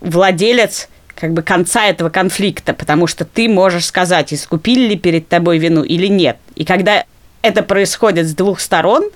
владелец 0.02 0.90
как 1.16 1.34
бы 1.34 1.42
конца 1.42 1.86
этого 1.86 2.10
конфликта, 2.10 2.74
потому 2.74 3.08
что 3.08 3.24
ты 3.24 3.48
можешь 3.48 3.86
сказать, 3.86 4.34
искупили 4.34 4.90
ли 4.90 4.98
перед 4.98 5.28
тобой 5.28 5.58
вину 5.58 5.84
или 5.84 6.08
нет. 6.08 6.38
И 6.56 6.66
когда 6.66 7.06
это 7.42 7.64
происходит 7.64 8.28
с 8.28 8.34
двух 8.34 8.60
сторон, 8.60 9.10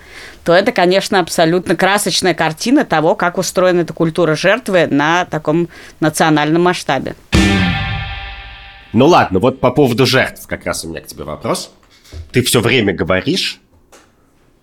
то 0.43 0.53
это, 0.53 0.71
конечно, 0.71 1.19
абсолютно 1.19 1.75
красочная 1.75 2.33
картина 2.33 2.85
того, 2.85 3.15
как 3.15 3.37
устроена 3.37 3.81
эта 3.81 3.93
культура 3.93 4.35
жертвы 4.35 4.87
на 4.87 5.25
таком 5.25 5.69
национальном 5.99 6.63
масштабе. 6.63 7.15
Ну 8.93 9.05
ладно, 9.05 9.39
вот 9.39 9.59
по 9.59 9.71
поводу 9.71 10.05
жертв 10.05 10.47
как 10.47 10.65
раз 10.65 10.85
у 10.85 10.89
меня 10.89 11.01
к 11.01 11.07
тебе 11.07 11.23
вопрос. 11.23 11.71
Ты 12.31 12.41
все 12.41 12.61
время 12.61 12.93
говоришь 12.93 13.59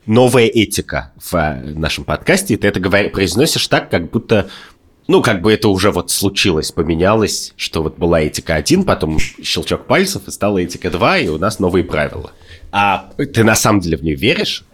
новая 0.06 0.46
этика 0.46 1.12
в 1.16 1.34
э, 1.34 1.62
нашем 1.74 2.04
подкасте, 2.04 2.56
ты 2.56 2.68
это 2.68 2.80
говор... 2.80 3.10
произносишь 3.10 3.66
так, 3.68 3.90
как 3.90 4.10
будто 4.10 4.48
ну, 5.06 5.20
как 5.20 5.42
бы 5.42 5.52
это 5.52 5.68
уже 5.68 5.90
вот 5.90 6.10
случилось, 6.10 6.72
поменялось, 6.72 7.52
что 7.56 7.82
вот 7.82 7.98
была 7.98 8.22
этика 8.22 8.54
1, 8.54 8.84
потом 8.84 9.18
щелчок 9.18 9.86
пальцев, 9.86 10.26
и 10.26 10.30
стала 10.30 10.58
этика 10.58 10.90
2, 10.90 11.18
и 11.18 11.28
у 11.28 11.38
нас 11.38 11.58
новые 11.58 11.84
правила. 11.84 12.32
А 12.72 13.10
ты 13.16 13.44
на 13.44 13.54
самом 13.54 13.80
деле 13.80 13.98
в 13.98 14.02
нее 14.02 14.16
веришь? 14.16 14.64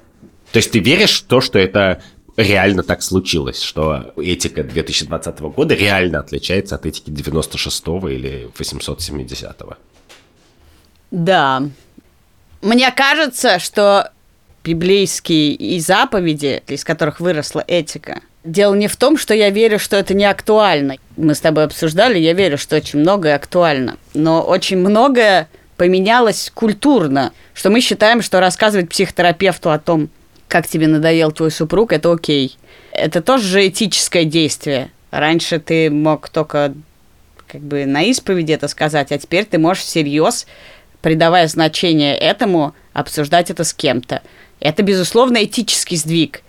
То 0.52 0.58
есть 0.58 0.70
ты 0.70 0.78
веришь 0.78 1.22
в 1.22 1.24
то, 1.24 1.40
что 1.40 1.58
это 1.58 2.02
реально 2.36 2.82
так 2.82 3.02
случилось, 3.02 3.60
что 3.60 4.12
этика 4.16 4.62
2020 4.62 5.40
года 5.40 5.74
реально 5.74 6.20
отличается 6.20 6.76
от 6.76 6.86
этики 6.86 7.10
96 7.10 7.82
или 8.08 8.48
870 8.56 9.60
-го? 9.60 9.76
Да. 11.10 11.62
Мне 12.62 12.90
кажется, 12.92 13.58
что 13.58 14.12
библейские 14.64 15.54
и 15.54 15.80
заповеди, 15.80 16.62
из 16.66 16.84
которых 16.84 17.20
выросла 17.20 17.64
этика, 17.66 18.20
дело 18.44 18.74
не 18.74 18.88
в 18.88 18.96
том, 18.96 19.16
что 19.16 19.34
я 19.34 19.50
верю, 19.50 19.78
что 19.78 19.96
это 19.96 20.14
не 20.14 20.24
актуально. 20.24 20.96
Мы 21.16 21.34
с 21.34 21.40
тобой 21.40 21.64
обсуждали, 21.64 22.18
я 22.18 22.32
верю, 22.32 22.58
что 22.58 22.76
очень 22.76 23.00
многое 23.00 23.36
актуально. 23.36 23.96
Но 24.14 24.42
очень 24.42 24.78
многое 24.78 25.48
поменялось 25.76 26.50
культурно, 26.54 27.32
что 27.54 27.70
мы 27.70 27.80
считаем, 27.80 28.22
что 28.22 28.40
рассказывать 28.40 28.90
психотерапевту 28.90 29.70
о 29.70 29.78
том, 29.78 30.10
как 30.48 30.66
тебе 30.66 30.88
надоел 30.88 31.32
твой 31.32 31.50
супруг, 31.50 31.92
это 31.92 32.12
окей. 32.12 32.56
Это 32.92 33.22
тоже 33.22 33.44
же 33.44 33.68
этическое 33.68 34.24
действие. 34.24 34.90
Раньше 35.10 35.58
ты 35.58 35.90
мог 35.90 36.28
только 36.28 36.74
как 37.46 37.60
бы 37.62 37.84
на 37.86 38.02
исповеди 38.02 38.52
это 38.52 38.68
сказать, 38.68 39.10
а 39.10 39.18
теперь 39.18 39.44
ты 39.44 39.58
можешь 39.58 39.82
всерьез, 39.82 40.46
придавая 41.02 41.48
значение 41.48 42.16
этому, 42.16 42.74
обсуждать 42.92 43.50
это 43.50 43.64
с 43.64 43.72
кем-то. 43.72 44.22
Это, 44.60 44.82
безусловно, 44.82 45.42
этический 45.44 45.96
сдвиг. 45.96 46.42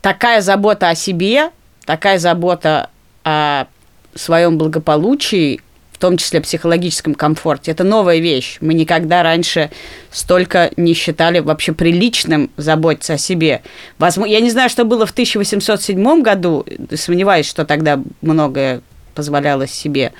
Такая 0.00 0.40
забота 0.40 0.88
о 0.88 0.94
себе, 0.94 1.50
такая 1.84 2.18
забота 2.18 2.90
о 3.24 3.66
своем 4.14 4.58
благополучии, 4.58 5.60
в 5.92 5.98
том 5.98 6.16
числе 6.16 6.40
психологическом 6.40 7.14
комфорте, 7.14 7.70
это 7.70 7.84
новая 7.84 8.18
вещь. 8.18 8.58
Мы 8.60 8.74
никогда 8.74 9.22
раньше 9.22 9.70
столько 10.10 10.70
не 10.76 10.94
считали 10.94 11.38
вообще 11.38 11.72
приличным 11.72 12.50
заботиться 12.56 13.14
о 13.14 13.18
себе. 13.18 13.62
Возможно, 13.98 14.32
я 14.32 14.40
не 14.40 14.50
знаю, 14.50 14.68
что 14.68 14.84
было 14.84 15.06
в 15.06 15.12
1807 15.12 16.22
году, 16.22 16.66
сомневаюсь, 16.94 17.48
что 17.48 17.64
тогда 17.64 18.00
многое 18.20 18.80
позволялось 19.14 19.70
себе. 19.70 20.12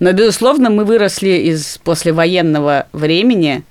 Но, 0.00 0.12
безусловно, 0.12 0.70
мы 0.70 0.84
выросли 0.84 1.30
из 1.30 1.78
послевоенного 1.84 2.88
времени, 2.92 3.62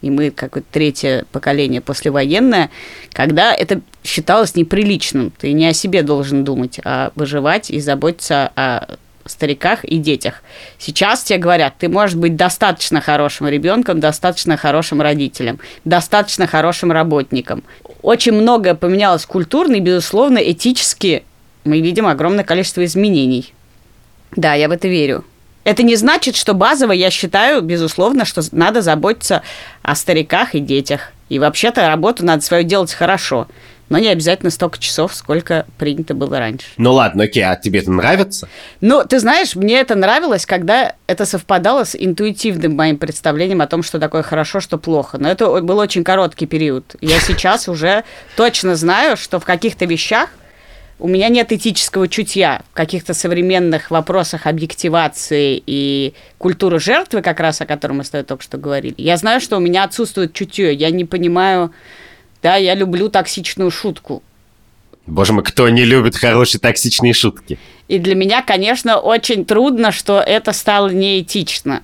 и 0.00 0.10
мы 0.10 0.30
как 0.30 0.58
третье 0.70 1.24
поколение 1.32 1.80
послевоенное, 1.80 2.70
когда 3.12 3.54
это 3.54 3.80
считалось 4.04 4.54
неприличным. 4.54 5.32
Ты 5.38 5.52
не 5.52 5.66
о 5.66 5.72
себе 5.72 6.02
должен 6.02 6.44
думать, 6.44 6.80
а 6.84 7.12
выживать 7.14 7.70
и 7.70 7.80
заботиться 7.80 8.52
о 8.54 8.96
стариках 9.26 9.84
и 9.84 9.98
детях. 9.98 10.42
Сейчас 10.78 11.22
тебе 11.22 11.38
говорят, 11.38 11.74
ты 11.78 11.88
можешь 11.88 12.16
быть 12.16 12.36
достаточно 12.36 13.00
хорошим 13.00 13.48
ребенком, 13.48 14.00
достаточно 14.00 14.56
хорошим 14.56 15.00
родителем, 15.00 15.58
достаточно 15.84 16.46
хорошим 16.46 16.92
работником. 16.92 17.62
Очень 18.02 18.32
многое 18.32 18.74
поменялось 18.74 19.26
культурно 19.26 19.74
и, 19.74 19.80
безусловно, 19.80 20.38
этически 20.38 21.24
мы 21.64 21.80
видим 21.80 22.06
огромное 22.06 22.44
количество 22.44 22.84
изменений. 22.84 23.52
Да, 24.36 24.54
я 24.54 24.68
в 24.68 24.72
это 24.72 24.88
верю. 24.88 25.24
Это 25.68 25.82
не 25.82 25.96
значит, 25.96 26.34
что 26.34 26.54
базово 26.54 26.92
я 26.92 27.10
считаю, 27.10 27.60
безусловно, 27.60 28.24
что 28.24 28.40
надо 28.52 28.80
заботиться 28.80 29.42
о 29.82 29.94
стариках 29.96 30.54
и 30.54 30.60
детях. 30.60 31.12
И 31.28 31.38
вообще-то 31.38 31.86
работу 31.86 32.24
надо 32.24 32.40
свою 32.40 32.64
делать 32.64 32.94
хорошо. 32.94 33.48
Но 33.90 33.98
не 33.98 34.08
обязательно 34.08 34.50
столько 34.50 34.78
часов, 34.78 35.14
сколько 35.14 35.66
принято 35.76 36.14
было 36.14 36.38
раньше. 36.38 36.68
Ну 36.78 36.94
ладно, 36.94 37.24
окей, 37.24 37.42
а 37.42 37.54
тебе 37.54 37.80
это 37.80 37.90
нравится? 37.90 38.48
Ну, 38.80 39.04
ты 39.04 39.18
знаешь, 39.18 39.56
мне 39.56 39.78
это 39.78 39.94
нравилось, 39.94 40.46
когда 40.46 40.94
это 41.06 41.26
совпадало 41.26 41.84
с 41.84 41.94
интуитивным 41.94 42.74
моим 42.74 42.96
представлением 42.96 43.60
о 43.60 43.66
том, 43.66 43.82
что 43.82 43.98
такое 43.98 44.22
хорошо, 44.22 44.60
что 44.60 44.78
плохо. 44.78 45.18
Но 45.18 45.28
это 45.30 45.60
был 45.60 45.76
очень 45.76 46.02
короткий 46.02 46.46
период. 46.46 46.96
Я 47.02 47.20
сейчас 47.20 47.68
уже 47.68 48.04
точно 48.36 48.74
знаю, 48.74 49.18
что 49.18 49.38
в 49.38 49.44
каких-то 49.44 49.84
вещах 49.84 50.30
у 50.98 51.06
меня 51.06 51.28
нет 51.28 51.52
этического 51.52 52.08
чутья 52.08 52.62
в 52.72 52.74
каких-то 52.74 53.14
современных 53.14 53.90
вопросах 53.90 54.46
объективации 54.46 55.62
и 55.64 56.14
культуры 56.38 56.80
жертвы, 56.80 57.22
как 57.22 57.40
раз 57.40 57.60
о 57.60 57.66
котором 57.66 57.98
мы 57.98 58.04
с 58.04 58.10
тобой 58.10 58.24
только 58.24 58.42
что 58.42 58.58
говорили. 58.58 58.94
Я 58.98 59.16
знаю, 59.16 59.40
что 59.40 59.56
у 59.56 59.60
меня 59.60 59.84
отсутствует 59.84 60.32
чутье. 60.32 60.74
Я 60.74 60.90
не 60.90 61.04
понимаю, 61.04 61.72
да, 62.42 62.56
я 62.56 62.74
люблю 62.74 63.08
токсичную 63.08 63.70
шутку. 63.70 64.22
Боже 65.06 65.32
мой, 65.32 65.44
кто 65.44 65.68
не 65.68 65.84
любит 65.84 66.16
хорошие 66.16 66.60
токсичные 66.60 67.14
шутки? 67.14 67.58
И 67.86 67.98
для 67.98 68.14
меня, 68.14 68.42
конечно, 68.42 68.98
очень 68.98 69.44
трудно, 69.44 69.92
что 69.92 70.20
это 70.20 70.52
стало 70.52 70.88
неэтично. 70.88 71.82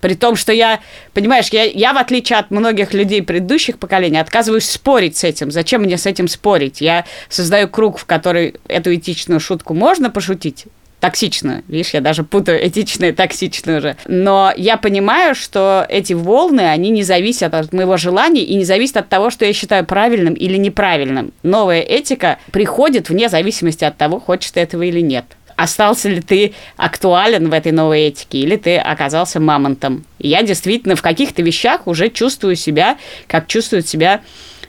При 0.00 0.14
том, 0.14 0.36
что 0.36 0.52
я, 0.52 0.80
понимаешь, 1.14 1.48
я, 1.48 1.64
я, 1.64 1.92
в 1.92 1.98
отличие 1.98 2.38
от 2.38 2.50
многих 2.50 2.92
людей 2.92 3.22
предыдущих 3.22 3.78
поколений, 3.78 4.18
отказываюсь 4.18 4.68
спорить 4.68 5.16
с 5.16 5.24
этим. 5.24 5.50
Зачем 5.50 5.82
мне 5.82 5.96
с 5.96 6.06
этим 6.06 6.28
спорить? 6.28 6.80
Я 6.80 7.04
создаю 7.28 7.68
круг, 7.68 7.98
в 7.98 8.04
который 8.04 8.54
эту 8.68 8.94
этичную 8.94 9.40
шутку 9.40 9.74
можно 9.74 10.10
пошутить, 10.10 10.66
токсично. 11.00 11.62
Видишь, 11.68 11.94
я 11.94 12.00
даже 12.00 12.24
путаю 12.24 12.66
этичное 12.66 13.10
и 13.10 13.12
токсичное 13.12 13.78
уже. 13.78 13.96
Но 14.06 14.52
я 14.56 14.76
понимаю, 14.76 15.34
что 15.34 15.86
эти 15.88 16.12
волны, 16.12 16.60
они 16.60 16.90
не 16.90 17.02
зависят 17.02 17.54
от 17.54 17.72
моего 17.72 17.96
желания 17.96 18.42
и 18.42 18.54
не 18.54 18.64
зависят 18.64 18.98
от 18.98 19.08
того, 19.08 19.30
что 19.30 19.44
я 19.44 19.52
считаю 19.52 19.84
правильным 19.84 20.34
или 20.34 20.56
неправильным. 20.56 21.32
Новая 21.42 21.80
этика 21.80 22.38
приходит 22.50 23.08
вне 23.08 23.28
зависимости 23.28 23.84
от 23.84 23.96
того, 23.96 24.20
хочешь 24.20 24.50
ты 24.50 24.60
этого 24.60 24.82
или 24.82 25.00
нет 25.00 25.24
остался 25.56 26.08
ли 26.08 26.20
ты 26.20 26.54
актуален 26.76 27.48
в 27.48 27.52
этой 27.52 27.72
новой 27.72 28.02
этике, 28.02 28.38
или 28.38 28.56
ты 28.56 28.76
оказался 28.76 29.40
мамонтом. 29.40 30.04
И 30.18 30.28
я 30.28 30.42
действительно 30.42 30.96
в 30.96 31.02
каких-то 31.02 31.42
вещах 31.42 31.86
уже 31.86 32.10
чувствую 32.10 32.56
себя, 32.56 32.98
как 33.26 33.46
чувствуют 33.46 33.88
себя 33.88 34.20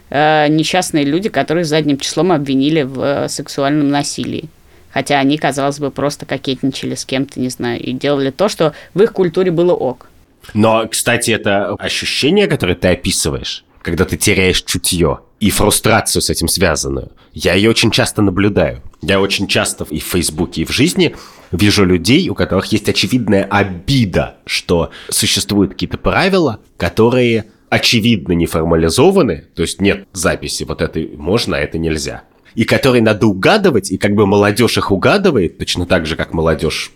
э, 0.09 0.47
несчастные 0.47 1.03
люди, 1.03 1.29
которые 1.29 1.65
задним 1.65 1.97
числом 1.97 2.31
обвинили 2.31 2.83
в 2.83 3.01
э, 3.01 3.29
сексуальном 3.29 3.89
насилии. 3.89 4.45
Хотя 4.91 5.19
они, 5.19 5.37
казалось 5.37 5.79
бы, 5.79 5.91
просто 5.91 6.25
кокетничали 6.25 6.95
с 6.95 7.05
кем-то, 7.05 7.39
не 7.39 7.49
знаю, 7.49 7.79
и 7.79 7.91
делали 7.91 8.31
то, 8.31 8.49
что 8.49 8.73
в 8.93 9.01
их 9.03 9.13
культуре 9.13 9.51
было 9.51 9.73
ок. 9.73 10.07
Но, 10.53 10.87
кстати, 10.87 11.31
это 11.31 11.75
ощущение, 11.75 12.47
которое 12.47 12.75
ты 12.75 12.87
описываешь, 12.87 13.63
когда 13.87 14.03
ты 14.03 14.17
теряешь 14.17 14.63
чутье 14.63 15.19
и 15.39 15.49
фрустрацию 15.49 16.21
с 16.21 16.29
этим 16.29 16.49
связанную, 16.49 17.13
я 17.31 17.53
ее 17.53 17.69
очень 17.69 17.89
часто 17.89 18.21
наблюдаю. 18.21 18.83
Я 19.01 19.21
очень 19.21 19.47
часто 19.47 19.87
и 19.89 20.01
в 20.01 20.03
Фейсбуке, 20.03 20.63
и 20.63 20.65
в 20.65 20.71
жизни 20.71 21.15
вижу 21.53 21.85
людей, 21.85 22.27
у 22.27 22.35
которых 22.35 22.65
есть 22.65 22.89
очевидная 22.89 23.45
обида, 23.45 24.39
что 24.45 24.91
существуют 25.07 25.71
какие-то 25.71 25.97
правила, 25.97 26.59
которые 26.75 27.45
очевидно 27.69 28.33
не 28.33 28.45
формализованы, 28.45 29.45
то 29.55 29.61
есть 29.61 29.79
нет 29.79 30.05
записи, 30.11 30.65
вот 30.65 30.81
это 30.81 30.99
можно, 31.15 31.55
а 31.55 31.61
это 31.61 31.77
нельзя. 31.77 32.23
И 32.55 32.65
которые 32.65 33.01
надо 33.01 33.25
угадывать, 33.25 33.89
и 33.89 33.97
как 33.97 34.15
бы 34.15 34.25
молодежь 34.25 34.77
их 34.77 34.91
угадывает, 34.91 35.59
точно 35.59 35.85
так 35.85 36.05
же, 36.05 36.17
как 36.17 36.33
молодежь 36.33 36.91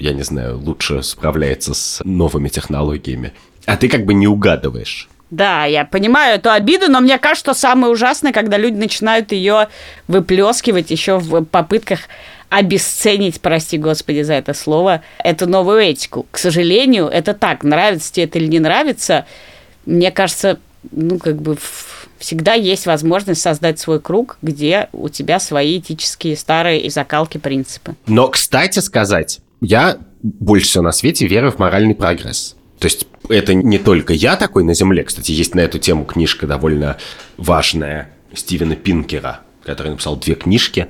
я 0.00 0.12
не 0.12 0.22
знаю, 0.22 0.58
лучше 0.58 1.04
справляется 1.04 1.74
с 1.74 2.00
новыми 2.04 2.48
технологиями. 2.48 3.32
А 3.66 3.76
ты 3.76 3.88
как 3.88 4.04
бы 4.04 4.14
не 4.14 4.26
угадываешь. 4.26 5.08
Да, 5.32 5.64
я 5.64 5.86
понимаю 5.86 6.36
эту 6.36 6.50
обиду, 6.50 6.90
но 6.90 7.00
мне 7.00 7.18
кажется, 7.18 7.52
что 7.52 7.60
самое 7.60 7.90
ужасное, 7.90 8.34
когда 8.34 8.58
люди 8.58 8.76
начинают 8.76 9.32
ее 9.32 9.68
выплескивать 10.06 10.90
еще 10.90 11.16
в 11.16 11.44
попытках 11.46 12.00
обесценить, 12.50 13.40
прости 13.40 13.78
господи 13.78 14.20
за 14.20 14.34
это 14.34 14.52
слово, 14.52 15.02
эту 15.24 15.48
новую 15.48 15.78
этику. 15.78 16.26
К 16.30 16.36
сожалению, 16.36 17.06
это 17.06 17.32
так, 17.32 17.64
нравится 17.64 18.12
тебе 18.12 18.26
это 18.26 18.38
или 18.38 18.46
не 18.46 18.60
нравится, 18.60 19.24
мне 19.86 20.10
кажется, 20.10 20.58
ну, 20.90 21.18
как 21.18 21.40
бы 21.40 21.56
всегда 22.18 22.52
есть 22.52 22.84
возможность 22.84 23.40
создать 23.40 23.78
свой 23.78 24.00
круг, 24.00 24.36
где 24.42 24.90
у 24.92 25.08
тебя 25.08 25.40
свои 25.40 25.78
этические 25.78 26.36
старые 26.36 26.82
и 26.82 26.90
закалки 26.90 27.38
принципы. 27.38 27.94
Но, 28.06 28.28
кстати 28.28 28.80
сказать, 28.80 29.40
я 29.62 29.96
больше 30.22 30.66
всего 30.66 30.84
на 30.84 30.92
свете 30.92 31.26
верю 31.26 31.50
в 31.50 31.58
моральный 31.58 31.94
прогресс. 31.94 32.54
То 32.82 32.86
есть 32.86 33.06
это 33.28 33.54
не 33.54 33.78
только 33.78 34.12
я 34.12 34.34
такой 34.34 34.64
на 34.64 34.74
Земле. 34.74 35.04
Кстати, 35.04 35.30
есть 35.30 35.54
на 35.54 35.60
эту 35.60 35.78
тему 35.78 36.04
книжка 36.04 36.48
довольно 36.48 36.96
важная 37.36 38.10
Стивена 38.34 38.74
Пинкера, 38.74 39.42
который 39.62 39.92
написал 39.92 40.16
две 40.16 40.34
книжки 40.34 40.88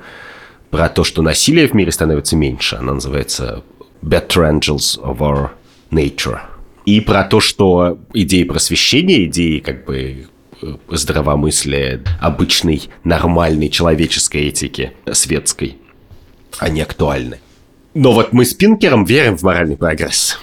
про 0.70 0.88
то, 0.88 1.05
что 1.05 1.20
насилие 1.20 1.68
в 1.68 1.74
мире 1.74 1.93
становится 1.93 2.34
меньше. 2.34 2.76
Она 2.76 2.95
называется 2.95 3.62
Better 4.01 4.51
Angels 4.59 4.99
of 5.03 5.18
Our 5.18 5.51
Nature. 5.90 6.40
И 6.86 7.03
про 7.03 7.24
то, 7.24 7.40
что 7.40 7.99
идеи 8.14 8.45
просвещения, 8.45 9.26
идеи 9.26 9.59
как 9.59 9.84
бы 9.84 10.28
э, 10.62 10.76
здравомыслия, 10.88 12.03
обычной, 12.22 12.84
нормальной 13.05 13.68
человеческой 13.68 14.49
этики, 14.49 14.95
светской, 15.12 15.76
не 16.70 16.80
актуальны. 16.80 17.38
Но 17.93 18.14
вот 18.14 18.32
мы 18.32 18.47
с 18.47 18.55
Пинкером 18.55 19.05
верим 19.05 19.36
в 19.36 19.43
моральный 19.43 19.76
прогресс. 19.76 20.38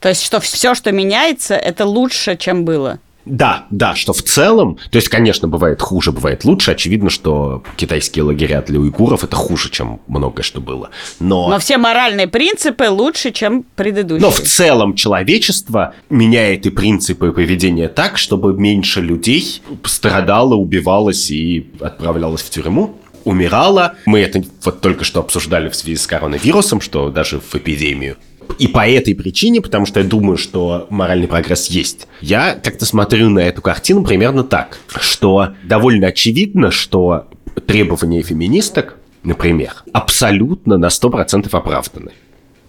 То 0.00 0.08
есть, 0.08 0.22
что 0.22 0.40
все, 0.40 0.74
что 0.74 0.92
меняется, 0.92 1.54
это 1.54 1.84
лучше, 1.86 2.36
чем 2.36 2.64
было. 2.64 2.98
Да, 3.26 3.66
да, 3.70 3.96
что 3.96 4.12
в 4.12 4.22
целом, 4.22 4.78
то 4.90 4.96
есть, 4.96 5.08
конечно, 5.08 5.48
бывает 5.48 5.82
хуже, 5.82 6.12
бывает 6.12 6.44
лучше. 6.44 6.70
Очевидно, 6.70 7.10
что 7.10 7.64
китайские 7.76 8.22
лагеря 8.22 8.62
для 8.62 8.78
уйгуров 8.78 9.24
это 9.24 9.34
хуже, 9.34 9.68
чем 9.68 10.00
многое 10.06 10.44
что 10.44 10.60
было. 10.60 10.90
Но, 11.18 11.48
Но 11.48 11.58
все 11.58 11.76
моральные 11.76 12.28
принципы 12.28 12.88
лучше, 12.88 13.32
чем 13.32 13.64
предыдущие. 13.74 14.20
но 14.24 14.30
в 14.30 14.40
целом 14.40 14.94
человечество 14.94 15.94
меняет 16.08 16.66
и 16.66 16.70
принципы 16.70 17.32
поведения 17.32 17.88
так, 17.88 18.16
чтобы 18.16 18.54
меньше 18.54 19.00
людей 19.00 19.60
страдало, 19.84 20.54
убивалось 20.54 21.28
и 21.32 21.68
отправлялось 21.80 22.42
в 22.42 22.50
тюрьму 22.50 22.96
умирало. 23.24 23.96
Мы 24.06 24.20
это 24.20 24.40
вот 24.62 24.80
только 24.80 25.04
что 25.04 25.18
обсуждали 25.18 25.68
в 25.68 25.74
связи 25.74 25.96
с 25.96 26.06
коронавирусом, 26.06 26.80
что 26.80 27.10
даже 27.10 27.40
в 27.40 27.52
эпидемию. 27.56 28.16
И 28.58 28.68
по 28.68 28.88
этой 28.88 29.14
причине, 29.14 29.60
потому 29.60 29.86
что 29.86 30.00
я 30.00 30.06
думаю, 30.06 30.36
что 30.36 30.86
моральный 30.90 31.28
прогресс 31.28 31.68
есть, 31.68 32.08
я 32.20 32.54
как-то 32.54 32.86
смотрю 32.86 33.28
на 33.30 33.40
эту 33.40 33.62
картину 33.62 34.04
примерно 34.04 34.44
так, 34.44 34.78
что 35.00 35.50
довольно 35.64 36.08
очевидно, 36.08 36.70
что 36.70 37.26
требования 37.66 38.22
феминисток, 38.22 38.96
например, 39.22 39.74
абсолютно 39.92 40.78
на 40.78 40.86
100% 40.86 41.48
оправданы. 41.50 42.12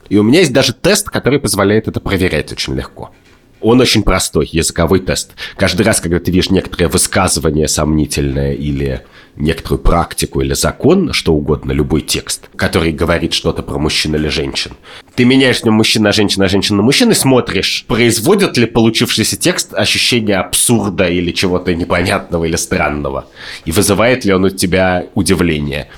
И 0.09 0.17
у 0.17 0.23
меня 0.23 0.39
есть 0.39 0.53
даже 0.53 0.73
тест, 0.73 1.09
который 1.09 1.39
позволяет 1.39 1.87
это 1.87 1.99
проверять 1.99 2.51
очень 2.51 2.75
легко. 2.75 3.11
Он 3.59 3.81
очень 3.81 4.03
простой, 4.03 4.47
языковой 4.51 4.99
тест. 4.99 5.31
Каждый 5.57 5.81
раз, 5.81 5.99
когда 5.99 6.19
ты 6.19 6.31
видишь 6.31 6.51
некоторое 6.51 6.87
высказывание 6.87 7.67
сомнительное 7.67 8.53
или 8.53 9.01
некоторую 9.37 9.79
практику 9.79 10.41
или 10.41 10.53
закон, 10.53 11.13
что 11.13 11.33
угодно, 11.33 11.71
любой 11.71 12.01
текст, 12.01 12.49
который 12.55 12.91
говорит 12.91 13.33
что-то 13.33 13.63
про 13.63 13.77
мужчин 13.77 14.15
или 14.15 14.27
женщин, 14.27 14.71
ты 15.15 15.25
меняешь 15.25 15.61
в 15.61 15.63
нем 15.65 15.75
мужчина, 15.75 16.11
женщина, 16.11 16.47
женщина, 16.47 16.81
мужчина 16.81 17.11
и 17.11 17.15
смотришь, 17.15 17.85
производит 17.87 18.57
ли 18.57 18.65
получившийся 18.65 19.37
текст 19.37 19.73
ощущение 19.73 20.37
абсурда 20.37 21.07
или 21.07 21.31
чего-то 21.31 21.73
непонятного 21.73 22.45
или 22.45 22.55
странного, 22.55 23.27
и 23.65 23.71
вызывает 23.71 24.25
ли 24.25 24.33
он 24.33 24.45
у 24.45 24.49
тебя 24.49 25.07
удивление. 25.15 25.89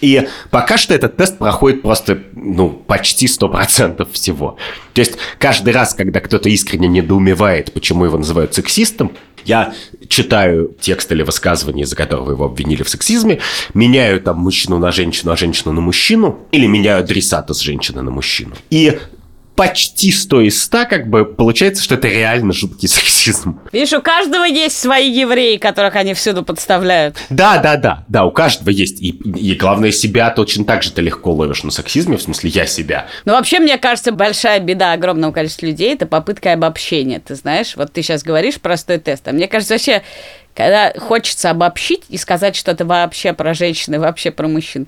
И 0.00 0.28
пока 0.50 0.76
что 0.76 0.94
этот 0.94 1.16
тест 1.16 1.38
проходит 1.38 1.82
просто, 1.82 2.22
ну, 2.32 2.70
почти 2.70 3.26
100% 3.26 4.10
всего. 4.12 4.56
То 4.92 5.00
есть 5.00 5.16
каждый 5.38 5.72
раз, 5.72 5.94
когда 5.94 6.20
кто-то 6.20 6.48
искренне 6.48 6.88
недоумевает, 6.88 7.72
почему 7.72 8.04
его 8.04 8.18
называют 8.18 8.54
сексистом, 8.54 9.12
я 9.44 9.74
читаю 10.08 10.74
текст 10.80 11.12
или 11.12 11.22
высказывание, 11.22 11.84
из-за 11.84 11.96
которого 11.96 12.30
его 12.32 12.46
обвинили 12.46 12.82
в 12.82 12.88
сексизме, 12.88 13.40
меняю 13.74 14.20
там 14.20 14.38
мужчину 14.38 14.78
на 14.78 14.90
женщину, 14.90 15.32
а 15.32 15.36
женщину 15.36 15.72
на 15.72 15.80
мужчину, 15.80 16.38
или 16.50 16.66
меняю 16.66 17.00
адресата 17.00 17.52
с 17.52 17.60
женщины 17.60 18.02
на 18.02 18.10
мужчину. 18.10 18.54
И 18.70 18.98
почти 19.56 20.10
100 20.10 20.40
из 20.42 20.62
100, 20.64 20.86
как 20.86 21.08
бы, 21.08 21.24
получается, 21.24 21.82
что 21.82 21.94
это 21.94 22.08
реально 22.08 22.52
жуткий 22.52 22.88
сексизм. 22.88 23.60
Видишь, 23.72 23.92
у 23.92 24.02
каждого 24.02 24.44
есть 24.44 24.78
свои 24.78 25.10
евреи, 25.10 25.56
которых 25.56 25.96
они 25.96 26.14
всюду 26.14 26.42
подставляют. 26.42 27.16
Да, 27.30 27.58
да, 27.58 27.76
да, 27.76 28.04
да, 28.08 28.24
у 28.24 28.30
каждого 28.30 28.70
есть. 28.70 29.00
И, 29.00 29.10
и 29.10 29.54
главное, 29.54 29.92
себя 29.92 30.30
точно 30.30 30.64
так 30.64 30.82
же 30.82 30.92
ты 30.92 31.02
легко 31.02 31.32
ловишь 31.32 31.62
на 31.62 31.70
сексизме, 31.70 32.16
в 32.16 32.22
смысле, 32.22 32.50
я 32.50 32.66
себя. 32.66 33.06
Но 33.24 33.34
вообще, 33.34 33.60
мне 33.60 33.78
кажется, 33.78 34.12
большая 34.12 34.60
беда 34.60 34.92
огромного 34.92 35.32
количества 35.32 35.66
людей– 35.66 35.94
это 35.94 36.06
попытка 36.06 36.52
обобщения. 36.52 37.20
Ты 37.20 37.34
знаешь, 37.34 37.76
вот 37.76 37.92
ты 37.92 38.02
сейчас 38.02 38.22
говоришь 38.22 38.60
простой 38.60 38.98
тест, 38.98 39.26
а 39.28 39.32
мне 39.32 39.48
кажется, 39.48 39.74
вообще, 39.74 40.02
когда 40.54 40.92
хочется 40.98 41.50
обобщить 41.50 42.02
и 42.08 42.16
сказать 42.16 42.56
что-то 42.56 42.84
вообще 42.84 43.32
про 43.32 43.54
женщин 43.54 43.94
и 43.94 43.98
вообще 43.98 44.30
про 44.30 44.48
мужчин, 44.48 44.86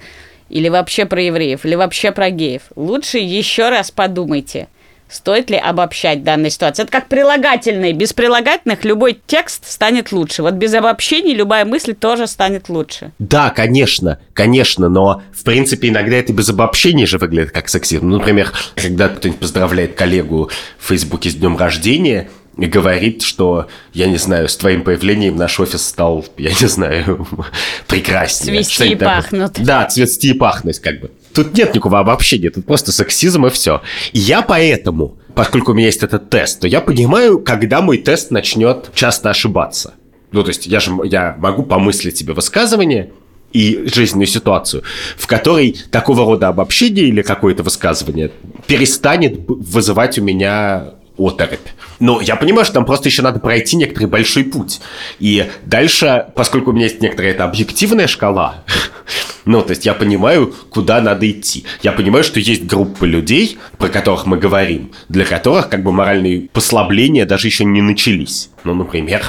или 0.49 0.68
вообще 0.68 1.07
про 1.07 1.20
евреев, 1.22 1.64
или 1.64 1.74
вообще 1.74 2.12
про 2.12 2.30
геев, 2.30 2.62
лучше 2.76 3.18
еще 3.18 3.68
раз 3.68 3.90
подумайте, 3.90 4.68
стоит 5.09 5.51
ли 5.51 5.57
обобщать 5.57 6.22
данную 6.24 6.51
ситуацию. 6.51 6.84
Это 6.84 6.92
как 6.92 7.09
прилагательные. 7.09 7.92
Без 7.92 8.12
прилагательных 8.12 8.84
любой 8.84 9.18
текст 9.26 9.70
станет 9.70 10.12
лучше. 10.12 10.42
Вот 10.42 10.55
без 10.55 10.74
обобщений 10.74 11.34
любая 11.34 11.64
мысль 11.64 11.94
тоже 11.94 12.26
станет 12.26 12.68
лучше. 12.68 13.12
Да, 13.18 13.51
конечно, 13.51 14.18
конечно, 14.32 14.88
но 14.88 15.22
в 15.32 15.44
принципе 15.44 15.88
иногда 15.88 16.16
это 16.16 16.32
без 16.32 16.49
обобщений 16.49 17.07
же 17.07 17.18
выглядит 17.18 17.53
как 17.53 17.68
сексизм. 17.68 18.09
Ну, 18.09 18.18
например, 18.18 18.53
когда 18.74 19.09
кто-нибудь 19.09 19.40
поздравляет 19.40 19.94
коллегу 19.94 20.51
в 20.78 20.88
Фейсбуке 20.88 21.30
с 21.30 21.34
днем 21.34 21.57
рождения, 21.57 22.28
и 22.57 22.66
говорит, 22.66 23.22
что, 23.22 23.66
я 23.92 24.07
не 24.07 24.16
знаю, 24.16 24.48
с 24.48 24.57
твоим 24.57 24.82
появлением 24.82 25.36
наш 25.36 25.61
офис 25.61 25.86
стал, 25.86 26.24
я 26.38 26.50
не 26.50 26.68
знаю, 26.68 27.26
прекраснее. 27.86 28.62
Цвести 28.62 28.92
и 28.92 28.94
такое. 28.94 29.16
пахнуть. 29.16 29.64
Да, 29.64 29.84
цвести 29.86 30.30
и 30.30 30.32
пахнуть, 30.32 30.78
как 30.78 31.00
бы. 31.00 31.11
Тут 31.34 31.54
нет 31.57 31.74
никакого 31.74 31.98
обобщения, 31.98 32.50
тут 32.50 32.64
просто 32.64 32.92
сексизм 32.92 33.44
и 33.46 33.50
все. 33.50 33.82
И 34.12 34.18
я 34.18 34.40
поэтому, 34.40 35.18
поскольку 35.34 35.72
у 35.72 35.74
меня 35.74 35.86
есть 35.86 36.02
этот 36.02 36.30
тест, 36.30 36.61
то 36.61 36.66
я 36.66 36.80
понимаю, 36.80 37.40
когда 37.40 37.82
мой 37.82 37.98
тест 37.98 38.30
начнет 38.30 38.90
часто 38.94 39.30
ошибаться. 39.30 39.94
Ну, 40.32 40.42
то 40.42 40.48
есть 40.48 40.66
я 40.66 40.80
же 40.80 40.92
я 41.04 41.36
могу 41.38 41.62
помыслить 41.62 42.16
себе 42.16 42.32
высказывание, 42.32 43.12
и 43.52 43.88
жизненную 43.92 44.26
ситуацию, 44.26 44.82
в 45.16 45.26
которой 45.26 45.76
такого 45.90 46.26
рода 46.26 46.48
обобщение 46.48 47.07
или 47.07 47.22
какое-то 47.22 47.62
высказывание 47.62 48.30
перестанет 48.66 49.44
вызывать 49.46 50.18
у 50.18 50.22
меня 50.22 50.95
оторопь. 51.18 51.68
Но 51.98 52.20
я 52.20 52.36
понимаю, 52.36 52.64
что 52.64 52.74
там 52.74 52.84
просто 52.84 53.08
еще 53.08 53.22
надо 53.22 53.40
пройти 53.40 53.76
некоторый 53.76 54.06
большой 54.06 54.44
путь. 54.44 54.80
И 55.18 55.50
дальше, 55.64 56.26
поскольку 56.34 56.70
у 56.70 56.72
меня 56.72 56.84
есть 56.84 57.00
некоторая 57.00 57.32
это 57.32 57.44
объективная 57.44 58.06
шкала, 58.06 58.64
ну, 59.44 59.62
то 59.62 59.70
есть 59.70 59.86
я 59.86 59.94
понимаю, 59.94 60.54
куда 60.70 61.00
надо 61.00 61.30
идти. 61.30 61.64
Я 61.82 61.92
понимаю, 61.92 62.24
что 62.24 62.40
есть 62.40 62.66
группы 62.66 63.06
людей, 63.06 63.58
про 63.78 63.88
которых 63.88 64.26
мы 64.26 64.36
говорим, 64.36 64.92
для 65.08 65.24
которых 65.24 65.68
как 65.68 65.82
бы 65.82 65.92
моральные 65.92 66.48
послабления 66.52 67.26
даже 67.26 67.48
еще 67.48 67.64
не 67.64 67.82
начались. 67.82 68.50
Ну, 68.64 68.74
например, 68.74 69.24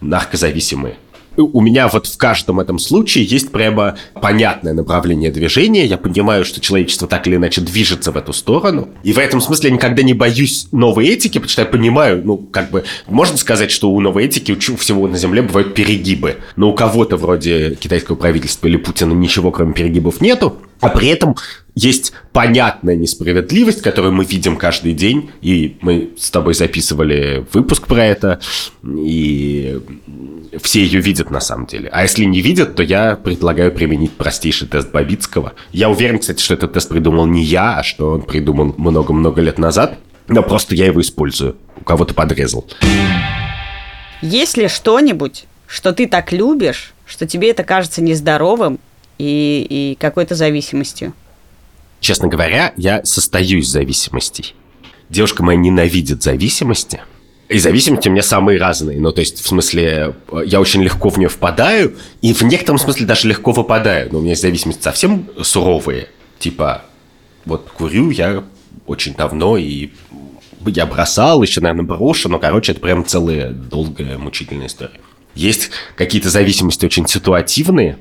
наркозависимые. 0.00 0.96
У 1.36 1.60
меня 1.60 1.88
вот 1.88 2.06
в 2.06 2.16
каждом 2.16 2.60
этом 2.60 2.78
случае 2.78 3.24
есть 3.24 3.50
прямо 3.50 3.96
понятное 4.20 4.72
направление 4.72 5.30
движения. 5.30 5.86
Я 5.86 5.96
понимаю, 5.96 6.44
что 6.44 6.60
человечество 6.60 7.06
так 7.06 7.26
или 7.26 7.36
иначе 7.36 7.60
движется 7.60 8.12
в 8.12 8.16
эту 8.16 8.32
сторону. 8.32 8.88
И 9.02 9.12
в 9.12 9.18
этом 9.18 9.40
смысле 9.40 9.70
я 9.70 9.76
никогда 9.76 10.02
не 10.02 10.14
боюсь 10.14 10.68
новой 10.72 11.06
этики, 11.08 11.38
потому 11.38 11.50
что 11.50 11.62
я 11.62 11.66
понимаю, 11.66 12.22
ну, 12.24 12.36
как 12.36 12.70
бы, 12.70 12.84
можно 13.06 13.36
сказать, 13.36 13.70
что 13.70 13.90
у 13.90 14.00
новой 14.00 14.24
этики, 14.24 14.52
у 14.52 14.76
всего 14.76 15.08
на 15.08 15.16
Земле 15.16 15.42
бывают 15.42 15.74
перегибы. 15.74 16.38
Но 16.56 16.70
у 16.70 16.74
кого-то 16.74 17.16
вроде 17.16 17.74
китайского 17.76 18.16
правительства 18.16 18.66
или 18.66 18.76
Путина 18.76 19.12
ничего, 19.12 19.50
кроме 19.50 19.72
перегибов, 19.72 20.20
нету. 20.20 20.56
А 20.80 20.88
при 20.88 21.08
этом 21.08 21.36
есть 21.80 22.12
понятная 22.32 22.94
несправедливость, 22.94 23.82
которую 23.82 24.12
мы 24.12 24.24
видим 24.24 24.56
каждый 24.56 24.92
день, 24.92 25.30
и 25.40 25.78
мы 25.80 26.10
с 26.18 26.30
тобой 26.30 26.54
записывали 26.54 27.46
выпуск 27.52 27.86
про 27.86 28.04
это, 28.04 28.40
и 28.84 29.80
все 30.62 30.82
ее 30.82 31.00
видят 31.00 31.30
на 31.30 31.40
самом 31.40 31.66
деле. 31.66 31.88
А 31.92 32.02
если 32.02 32.24
не 32.24 32.42
видят, 32.42 32.74
то 32.74 32.82
я 32.82 33.16
предлагаю 33.16 33.72
применить 33.72 34.12
простейший 34.12 34.68
тест 34.68 34.90
Бабицкого. 34.90 35.54
Я 35.72 35.88
уверен, 35.88 36.18
кстати, 36.18 36.42
что 36.42 36.54
этот 36.54 36.74
тест 36.74 36.88
придумал 36.88 37.26
не 37.26 37.42
я, 37.42 37.78
а 37.78 37.82
что 37.82 38.12
он 38.12 38.22
придумал 38.22 38.74
много-много 38.76 39.40
лет 39.40 39.58
назад, 39.58 39.98
но 40.28 40.42
просто 40.42 40.74
я 40.74 40.86
его 40.86 41.00
использую. 41.00 41.56
У 41.80 41.84
кого-то 41.84 42.12
подрезал. 42.14 42.66
Есть 44.20 44.58
ли 44.58 44.68
что-нибудь, 44.68 45.46
что 45.66 45.92
ты 45.92 46.06
так 46.06 46.30
любишь, 46.32 46.92
что 47.06 47.26
тебе 47.26 47.50
это 47.50 47.64
кажется 47.64 48.02
нездоровым 48.02 48.78
и, 49.18 49.66
и 49.68 49.96
какой-то 49.98 50.34
зависимостью? 50.34 51.14
Честно 52.00 52.28
говоря, 52.28 52.72
я 52.76 53.04
состою 53.04 53.58
из 53.58 53.68
зависимостей. 53.68 54.54
Девушка 55.08 55.42
моя 55.42 55.58
ненавидит 55.58 56.22
зависимости. 56.22 57.00
И 57.48 57.58
зависимости 57.58 58.08
у 58.08 58.12
меня 58.12 58.22
самые 58.22 58.60
разные. 58.60 59.00
Ну, 59.00 59.12
то 59.12 59.20
есть, 59.20 59.40
в 59.42 59.46
смысле, 59.46 60.14
я 60.46 60.60
очень 60.60 60.82
легко 60.82 61.08
в 61.10 61.18
нее 61.18 61.28
впадаю, 61.28 61.96
и 62.22 62.32
в 62.32 62.42
некотором 62.42 62.78
смысле 62.78 63.06
даже 63.06 63.26
легко 63.26 63.50
выпадаю. 63.50 64.08
Но 64.12 64.18
у 64.18 64.20
меня 64.20 64.30
есть 64.30 64.42
зависимости 64.42 64.82
совсем 64.82 65.28
суровые. 65.42 66.08
Типа, 66.38 66.84
вот 67.44 67.68
курю 67.70 68.10
я 68.10 68.44
очень 68.86 69.14
давно, 69.14 69.56
и 69.56 69.90
я 70.66 70.86
бросал, 70.86 71.42
еще, 71.42 71.60
наверное, 71.60 71.84
брошу, 71.84 72.28
но, 72.28 72.38
короче, 72.38 72.72
это 72.72 72.80
прям 72.80 73.04
целая 73.04 73.50
долгая, 73.50 74.16
мучительная 74.16 74.68
история. 74.68 75.00
Есть 75.34 75.70
какие-то 75.96 76.30
зависимости 76.30 76.86
очень 76.86 77.06
ситуативные. 77.06 77.98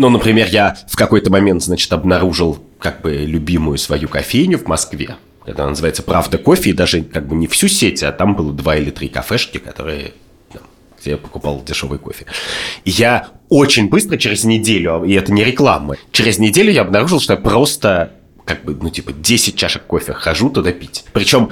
Ну, 0.00 0.08
например, 0.08 0.48
я 0.50 0.78
в 0.88 0.96
какой-то 0.96 1.30
момент, 1.30 1.62
значит, 1.62 1.92
обнаружил 1.92 2.58
как 2.78 3.02
бы 3.02 3.16
любимую 3.16 3.76
свою 3.76 4.08
кофейню 4.08 4.56
в 4.56 4.66
Москве. 4.66 5.16
Это 5.44 5.66
называется 5.66 6.02
«Правда 6.02 6.38
кофе», 6.38 6.70
и 6.70 6.72
даже 6.72 7.02
как 7.02 7.28
бы 7.28 7.36
не 7.36 7.46
всю 7.46 7.68
сеть, 7.68 8.02
а 8.02 8.10
там 8.10 8.34
было 8.34 8.50
два 8.54 8.76
или 8.76 8.88
три 8.88 9.08
кафешки, 9.08 9.58
которые 9.58 10.14
где 10.98 11.10
я 11.10 11.16
покупал 11.18 11.62
дешевый 11.62 11.98
кофе. 11.98 12.24
И 12.86 12.90
я 12.90 13.28
очень 13.50 13.90
быстро, 13.90 14.16
через 14.16 14.44
неделю, 14.44 15.04
и 15.04 15.12
это 15.12 15.32
не 15.32 15.44
реклама, 15.44 15.96
через 16.12 16.38
неделю 16.38 16.72
я 16.72 16.80
обнаружил, 16.80 17.20
что 17.20 17.34
я 17.34 17.38
просто, 17.38 18.12
как 18.46 18.64
бы, 18.64 18.74
ну, 18.80 18.88
типа, 18.88 19.12
10 19.12 19.54
чашек 19.54 19.82
кофе 19.82 20.14
хожу 20.14 20.48
туда 20.48 20.72
пить. 20.72 21.04
Причем 21.12 21.50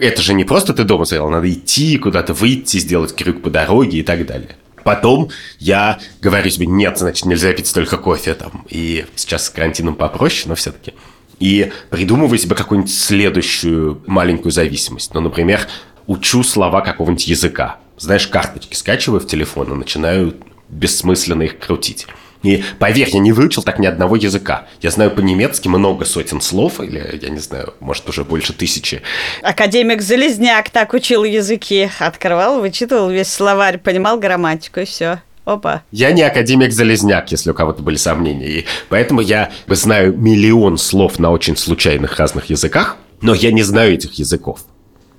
это 0.00 0.20
же 0.20 0.34
не 0.34 0.42
просто 0.42 0.74
ты 0.74 0.82
дома 0.82 1.04
стоял, 1.04 1.30
надо 1.30 1.48
идти, 1.52 1.96
куда-то 1.98 2.34
выйти, 2.34 2.78
сделать 2.78 3.14
крюк 3.14 3.40
по 3.40 3.50
дороге 3.50 3.98
и 3.98 4.02
так 4.02 4.26
далее. 4.26 4.56
Потом 4.84 5.30
я 5.58 5.98
говорю 6.20 6.50
себе, 6.50 6.66
нет, 6.66 6.98
значит, 6.98 7.24
нельзя 7.24 7.52
пить 7.52 7.66
столько 7.66 7.96
кофе 7.96 8.34
там. 8.34 8.64
И 8.68 9.06
сейчас 9.16 9.46
с 9.46 9.50
карантином 9.50 9.94
попроще, 9.94 10.48
но 10.48 10.54
все-таки. 10.54 10.94
И 11.40 11.72
придумываю 11.90 12.38
себе 12.38 12.54
какую-нибудь 12.54 12.94
следующую 12.94 14.02
маленькую 14.06 14.52
зависимость. 14.52 15.12
Ну, 15.14 15.20
например, 15.20 15.66
учу 16.06 16.42
слова 16.44 16.82
какого-нибудь 16.82 17.26
языка. 17.26 17.78
Знаешь, 17.96 18.28
карточки 18.28 18.74
скачиваю 18.74 19.20
в 19.20 19.26
телефон 19.26 19.72
и 19.72 19.74
начинаю 19.74 20.34
бессмысленно 20.68 21.42
их 21.42 21.58
крутить. 21.58 22.06
И 22.44 22.62
поверь, 22.78 23.08
я 23.10 23.18
не 23.18 23.32
выучил 23.32 23.62
так 23.62 23.78
ни 23.78 23.86
одного 23.86 24.16
языка. 24.16 24.66
Я 24.80 24.90
знаю 24.90 25.10
по-немецки 25.10 25.66
много 25.66 26.04
сотен 26.04 26.40
слов, 26.40 26.78
или, 26.80 27.18
я 27.20 27.30
не 27.30 27.40
знаю, 27.40 27.74
может, 27.80 28.08
уже 28.08 28.22
больше 28.22 28.52
тысячи. 28.52 29.02
Академик 29.42 30.02
Залезняк 30.02 30.70
так 30.70 30.92
учил 30.92 31.24
языки. 31.24 31.90
Открывал, 31.98 32.60
вычитывал 32.60 33.08
весь 33.10 33.32
словарь, 33.32 33.78
понимал 33.78 34.18
грамматику 34.18 34.80
и 34.80 34.84
все. 34.84 35.22
Опа. 35.44 35.82
Я 35.90 36.12
не 36.12 36.22
академик 36.22 36.72
Залезняк, 36.72 37.30
если 37.30 37.50
у 37.50 37.54
кого-то 37.54 37.82
были 37.82 37.96
сомнения. 37.96 38.46
И 38.46 38.66
поэтому 38.88 39.20
я 39.20 39.50
знаю 39.66 40.16
миллион 40.16 40.78
слов 40.78 41.18
на 41.18 41.30
очень 41.30 41.56
случайных 41.56 42.18
разных 42.18 42.50
языках, 42.50 42.96
но 43.20 43.34
я 43.34 43.52
не 43.52 43.62
знаю 43.62 43.94
этих 43.94 44.14
языков. 44.14 44.60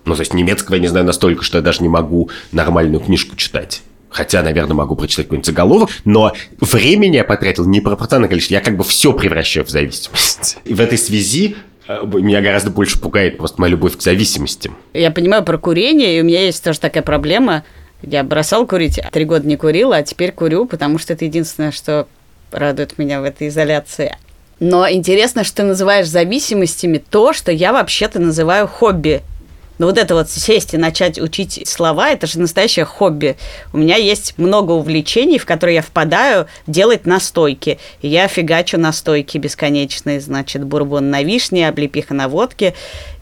Ну, 0.03 0.13
то 0.15 0.21
есть 0.21 0.33
немецкого 0.33 0.75
я 0.75 0.81
не 0.81 0.87
знаю 0.87 1.05
настолько, 1.05 1.43
что 1.43 1.57
я 1.57 1.63
даже 1.63 1.81
не 1.81 1.89
могу 1.89 2.29
нормальную 2.51 2.99
книжку 2.99 3.35
читать. 3.35 3.81
Хотя, 4.15 4.41
наверное, 4.43 4.75
могу 4.75 4.95
прочитать 4.95 5.25
какой-нибудь 5.25 5.45
заголовок, 5.45 5.89
но 6.05 6.31
времени 6.61 7.17
я 7.17 7.25
потратил 7.25 7.65
непропорциональное 7.65 8.29
количество. 8.29 8.53
Я 8.53 8.61
как 8.61 8.77
бы 8.77 8.85
все 8.85 9.11
превращаю 9.11 9.65
в 9.65 9.69
зависимость. 9.69 10.57
И 10.63 10.73
в 10.73 10.79
этой 10.79 10.97
связи 10.97 11.57
э, 11.89 11.99
меня 12.05 12.39
гораздо 12.39 12.69
больше 12.69 12.97
пугает 12.97 13.37
просто 13.37 13.59
моя 13.59 13.71
любовь 13.71 13.97
к 13.97 14.01
зависимостям. 14.01 14.77
Я 14.93 15.11
понимаю 15.11 15.43
про 15.43 15.57
курение, 15.57 16.17
и 16.17 16.21
у 16.21 16.23
меня 16.23 16.45
есть 16.45 16.63
тоже 16.63 16.79
такая 16.79 17.03
проблема. 17.03 17.65
Я 18.03 18.23
бросал 18.23 18.65
курить, 18.65 19.01
три 19.11 19.25
года 19.25 19.45
не 19.45 19.57
курил, 19.57 19.91
а 19.91 20.01
теперь 20.01 20.31
курю, 20.31 20.65
потому 20.65 20.97
что 20.97 21.11
это 21.11 21.25
единственное, 21.25 21.73
что 21.73 22.07
радует 22.53 22.97
меня 22.97 23.19
в 23.19 23.25
этой 23.25 23.49
изоляции. 23.49 24.15
Но 24.61 24.89
интересно, 24.89 25.43
что 25.43 25.57
ты 25.57 25.63
называешь 25.63 26.07
зависимостями 26.07 26.99
то, 26.99 27.33
что 27.33 27.51
я 27.51 27.73
вообще-то 27.73 28.21
называю 28.21 28.65
хобби. 28.65 29.23
Но 29.77 29.87
вот 29.87 29.97
это 29.97 30.15
вот 30.15 30.29
сесть 30.29 30.73
и 30.73 30.77
начать 30.77 31.19
учить 31.19 31.67
слова, 31.67 32.09
это 32.09 32.27
же 32.27 32.39
настоящее 32.39 32.85
хобби. 32.85 33.35
У 33.73 33.77
меня 33.77 33.95
есть 33.95 34.37
много 34.37 34.71
увлечений, 34.71 35.37
в 35.37 35.45
которые 35.45 35.75
я 35.75 35.81
впадаю 35.81 36.47
делать 36.67 37.05
настойки. 37.05 37.79
И 38.01 38.07
я 38.07 38.27
фигачу 38.27 38.77
настойки 38.77 39.37
бесконечные, 39.37 40.19
значит, 40.19 40.63
бурбон 40.63 41.09
на 41.09 41.23
вишне, 41.23 41.67
облепиха 41.67 42.13
на 42.13 42.27
водке. 42.29 42.73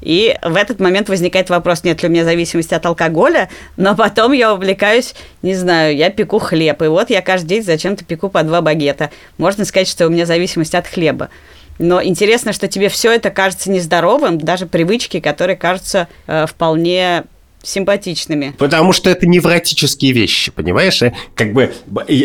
И 0.02 0.38
в 0.42 0.56
этот 0.56 0.80
момент 0.80 1.10
возникает 1.10 1.50
вопрос, 1.50 1.84
нет 1.84 2.04
ли 2.04 2.10
у 2.10 2.12
меня 2.12 2.26
зависимости 2.26 2.74
от 2.74 2.86
алкоголя, 2.86 3.50
но 3.78 3.96
потом 3.96 4.34
я 4.34 4.54
увлекаюсь, 4.54 5.16
не 5.42 5.56
знаю, 5.56 5.96
я 5.96 6.10
пеку 6.10 6.40
хлеб, 6.40 6.82
и 6.82 6.88
вот 6.88 7.10
я 7.10 7.22
каждый 7.22 7.48
день 7.48 7.64
зачем-то 7.64 8.04
пеку 8.04 8.30
по 8.30 8.44
два 8.44 8.62
багета. 8.62 9.12
Можно 9.38 9.64
сказать, 9.64 9.88
что 9.88 10.08
у 10.08 10.10
меня 10.10 10.26
зависимость 10.26 10.76
от 10.76 10.88
хлеба. 10.88 11.30
Но 11.80 12.04
интересно, 12.04 12.54
что 12.54 12.68
тебе 12.68 12.90
все 12.90 13.12
это 13.12 13.30
кажется 13.30 13.72
нездоровым, 13.72 14.38
даже 14.38 14.66
привычки, 14.66 15.20
которые 15.20 15.56
кажутся 15.58 16.08
э, 16.28 16.46
вполне 16.46 17.26
симпатичными. 17.64 18.54
Потому 18.58 18.94
что 18.94 19.10
это 19.10 19.26
невротические 19.26 20.12
вещи, 20.12 20.52
понимаешь? 20.52 21.02
Как 21.34 21.54
бы 21.54 21.74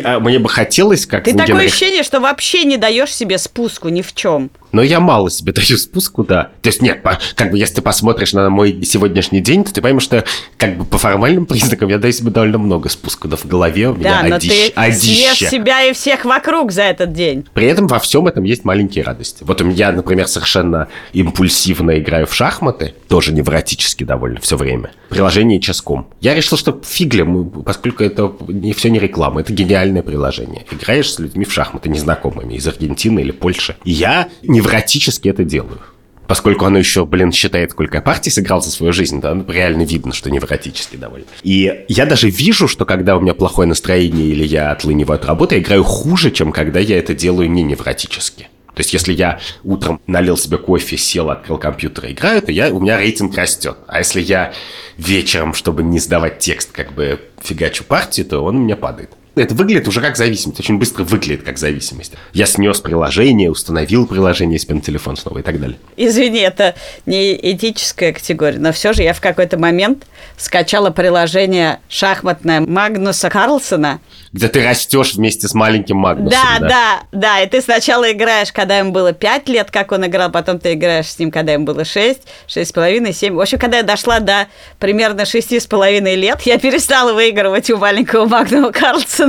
а, 0.05 0.21
мне 0.21 0.39
бы 0.39 0.49
хотелось, 0.49 1.07
как 1.07 1.25
Ты 1.25 1.35
такое 1.35 1.67
ощущение, 1.67 2.03
что 2.03 2.21
вообще 2.21 2.65
не 2.65 2.77
даешь 2.77 3.15
себе 3.15 3.39
спуску 3.39 3.89
ни 3.89 4.03
в 4.03 4.15
чем. 4.15 4.51
Но 4.73 4.83
я 4.83 5.01
мало 5.01 5.31
себе 5.31 5.53
даю 5.53 5.79
спуску, 5.79 6.25
да. 6.25 6.51
То 6.61 6.69
есть 6.69 6.83
нет, 6.83 7.01
как 7.35 7.51
бы 7.51 7.59
если 7.59 7.77
ты 7.77 7.83
посмотришь 7.83 8.33
на 8.33 8.51
мой 8.51 8.85
сегодняшний 8.85 9.41
день, 9.41 9.65
то 9.65 9.73
ты 9.73 9.81
поймешь, 9.81 10.03
что 10.03 10.25
как 10.59 10.77
бы 10.77 10.85
по 10.85 10.99
формальным 10.99 11.47
признакам 11.47 11.89
я 11.89 11.99
даю 11.99 12.13
себе 12.13 12.31
довольно 12.31 12.59
много 12.59 12.89
спуска, 12.89 13.29
да 13.29 13.37
в 13.37 13.47
голове 13.47 13.89
у 13.89 13.95
меня 13.95 14.23
Да, 14.23 14.29
но 14.29 14.37
одищ, 14.37 14.51
ты 14.51 14.73
одища. 14.75 15.35
съешь 15.35 15.51
себя 15.51 15.85
и 15.85 15.93
всех 15.93 16.25
вокруг 16.25 16.73
за 16.73 16.83
этот 16.83 17.13
день. 17.13 17.47
При 17.55 17.67
этом 17.67 17.87
во 17.87 17.99
всем 17.99 18.27
этом 18.27 18.45
есть 18.45 18.65
маленькие 18.65 19.05
радости. 19.05 19.43
Вот 19.45 19.61
у 19.61 19.65
меня, 19.65 19.93
например, 19.93 20.29
совершенно 20.29 20.89
импульсивно 21.13 21.99
играю 21.99 22.27
в 22.27 22.35
шахматы, 22.35 22.95
тоже 23.09 23.33
невротически 23.33 24.05
довольно 24.05 24.41
все 24.41 24.57
время. 24.57 24.91
Приложение 25.29 25.61
Ческом. 25.61 26.07
Я 26.23 26.35
решил, 26.35 26.57
что 26.57 26.81
фигля, 26.83 27.27
поскольку 27.63 28.03
это 28.03 28.33
не 28.49 28.73
все 28.73 28.89
не 28.89 28.99
реклама, 28.99 29.43
это 29.43 29.53
гениальное 29.53 30.03
приложение. 30.03 30.65
Играешь 30.71 31.13
с 31.13 31.19
людьми 31.19 31.45
в 31.45 31.53
шахматы 31.53 31.91
незнакомыми 31.91 32.55
из 32.55 32.67
Аргентины 32.67 33.21
или 33.21 33.31
Польши. 33.31 33.77
И 33.85 33.91
я 33.91 34.31
невротически 34.43 35.29
это 35.29 35.45
делаю. 35.45 35.81
Поскольку 36.27 36.65
оно 36.65 36.79
еще, 36.79 37.05
блин, 37.05 37.31
считает, 37.31 37.73
сколько 37.73 37.99
я 37.99 38.03
партий 38.03 38.31
сыграл 38.31 38.63
за 38.63 38.71
свою 38.71 38.95
жизнь, 38.95 39.21
ну, 39.23 39.45
реально 39.49 39.83
видно, 39.83 40.15
что 40.15 40.31
невротически 40.31 40.97
довольно. 40.97 41.27
И 41.43 41.85
я 41.89 42.07
даже 42.07 42.31
вижу, 42.31 42.67
что 42.67 42.87
когда 42.87 43.15
у 43.15 43.21
меня 43.21 43.35
плохое 43.35 43.69
настроение 43.69 44.29
или 44.29 44.45
я 44.45 44.71
отлыниваю 44.71 45.17
от 45.17 45.27
работы, 45.27 45.57
я 45.57 45.61
играю 45.61 45.85
хуже, 45.85 46.31
чем 46.31 46.53
когда 46.53 46.81
я 46.81 46.99
это 46.99 47.13
делаю 47.13 47.51
не 47.51 47.63
невротически. 47.63 48.49
То 48.79 48.83
есть, 48.83 48.93
если 48.93 49.13
я 49.13 49.41
утром 49.65 50.01
налил 50.07 50.37
себе 50.37 50.57
кофе, 50.57 50.97
сел, 50.97 51.31
открыл 51.31 51.59
компьютер 51.59 52.07
и 52.07 52.13
играю, 52.13 52.41
то 52.41 52.53
я, 52.53 52.73
у 52.73 52.79
меня 52.79 52.97
рейтинг 52.97 53.37
растет. 53.37 53.77
А 53.89 53.99
если 53.99 54.21
я 54.21 54.53
вечером, 54.97 55.53
чтобы 55.53 55.83
не 55.83 55.99
сдавать 55.99 56.39
текст, 56.39 56.71
как 56.71 56.93
бы 56.93 57.21
фигачу 57.43 57.83
партию, 57.83 58.27
то 58.27 58.39
он 58.39 58.59
у 58.59 58.61
меня 58.61 58.77
падает 58.77 59.11
это 59.35 59.55
выглядит 59.55 59.89
уже 59.89 60.01
как 60.01 60.17
зависимость, 60.17 60.61
очень 60.61 60.79
быстро 60.79 61.05
выглядит 61.05 61.43
как 61.43 61.59
зависимость. 61.59 62.13
Я 62.33 62.47
снес 62.47 62.81
приложение, 62.81 63.51
установил 63.51 64.07
приложение 64.07 64.59
себе 64.59 64.75
на 64.75 64.81
телефон 64.81 65.17
снова 65.17 65.39
и 65.39 65.43
так 65.43 65.61
далее. 65.61 65.79
Извини, 65.97 66.41
это 66.41 66.75
не 67.07 67.35
этическая 67.35 68.13
категория, 68.13 68.59
но 68.59 68.73
все 68.73 68.93
же 68.93 69.03
я 69.03 69.15
в 69.15 69.21
какой-то 69.21 69.59
момент 69.59 70.05
скачала 70.37 70.91
приложение 70.91 71.81
шахматное 71.89 72.61
Магнуса 72.61 73.31
Карлсона. 73.31 74.01
Где 74.33 74.49
ты 74.49 74.65
растешь 74.65 75.15
вместе 75.15 75.49
с 75.49 75.55
маленьким 75.55 75.99
Магнусом. 75.99 76.31
Да, 76.31 76.59
да, 76.61 76.69
да, 76.69 77.03
да. 77.13 77.41
И 77.43 77.49
ты 77.49 77.61
сначала 77.61 78.11
играешь, 78.13 78.53
когда 78.53 78.79
ему 78.79 78.93
было 78.93 79.13
5 79.13 79.49
лет, 79.49 79.71
как 79.71 79.93
он 79.93 80.07
играл, 80.07 80.31
потом 80.31 80.59
ты 80.59 80.75
играешь 80.75 81.07
с 81.07 81.19
ним, 81.19 81.31
когда 81.31 81.53
ему 81.53 81.65
было 81.65 81.85
6, 81.85 82.21
6,5, 82.49 83.13
7. 83.13 83.35
В 83.35 83.41
общем, 83.41 83.59
когда 83.59 83.79
я 83.79 83.83
дошла 83.83 84.21
до 84.21 84.49
примерно 84.79 85.23
6,5 85.23 86.15
лет, 86.15 86.43
я 86.43 86.59
перестала 86.59 87.13
выигрывать 87.13 87.71
у 87.71 87.79
маленького 87.79 88.27
Магнума 88.27 88.71
Карлсона 88.73 89.28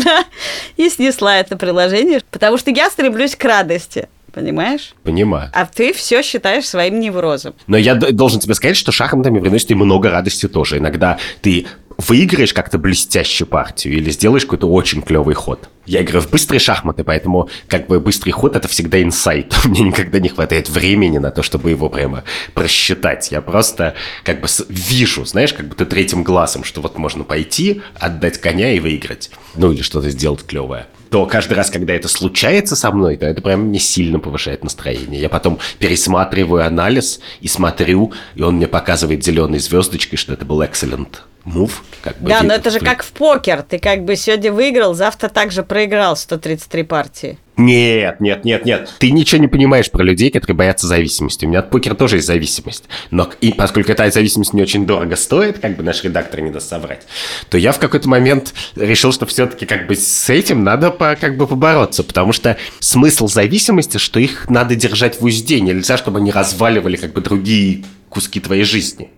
и 0.78 0.89
снесла 0.89 1.38
это 1.38 1.58
приложение, 1.58 2.22
потому 2.32 2.58
что 2.58 2.72
я 2.72 2.89
стремлюсь 2.89 3.36
к 3.36 3.43
радости. 3.43 4.08
Понимаешь? 4.32 4.93
Понимаю. 5.04 5.50
А 5.54 5.66
ты 5.66 5.91
все 5.91 6.22
считаешь 6.22 6.68
своим 6.68 7.00
неврозом. 7.00 7.56
Но 7.68 7.78
я 7.78 7.95
должен 7.95 8.39
тебе 8.39 8.54
сказать, 8.54 8.78
что 8.78 8.91
шахматами 8.91 9.39
приносит 9.39 9.72
и 9.72 9.76
много 9.76 10.12
радости 10.12 10.47
тоже. 10.47 10.78
Иногда 10.78 11.18
ты 11.41 11.66
выиграешь 12.00 12.54
как-то 12.54 12.78
блестящую 12.78 13.47
партию 13.47 13.97
или 13.97 14.10
сделаешь 14.10 14.45
какой-то 14.45 14.70
очень 14.70 15.02
клевый 15.02 15.36
ход. 15.36 15.70
Я 15.86 16.02
играю 16.02 16.22
в 16.22 16.30
быстрые 16.30 16.60
шахматы, 16.60 17.04
поэтому 17.04 17.50
как 17.68 17.88
бы 17.88 18.00
быстрый 18.00 18.32
ход 18.32 18.56
это 18.56 18.68
всегда 18.68 19.02
инсайт. 19.02 19.54
Мне 19.66 19.82
никогда 19.82 20.20
не 20.20 20.30
хватает 20.30 20.70
времени 20.70 21.18
на 21.18 21.32
то, 21.32 21.43
чтобы 21.43 21.72
его 21.72 21.89
прямо 21.89 22.24
просчитать. 22.54 23.32
Я 23.32 23.41
просто 23.41 23.95
как 24.24 24.39
бы 24.39 24.47
вижу, 24.70 25.26
знаешь, 25.26 25.54
как 25.54 25.76
ты 25.76 25.86
третьим 25.86 26.24
глазом, 26.24 26.64
что 26.64 26.82
вот 26.82 26.97
можно 26.97 27.24
пойти, 27.24 27.82
отдать 27.95 28.39
коня 28.39 28.72
и 28.72 28.80
выиграть. 28.80 29.30
Ну 29.56 29.72
или 29.72 29.82
что-то 29.82 30.10
сделать 30.10 30.45
клевое 30.45 30.88
то 31.10 31.26
каждый 31.26 31.54
раз, 31.54 31.72
когда 31.72 31.95
это 31.95 32.08
случается 32.08 32.76
со 32.76 32.91
мной, 32.91 33.18
то 33.18 33.26
это 33.26 33.41
прям 33.41 33.72
не 33.72 33.80
сильно 33.80 34.20
повышает 34.20 34.64
настроение. 34.64 35.20
Я 35.20 35.28
потом 35.28 35.58
пересматриваю 35.80 36.64
анализ 36.64 37.20
и 37.41 37.47
смотрю, 37.47 38.14
и 38.36 38.43
он 38.43 38.58
мне 38.58 38.68
показывает 38.68 39.26
зеленой 39.26 39.58
звездочкой, 39.58 40.20
что 40.20 40.34
это 40.34 40.45
был 40.45 40.62
excellent 40.62 41.22
move. 41.45 41.71
Как 42.01 42.19
бы 42.19 42.29
да, 42.29 42.43
но 42.43 42.53
это 42.53 42.69
же 42.69 42.79
как 42.79 43.03
в 43.03 43.11
покер. 43.11 43.63
Ты 43.63 43.79
как 43.79 44.03
бы 44.03 44.15
сегодня 44.15 44.51
выиграл, 44.51 44.93
завтра 44.93 45.29
также 45.29 45.63
проиграл 45.63 46.15
133 46.15 46.83
партии. 46.83 47.37
Нет, 47.59 48.21
нет, 48.21 48.45
нет, 48.45 48.63
нет. 48.63 48.93
Ты 48.99 49.11
ничего 49.11 49.41
не 49.41 49.49
понимаешь 49.49 49.91
про 49.91 50.01
людей, 50.01 50.31
которые 50.31 50.55
боятся 50.55 50.87
зависимости. 50.87 51.43
У 51.43 51.49
меня 51.49 51.59
от 51.59 51.69
покера 51.69 51.93
тоже 51.93 52.15
есть 52.15 52.27
зависимость. 52.27 52.85
Но 53.11 53.29
и 53.41 53.51
поскольку 53.51 53.91
эта 53.91 54.09
зависимость 54.09 54.53
не 54.53 54.61
очень 54.61 54.85
дорого 54.85 55.17
стоит, 55.17 55.59
как 55.59 55.75
бы 55.75 55.83
наш 55.83 56.01
редактор 56.05 56.39
не 56.39 56.51
даст 56.51 56.69
соврать, 56.69 57.05
то 57.49 57.57
я 57.57 57.73
в 57.73 57.79
какой-то 57.79 58.07
момент 58.07 58.53
решил, 58.77 59.11
что 59.11 59.25
все-таки 59.25 59.65
как 59.65 59.87
бы 59.87 59.95
с 59.95 60.29
этим 60.29 60.63
надо 60.63 60.89
по, 60.89 61.17
как 61.19 61.35
бы 61.35 61.47
побороться, 61.47 62.03
потому 62.03 62.31
что 62.31 62.55
смысл 62.79 63.27
зависимости, 63.27 63.97
что 63.97 64.21
их 64.21 64.49
надо 64.49 64.75
держать 64.75 65.19
в 65.19 65.25
узде. 65.25 65.59
Нельзя, 65.59 65.97
чтобы 65.97 66.19
они 66.19 66.31
разваливали 66.31 66.95
как 66.95 67.11
бы 67.11 67.19
другие 67.19 67.83
куски 68.07 68.39
твоей 68.39 68.63
жизни. 68.63 69.09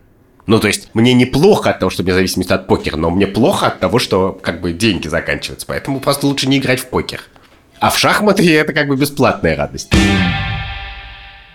Ну, 0.47 0.59
то 0.59 0.67
есть, 0.67 0.89
мне 0.93 1.13
неплохо 1.13 1.69
от 1.69 1.79
того, 1.79 1.89
что 1.89 2.03
мне 2.03 2.13
зависимость 2.13 2.51
от 2.51 2.67
покера, 2.67 2.97
но 2.97 3.09
мне 3.09 3.27
плохо 3.27 3.67
от 3.67 3.79
того, 3.79 3.99
что 3.99 4.37
как 4.41 4.61
бы 4.61 4.73
деньги 4.73 5.07
заканчиваются. 5.07 5.67
Поэтому 5.67 5.99
просто 5.99 6.27
лучше 6.27 6.47
не 6.47 6.57
играть 6.57 6.79
в 6.79 6.87
покер. 6.87 7.21
А 7.79 7.89
в 7.89 7.97
шахматы 7.97 8.51
это 8.55 8.73
как 8.73 8.87
бы 8.87 8.95
бесплатная 8.95 9.55
радость. 9.55 9.91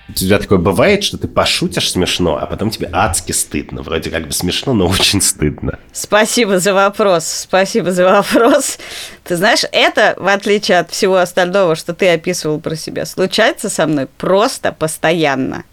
У 0.08 0.12
тебя 0.12 0.38
такое 0.38 0.58
бывает, 0.58 1.02
что 1.02 1.18
ты 1.18 1.26
пошутишь 1.26 1.90
смешно, 1.90 2.38
а 2.40 2.46
потом 2.46 2.70
тебе 2.70 2.88
адски 2.92 3.32
стыдно. 3.32 3.82
Вроде 3.82 4.10
как 4.10 4.26
бы 4.26 4.32
смешно, 4.32 4.72
но 4.72 4.86
очень 5.00 5.20
стыдно. 5.20 5.80
Спасибо 5.92 6.60
за 6.60 6.72
вопрос. 6.72 7.26
Спасибо 7.26 7.90
за 7.90 8.04
вопрос. 8.04 8.78
Ты 9.24 9.34
знаешь, 9.34 9.64
это, 9.72 10.14
в 10.16 10.28
отличие 10.28 10.78
от 10.78 10.92
всего 10.92 11.16
остального, 11.16 11.74
что 11.74 11.92
ты 11.92 12.08
описывал 12.08 12.60
про 12.60 12.76
себя, 12.76 13.04
случается 13.04 13.68
со 13.68 13.86
мной 13.88 14.06
просто 14.16 14.70
постоянно. 14.70 15.64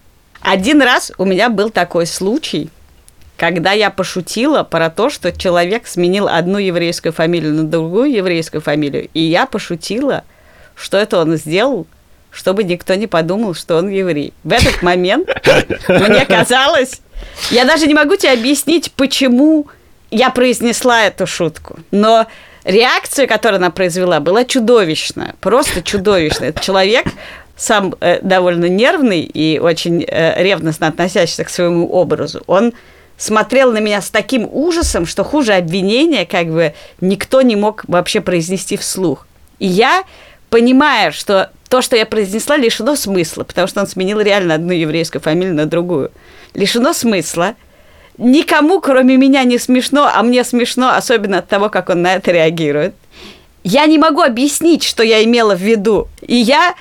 Один 0.42 0.82
раз 0.82 1.12
у 1.20 1.26
меня 1.26 1.50
был 1.50 1.70
такой 1.70 2.08
случай– 2.08 2.72
когда 3.38 3.72
я 3.72 3.90
пошутила 3.90 4.64
про 4.64 4.90
то, 4.90 5.10
что 5.10 5.32
человек 5.32 5.88
сменил 5.88 6.28
одну 6.28 6.58
еврейскую 6.58 7.14
фамилию 7.14 7.54
на 7.54 7.64
другую 7.64 8.12
еврейскую 8.12 8.62
фамилию, 8.62 9.10
и 9.14 9.22
я 9.22 9.46
пошутила, 9.46 10.24
что 10.76 10.98
это 10.98 11.20
он 11.20 11.36
сделал, 11.38 11.88
чтобы 12.32 12.64
никто 12.64 12.96
не 12.96 13.08
подумал, 13.08 13.54
что 13.54 13.78
он 13.78 13.90
еврей. 13.90 14.34
В 14.44 14.52
этот 14.52 14.82
момент 14.82 15.30
мне 15.88 16.26
казалось, 16.26 17.02
я 17.52 17.66
даже 17.66 17.88
не 17.88 17.94
могу 17.94 18.16
тебе 18.16 18.34
объяснить, 18.34 18.92
почему 18.94 19.68
я 20.12 20.30
произнесла 20.30 21.04
эту 21.04 21.26
шутку, 21.26 21.80
но 21.92 22.28
реакция, 22.64 23.28
которую 23.28 23.58
она 23.58 23.72
произвела, 23.72 24.20
была 24.20 24.46
чудовищная, 24.46 25.36
просто 25.42 25.82
чудовищная. 25.82 26.50
Этот 26.50 26.64
человек 26.64 27.06
сам 27.56 27.96
э, 28.00 28.20
довольно 28.22 28.66
нервный 28.66 29.22
и 29.22 29.60
очень 29.60 30.04
э, 30.04 30.42
ревностно 30.42 30.88
относящийся 30.88 31.44
к 31.44 31.50
своему 31.50 31.88
образу, 31.92 32.42
он 32.48 32.74
смотрел 33.18 33.72
на 33.72 33.80
меня 33.80 34.02
с 34.02 34.10
таким 34.10 34.48
ужасом, 34.52 35.06
что 35.06 35.24
хуже 35.24 35.54
обвинения 35.54 36.26
как 36.26 36.48
бы 36.48 36.74
никто 37.02 37.42
не 37.42 37.56
мог 37.56 37.84
вообще 37.88 38.22
произнести 38.22 38.78
вслух. 38.78 39.28
И 39.60 39.68
я, 39.68 40.04
понимая, 40.50 41.12
что 41.12 41.52
то, 41.70 41.82
что 41.82 41.96
я 41.96 42.06
произнесла, 42.06 42.58
лишено 42.58 42.96
смысла, 42.96 43.44
потому 43.44 43.68
что 43.68 43.82
он 43.82 43.88
сменил 43.88 44.20
реально 44.20 44.56
одну 44.56 44.74
еврейскую 44.74 45.22
фамилию 45.22 45.56
на 45.56 45.66
другую. 45.66 46.12
Лишено 46.54 46.94
смысла. 46.94 47.56
Никому, 48.18 48.80
кроме 48.80 49.18
меня, 49.18 49.44
не 49.44 49.58
смешно, 49.58 50.08
а 50.14 50.22
мне 50.22 50.44
смешно, 50.44 50.92
особенно 50.96 51.40
от 51.40 51.48
того, 51.48 51.70
как 51.70 51.90
он 51.90 52.04
на 52.04 52.16
это 52.16 52.32
реагирует. 52.32 52.94
Я 53.64 53.86
не 53.88 53.98
могу 53.98 54.22
объяснить, 54.22 54.84
что 54.84 55.02
я 55.02 55.24
имела 55.24 55.56
в 55.56 55.62
виду. 55.62 56.08
И 56.22 56.36
я 56.36 56.76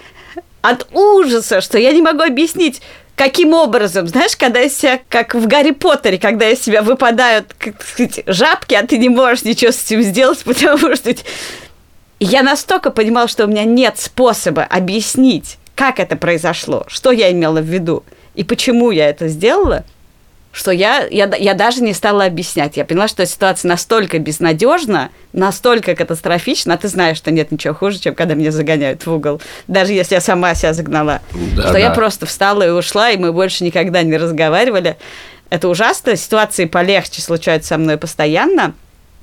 от 0.61 0.87
ужаса, 0.93 1.61
что 1.61 1.79
я 1.79 1.93
не 1.93 2.03
могу 2.03 2.23
объяснить, 2.23 2.83
каким 3.17 3.55
образом, 3.55 4.07
знаешь, 4.09 4.37
когда 4.37 4.61
из 4.61 4.77
себя, 4.77 5.01
как 5.09 5.35
в 5.35 5.47
Гарри 5.47 5.73
Поттере, 5.73 6.19
когда 6.19 6.49
из 6.49 6.63
себя 6.63 6.83
выпадают, 6.83 7.55
как 7.59 7.83
сказать, 7.83 8.23
жабки, 8.27 8.75
а 8.75 8.87
ты 8.87 8.99
не 8.99 9.09
можешь 9.09 9.45
ничего 9.45 9.73
с 9.73 9.85
этим 9.85 10.03
сделать, 10.03 10.39
потому 10.45 10.95
что 10.97 11.15
я 12.21 12.43
настолько 12.43 12.91
понимала, 12.91 13.29
что 13.29 13.45
у 13.45 13.49
меня 13.49 13.65
нет 13.65 13.99
способа 13.99 14.65
объяснить, 14.65 15.59
как 15.75 16.01
это 16.01 16.17
произошло, 16.17 16.85
что 16.89 17.11
я 17.11 17.31
имела 17.33 17.61
в 17.61 17.67
виду 17.67 18.05
и 18.35 18.45
почему 18.45 18.91
я 18.91 19.09
это 19.09 19.29
сделала– 19.29 19.85
что 20.53 20.71
я, 20.71 21.07
я, 21.11 21.31
я 21.35 21.55
даже 21.55 21.83
не 21.83 21.95
стала 21.95 22.27
объяснять. 22.27 22.77
Я 22.77 22.85
поняла, 22.85 23.09
что 23.09 23.25
ситуация 23.25 23.71
настолько 23.71 24.19
безнадежна, 24.19 25.11
настолько 25.33 25.97
катастрофична, 25.97 26.75
а 26.75 26.77
ты 26.77 26.89
знаешь, 26.89 27.17
что 27.17 27.31
нет 27.31 27.51
ничего 27.51 27.73
хуже, 27.73 27.99
чем 27.99 28.15
когда 28.15 28.35
меня 28.35 28.53
загоняют 28.53 29.05
в 29.07 29.13
угол, 29.13 29.41
даже 29.67 29.95
если 29.95 30.15
я 30.15 30.21
сама 30.21 30.55
себя 30.55 30.75
загнала. 30.75 31.23
Да, 31.57 31.63
что 31.63 31.73
да. 31.73 31.79
я 31.79 31.91
просто 31.91 32.27
встала 32.27 32.67
и 32.67 32.71
ушла, 32.71 33.11
и 33.11 33.17
мы 33.17 33.33
больше 33.33 33.65
никогда 33.65 34.03
не 34.03 34.17
разговаривали. 34.19 34.99
Это 35.49 35.69
ужасно, 35.69 36.17
ситуации 36.17 36.67
полегче 36.67 37.23
случаются 37.23 37.69
со 37.69 37.79
мной 37.79 37.97
постоянно, 37.97 38.75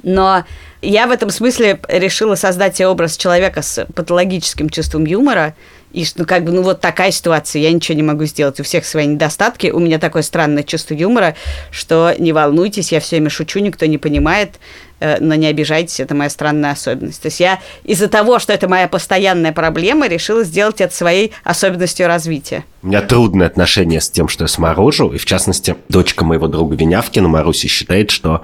но 0.02 0.46
я 0.82 1.08
в 1.08 1.12
этом 1.12 1.30
смысле 1.30 1.80
решила 1.88 2.36
создать 2.36 2.78
себе 2.78 2.88
образ 2.88 3.18
человека 3.18 3.62
с 3.62 3.86
патологическим 3.94 4.70
чувством 4.70 5.06
юмора, 5.06 5.56
и 5.92 6.06
ну, 6.16 6.26
как 6.26 6.44
бы, 6.44 6.52
ну, 6.52 6.62
вот 6.62 6.82
такая 6.82 7.12
ситуация, 7.12 7.64
я 7.64 7.72
ничего 7.72 7.96
не 7.96 8.04
могу 8.04 8.26
сделать. 8.26 8.60
У 8.60 8.64
всех 8.64 8.86
свои 8.86 9.08
недостатки. 9.08 9.72
У 9.72 9.80
меня 9.80 9.98
такое 9.98 10.22
странное 10.22 10.62
чувство 10.62 10.94
юмора, 10.94 11.36
что 11.72 12.14
не 12.20 12.32
волнуйтесь, 12.32 12.92
я 12.92 13.00
все 13.00 13.16
время 13.16 13.32
шучу, 13.32 13.60
никто 13.60 13.88
не 13.88 13.98
понимает, 13.98 14.60
э, 15.00 15.18
но 15.20 15.34
не 15.34 15.48
обижайтесь, 15.48 16.00
это 16.00 16.14
моя 16.14 16.30
странная 16.30 16.72
особенность. 16.72 17.24
То 17.24 17.28
есть 17.28 17.40
я 17.40 17.60
из-за 17.84 18.08
того, 18.08 18.38
что 18.38 18.54
это 18.54 18.68
моя 18.68 18.88
постоянная 18.88 19.52
проблема, 19.52 20.08
решила 20.08 20.44
сделать 20.44 20.80
это 20.80 20.94
своей 20.94 21.32
особенностью 21.44 22.06
развития. 22.06 22.66
У 22.84 22.88
меня 22.88 23.02
трудное 23.02 23.48
отношение 23.48 24.00
с 24.00 24.12
тем, 24.12 24.28
что 24.28 24.44
я 24.44 24.48
сморожу, 24.48 25.10
и 25.10 25.18
в 25.18 25.26
частности, 25.26 25.76
дочка 25.90 26.24
моего 26.24 26.48
друга 26.48 26.76
Винявкина, 26.76 27.28
Маруси, 27.28 27.68
считает, 27.68 28.12
что 28.12 28.44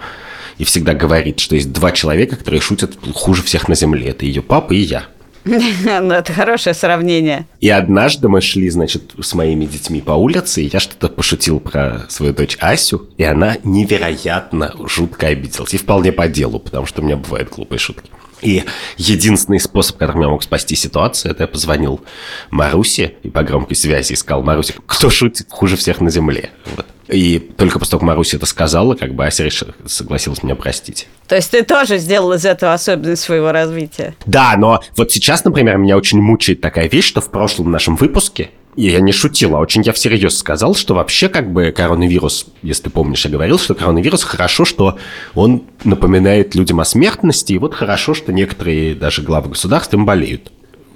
и 0.58 0.64
всегда 0.64 0.93
говорит, 0.93 1.39
что 1.39 1.56
есть 1.56 1.72
два 1.72 1.91
человека, 1.91 2.36
которые 2.36 2.62
шутят 2.62 2.97
хуже 3.14 3.43
всех 3.43 3.68
на 3.68 3.76
земле. 3.76 4.10
Это 4.10 4.26
ее 4.26 4.41
папа 4.41 4.74
и 4.74 4.80
я. 4.80 5.06
Ну, 5.45 6.14
это 6.14 6.34
хорошее 6.34 6.74
сравнение. 6.74 7.45
И 7.60 7.70
однажды 7.70 8.28
мы 8.28 8.41
шли, 8.41 8.70
значит, 8.70 9.14
с 9.20 9.34
моими 9.34 9.66
детьми 9.66 10.01
по 10.01 10.14
улице, 10.14 10.64
и 10.64 10.70
я 10.72 10.80
что-то 10.80 11.08
пошутил 11.08 11.60
про 11.60 12.06
свою 12.10 12.34
дочь 12.34 12.58
Асю, 12.60 13.10
и 13.18 13.24
она 13.24 13.58
невероятно 13.64 14.74
жутко 14.88 15.28
обиделась. 15.28 15.74
И 15.74 15.78
вполне 15.78 16.12
по 16.12 16.28
делу, 16.28 16.60
потому 16.60 16.86
что 16.86 17.01
у 17.01 17.06
меня 17.06 17.18
бывают 17.18 17.49
глупые 17.49 17.80
шутки. 17.80 18.10
И 18.41 18.64
единственный 18.97 19.60
способ, 19.60 19.97
которым 19.97 20.24
я 20.24 20.30
мог 20.30 20.43
спасти 20.43 20.76
ситуацию, 20.76 21.32
это 21.32 21.43
я 21.43 21.47
позвонил 21.47 22.01
Марусе 22.49 23.16
и 23.24 23.30
по 23.30 23.43
громкой 23.43 23.76
связи 23.76 24.14
искал 24.14 24.43
Марусе, 24.43 24.74
кто 24.86 25.10
шутит 25.10 25.47
хуже 25.49 25.78
всех 25.78 26.01
на 26.01 26.10
земле. 26.10 26.49
Вот. 26.76 26.86
И 27.08 27.39
только 27.39 27.80
после 27.80 27.91
того, 27.91 27.99
как 27.99 28.08
Маруся 28.08 28.38
это 28.38 28.45
сказала, 28.45 28.95
как 28.95 29.14
бы 29.14 29.26
Ася 29.26 29.43
решила, 29.43 29.74
согласилась 29.86 30.41
меня 30.43 30.56
простить. 30.56 31.08
То 31.28 31.36
есть 31.36 31.51
ты 31.51 31.64
тоже 31.64 31.97
сделал 31.99 32.34
из 32.34 32.45
этого 32.45 32.74
особенность 32.74 33.22
своего 33.22 33.51
развития? 33.51 34.16
Да, 34.26 34.56
но 34.58 34.82
вот 34.97 35.12
сейчас, 35.12 35.43
например, 35.43 35.78
меня 35.78 35.97
очень 35.97 36.20
мучает 36.20 36.62
такая 36.62 36.89
вещь, 36.89 37.06
что 37.06 37.22
в 37.22 37.30
прошлом 37.30 37.72
нашем 37.72 37.95
выпуске 37.95 38.49
и 38.76 38.89
я 38.89 38.99
не 38.99 39.14
шутил, 39.14 39.56
а 39.56 39.60
очень 39.60 39.84
я 39.84 39.93
всерьез 39.93 40.38
сказал, 40.38 40.76
что 40.76 40.95
вообще 40.95 41.30
как 41.30 41.51
бы 41.51 41.72
коронавирус, 41.72 42.47
если 42.62 42.84
ты 42.84 42.89
помнишь, 42.89 43.24
я 43.26 43.32
говорил, 43.32 43.58
что 43.58 43.74
коронавирус 43.74 44.24
хорошо, 44.24 44.66
что 44.66 44.97
он 45.34 45.64
напоминает 45.84 46.56
людям 46.56 46.82
о 46.82 46.86
смертности, 46.86 47.53
и 47.53 47.58
вот 47.58 47.74
хорошо, 47.74 48.14
что 48.14 48.34
некоторые 48.34 48.95
даже 48.95 49.22
главы 49.22 49.49
государств 49.49 49.93
им 49.93 50.06
болеют 50.06 50.51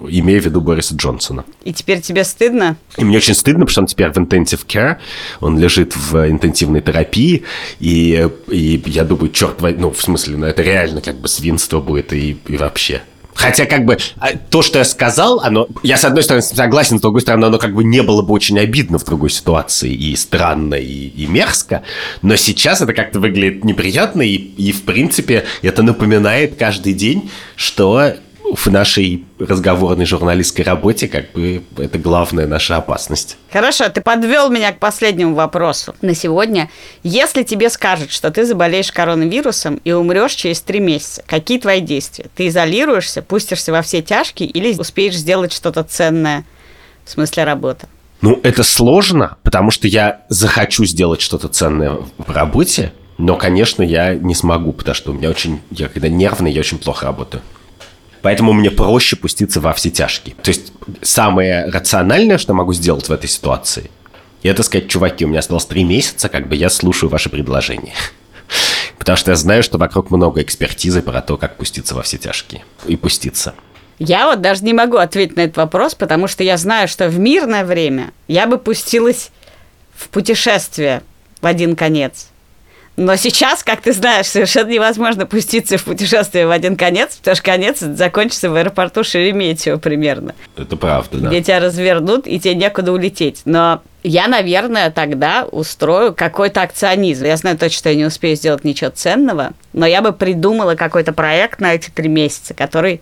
имея 0.08 0.40
в 0.40 0.44
виду 0.44 0.60
Бориса 0.60 0.94
Джонсона. 0.94 1.44
И 1.64 1.72
теперь 1.72 2.00
тебе 2.00 2.24
стыдно? 2.24 2.76
И 2.96 3.04
мне 3.04 3.18
очень 3.18 3.34
стыдно, 3.34 3.66
потому 3.66 3.70
что 3.72 3.80
он 3.82 3.86
теперь 3.86 4.10
в 4.10 4.16
intensive 4.16 4.66
care, 4.66 4.96
он 5.40 5.58
лежит 5.58 5.96
в 5.96 6.28
интенсивной 6.28 6.80
терапии, 6.80 7.44
и, 7.78 8.28
и 8.48 8.82
я 8.86 9.04
думаю, 9.04 9.30
черт 9.30 9.60
возьми, 9.60 9.80
ну, 9.80 9.90
в 9.90 10.00
смысле, 10.00 10.36
ну, 10.36 10.46
это 10.46 10.62
реально 10.62 11.00
как 11.00 11.16
бы 11.16 11.28
свинство 11.28 11.80
будет 11.80 12.12
и, 12.12 12.38
и 12.46 12.56
вообще. 12.56 13.02
Хотя, 13.40 13.64
как 13.64 13.86
бы, 13.86 13.96
а, 14.18 14.32
то, 14.50 14.60
что 14.60 14.78
я 14.78 14.84
сказал, 14.84 15.40
оно... 15.40 15.66
Я, 15.82 15.96
с 15.96 16.04
одной 16.04 16.22
стороны, 16.22 16.42
согласен, 16.42 16.98
с 16.98 17.00
другой 17.00 17.22
стороны, 17.22 17.46
оно 17.46 17.58
как 17.58 17.74
бы 17.74 17.84
не 17.84 18.02
было 18.02 18.20
бы 18.20 18.34
очень 18.34 18.58
обидно 18.58 18.98
в 18.98 19.04
другой 19.04 19.30
ситуации, 19.30 19.92
и 19.92 20.14
странно, 20.14 20.74
и, 20.74 21.08
и 21.08 21.26
мерзко, 21.26 21.82
но 22.20 22.36
сейчас 22.36 22.82
это 22.82 22.92
как-то 22.92 23.18
выглядит 23.18 23.64
неприятно, 23.64 24.20
и, 24.20 24.34
и, 24.34 24.72
в 24.72 24.82
принципе, 24.82 25.44
это 25.62 25.82
напоминает 25.82 26.56
каждый 26.56 26.92
день, 26.92 27.30
что 27.56 28.12
в 28.54 28.66
нашей 28.66 29.24
разговорной 29.38 30.06
журналистской 30.06 30.64
работе 30.64 31.08
как 31.08 31.32
бы 31.32 31.62
это 31.76 31.98
главная 31.98 32.46
наша 32.46 32.76
опасность. 32.76 33.36
Хорошо, 33.52 33.88
ты 33.88 34.00
подвел 34.00 34.50
меня 34.50 34.72
к 34.72 34.78
последнему 34.78 35.34
вопросу 35.34 35.94
на 36.02 36.14
сегодня. 36.14 36.70
Если 37.02 37.42
тебе 37.42 37.70
скажут, 37.70 38.10
что 38.10 38.30
ты 38.30 38.44
заболеешь 38.44 38.92
коронавирусом 38.92 39.80
и 39.84 39.92
умрешь 39.92 40.34
через 40.34 40.60
три 40.60 40.80
месяца, 40.80 41.22
какие 41.26 41.58
твои 41.58 41.80
действия? 41.80 42.26
Ты 42.34 42.48
изолируешься, 42.48 43.22
пустишься 43.22 43.72
во 43.72 43.82
все 43.82 44.02
тяжкие 44.02 44.48
или 44.48 44.78
успеешь 44.78 45.16
сделать 45.16 45.52
что-то 45.52 45.82
ценное 45.84 46.44
в 47.04 47.10
смысле 47.10 47.44
работы? 47.44 47.86
Ну, 48.20 48.38
это 48.42 48.62
сложно, 48.62 49.38
потому 49.42 49.70
что 49.70 49.88
я 49.88 50.22
захочу 50.28 50.84
сделать 50.84 51.22
что-то 51.22 51.48
ценное 51.48 51.98
в 52.18 52.30
работе, 52.30 52.92
но, 53.16 53.36
конечно, 53.36 53.82
я 53.82 54.14
не 54.14 54.34
смогу, 54.34 54.72
потому 54.72 54.94
что 54.94 55.12
у 55.12 55.14
меня 55.14 55.30
очень, 55.30 55.60
я 55.70 55.88
когда 55.88 56.08
нервный, 56.08 56.52
я 56.52 56.60
очень 56.60 56.78
плохо 56.78 57.06
работаю. 57.06 57.42
Поэтому 58.22 58.52
мне 58.52 58.70
проще 58.70 59.16
пуститься 59.16 59.60
во 59.60 59.72
все 59.72 59.90
тяжкие. 59.90 60.34
То 60.42 60.50
есть 60.50 60.72
самое 61.02 61.66
рациональное, 61.66 62.38
что 62.38 62.54
могу 62.54 62.72
сделать 62.72 63.08
в 63.08 63.12
этой 63.12 63.28
ситуации, 63.28 63.90
это 64.42 64.62
сказать, 64.62 64.88
чуваки, 64.88 65.24
у 65.24 65.28
меня 65.28 65.40
осталось 65.40 65.66
три 65.66 65.84
месяца, 65.84 66.28
как 66.28 66.48
бы 66.48 66.56
я 66.56 66.70
слушаю 66.70 67.10
ваши 67.10 67.28
предложения. 67.28 67.94
Потому 68.98 69.16
что 69.16 69.30
я 69.30 69.36
знаю, 69.36 69.62
что 69.62 69.78
вокруг 69.78 70.10
много 70.10 70.42
экспертизы 70.42 71.02
про 71.02 71.20
то, 71.20 71.36
как 71.36 71.56
пуститься 71.56 71.94
во 71.94 72.02
все 72.02 72.18
тяжкие. 72.18 72.64
И 72.86 72.96
пуститься. 72.96 73.54
Я 73.98 74.26
вот 74.26 74.40
даже 74.40 74.64
не 74.64 74.72
могу 74.72 74.96
ответить 74.96 75.36
на 75.36 75.42
этот 75.42 75.58
вопрос, 75.58 75.94
потому 75.94 76.26
что 76.26 76.42
я 76.42 76.56
знаю, 76.56 76.88
что 76.88 77.08
в 77.08 77.18
мирное 77.18 77.66
время 77.66 78.12
я 78.28 78.46
бы 78.46 78.56
пустилась 78.56 79.30
в 79.94 80.08
путешествие 80.08 81.02
в 81.42 81.46
один 81.46 81.76
конец. 81.76 82.29
Но 83.00 83.16
сейчас, 83.16 83.64
как 83.64 83.80
ты 83.80 83.94
знаешь, 83.94 84.26
совершенно 84.26 84.68
невозможно 84.68 85.24
пуститься 85.24 85.78
в 85.78 85.84
путешествие 85.84 86.46
в 86.46 86.50
один 86.50 86.76
конец, 86.76 87.16
потому 87.16 87.34
что 87.34 87.44
конец 87.44 87.78
закончится 87.78 88.50
в 88.50 88.54
аэропорту 88.56 89.04
Шереметьево 89.04 89.78
примерно. 89.78 90.34
Это 90.54 90.76
правда, 90.76 91.16
да. 91.16 91.28
Где 91.28 91.42
тебя 91.42 91.60
развернут, 91.60 92.26
и 92.26 92.38
тебе 92.38 92.54
некуда 92.54 92.92
улететь. 92.92 93.40
Но 93.46 93.80
я, 94.02 94.28
наверное, 94.28 94.90
тогда 94.90 95.46
устрою 95.50 96.14
какой-то 96.14 96.60
акционизм. 96.60 97.24
Я 97.24 97.38
знаю 97.38 97.56
точно, 97.56 97.78
что 97.78 97.88
я 97.88 97.94
не 97.94 98.04
успею 98.04 98.36
сделать 98.36 98.64
ничего 98.64 98.90
ценного, 98.90 99.52
но 99.72 99.86
я 99.86 100.02
бы 100.02 100.12
придумала 100.12 100.74
какой-то 100.74 101.14
проект 101.14 101.58
на 101.58 101.72
эти 101.72 101.88
три 101.88 102.10
месяца, 102.10 102.52
который 102.52 103.00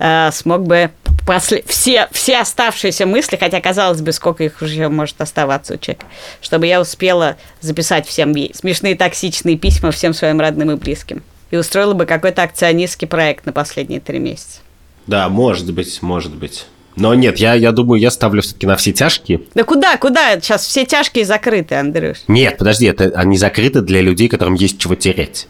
э, 0.00 0.30
смог 0.32 0.66
бы 0.66 0.90
после, 1.26 1.62
все, 1.66 2.08
все 2.10 2.38
оставшиеся 2.38 3.06
мысли, 3.06 3.36
хотя, 3.36 3.60
казалось 3.60 4.00
бы, 4.00 4.12
сколько 4.12 4.42
их 4.42 4.60
уже 4.62 4.88
может 4.88 5.20
оставаться 5.20 5.74
у 5.74 5.76
человека, 5.76 6.06
чтобы 6.40 6.66
я 6.66 6.80
успела 6.80 7.36
записать 7.60 8.06
всем 8.06 8.34
смешные 8.52 8.96
токсичные 8.96 9.56
письма 9.56 9.92
всем 9.92 10.12
своим 10.14 10.40
родным 10.40 10.72
и 10.72 10.74
близким. 10.74 11.22
И 11.50 11.56
устроила 11.56 11.94
бы 11.94 12.06
какой-то 12.06 12.42
акционистский 12.42 13.06
проект 13.06 13.44
на 13.44 13.52
последние 13.52 14.00
три 14.00 14.18
месяца. 14.18 14.60
Да, 15.06 15.28
может 15.28 15.72
быть, 15.72 16.00
может 16.02 16.34
быть. 16.34 16.66
Но 16.96 17.14
нет, 17.14 17.38
я, 17.38 17.54
я 17.54 17.72
думаю, 17.72 18.00
я 18.00 18.10
ставлю 18.10 18.42
все-таки 18.42 18.66
на 18.66 18.76
все 18.76 18.92
тяжкие. 18.92 19.42
Да 19.54 19.64
куда, 19.64 19.96
куда? 19.96 20.40
Сейчас 20.40 20.66
все 20.66 20.84
тяжкие 20.84 21.24
закрыты, 21.24 21.76
Андрюш. 21.76 22.18
Нет, 22.28 22.58
подожди, 22.58 22.86
это 22.86 23.12
они 23.14 23.36
закрыты 23.36 23.80
для 23.80 24.00
людей, 24.00 24.28
которым 24.28 24.54
есть 24.54 24.78
чего 24.78 24.94
терять. 24.94 25.46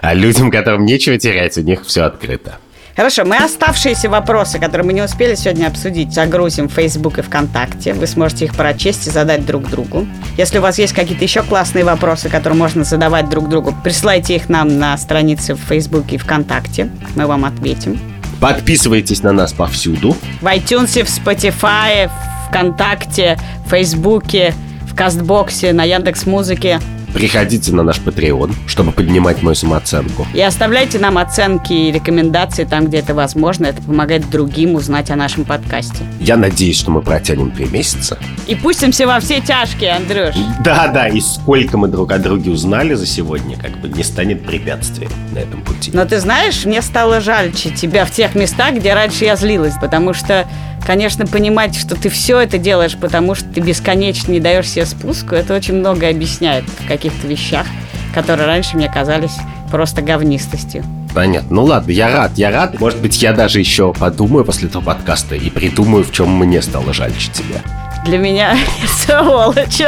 А 0.00 0.14
людям, 0.14 0.50
которым 0.50 0.84
нечего 0.84 1.16
терять, 1.16 1.56
у 1.56 1.62
них 1.62 1.86
все 1.86 2.02
открыто. 2.02 2.58
Хорошо, 2.94 3.24
мы 3.24 3.36
оставшиеся 3.36 4.10
вопросы, 4.10 4.58
которые 4.58 4.86
мы 4.86 4.92
не 4.92 5.02
успели 5.02 5.34
сегодня 5.34 5.66
обсудить, 5.66 6.12
загрузим 6.12 6.68
в 6.68 6.72
Facebook 6.72 7.18
и 7.18 7.22
ВКонтакте. 7.22 7.94
Вы 7.94 8.06
сможете 8.06 8.44
их 8.44 8.54
прочесть 8.54 9.06
и 9.06 9.10
задать 9.10 9.46
друг 9.46 9.70
другу. 9.70 10.06
Если 10.36 10.58
у 10.58 10.60
вас 10.60 10.78
есть 10.78 10.92
какие-то 10.92 11.24
еще 11.24 11.42
классные 11.42 11.84
вопросы, 11.84 12.28
которые 12.28 12.58
можно 12.58 12.84
задавать 12.84 13.30
друг 13.30 13.48
другу, 13.48 13.74
присылайте 13.82 14.36
их 14.36 14.50
нам 14.50 14.78
на 14.78 14.98
странице 14.98 15.54
в 15.54 15.60
Facebook 15.60 16.12
и 16.12 16.18
ВКонтакте. 16.18 16.90
Мы 17.16 17.26
вам 17.26 17.46
ответим. 17.46 17.98
Подписывайтесь 18.40 19.22
на 19.22 19.32
нас 19.32 19.54
повсюду. 19.54 20.14
В 20.42 20.46
iTunes, 20.46 21.02
в 21.02 21.08
Spotify, 21.08 22.10
ВКонтакте, 22.48 23.38
в 23.64 23.70
Фейсбуке, 23.70 24.52
в 24.82 24.94
Кастбоксе, 24.94 25.72
на 25.72 25.84
Яндекс 25.84 26.26
Музыке. 26.26 26.78
Приходите 27.14 27.72
на 27.72 27.82
наш 27.82 27.98
Patreon, 27.98 28.52
чтобы 28.66 28.92
поднимать 28.92 29.42
мою 29.42 29.54
самооценку. 29.54 30.26
И 30.34 30.40
оставляйте 30.40 30.98
нам 30.98 31.18
оценки 31.18 31.72
и 31.72 31.92
рекомендации 31.92 32.64
там, 32.64 32.86
где 32.86 32.98
это 32.98 33.14
возможно. 33.14 33.66
Это 33.66 33.82
помогает 33.82 34.28
другим 34.30 34.74
узнать 34.74 35.10
о 35.10 35.16
нашем 35.16 35.44
подкасте. 35.44 35.98
Я 36.20 36.36
надеюсь, 36.36 36.78
что 36.78 36.90
мы 36.90 37.02
протянем 37.02 37.50
три 37.50 37.66
месяца. 37.66 38.18
И 38.46 38.54
пустимся 38.54 39.06
во 39.06 39.20
все 39.20 39.40
тяжкие, 39.40 39.92
Андрюш. 39.92 40.34
Да, 40.64 40.88
да, 40.88 41.08
и 41.08 41.20
сколько 41.20 41.76
мы 41.76 41.88
друг 41.88 42.12
о 42.12 42.18
друге 42.18 42.50
узнали 42.50 42.94
за 42.94 43.06
сегодня, 43.06 43.56
как 43.58 43.78
бы 43.78 43.88
не 43.88 44.02
станет 44.02 44.44
препятствием 44.44 45.10
на 45.32 45.38
этом 45.38 45.62
пути. 45.62 45.90
Но 45.92 46.04
ты 46.04 46.18
знаешь, 46.18 46.64
мне 46.64 46.82
стало 46.82 47.20
жальче 47.20 47.70
тебя 47.70 48.04
в 48.04 48.10
тех 48.10 48.34
местах, 48.34 48.74
где 48.74 48.94
раньше 48.94 49.24
я 49.24 49.36
злилась, 49.36 49.74
потому 49.80 50.14
что, 50.14 50.46
конечно, 50.86 51.26
понимать, 51.26 51.76
что 51.76 51.94
ты 51.94 52.08
все 52.08 52.40
это 52.40 52.58
делаешь, 52.58 52.96
потому 53.00 53.34
что 53.34 53.46
ты 53.46 53.60
бесконечно 53.60 54.32
не 54.32 54.40
даешь 54.40 54.68
себе 54.68 54.86
спуску, 54.86 55.34
это 55.34 55.54
очень 55.54 55.74
много 55.74 56.08
объясняет 56.08 56.64
в 56.64 56.86
каких-то 56.86 57.26
вещах, 57.26 57.66
которые 58.14 58.46
раньше 58.46 58.76
мне 58.76 58.90
казались 58.90 59.36
просто 59.70 60.02
говнистостью. 60.02 60.84
Понятно. 61.14 61.56
Ну 61.56 61.64
ладно, 61.64 61.90
я 61.90 62.10
рад, 62.10 62.32
я 62.36 62.50
рад. 62.50 62.78
Может 62.80 63.00
быть, 63.00 63.22
я 63.22 63.32
даже 63.32 63.58
еще 63.58 63.92
подумаю 63.92 64.44
после 64.44 64.68
этого 64.68 64.82
подкаста 64.82 65.34
и 65.34 65.50
придумаю, 65.50 66.04
в 66.04 66.12
чем 66.12 66.30
мне 66.36 66.62
стало 66.62 66.92
жальче 66.92 67.30
тебя. 67.32 67.60
Для 68.04 68.18
меня 68.18 68.56
сволочь. 68.86 69.82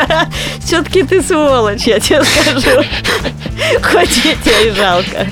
Все-таки 0.61 1.03
ты 1.03 1.23
сволочь, 1.23 1.85
я 1.85 1.99
тебе 1.99 2.23
скажу. 2.25 2.83
Хоть 3.83 4.25
я 4.25 4.35
тебя 4.37 4.61
и 4.67 4.71
жалко. 4.71 5.27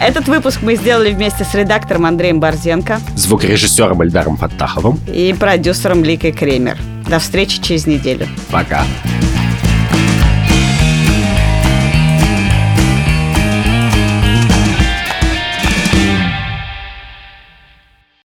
Этот 0.00 0.28
выпуск 0.28 0.60
мы 0.62 0.76
сделали 0.76 1.12
вместе 1.12 1.44
с 1.44 1.54
редактором 1.54 2.06
Андреем 2.06 2.40
Борзенко 2.40 3.00
Звукорежиссером 3.16 4.00
Эльдаром 4.02 4.36
Фаттаховым. 4.38 4.98
и 5.06 5.34
продюсером 5.38 6.02
Ликой 6.04 6.32
Кремер. 6.32 6.78
До 7.08 7.18
встречи 7.18 7.60
через 7.60 7.86
неделю. 7.86 8.26
Пока. 8.50 8.84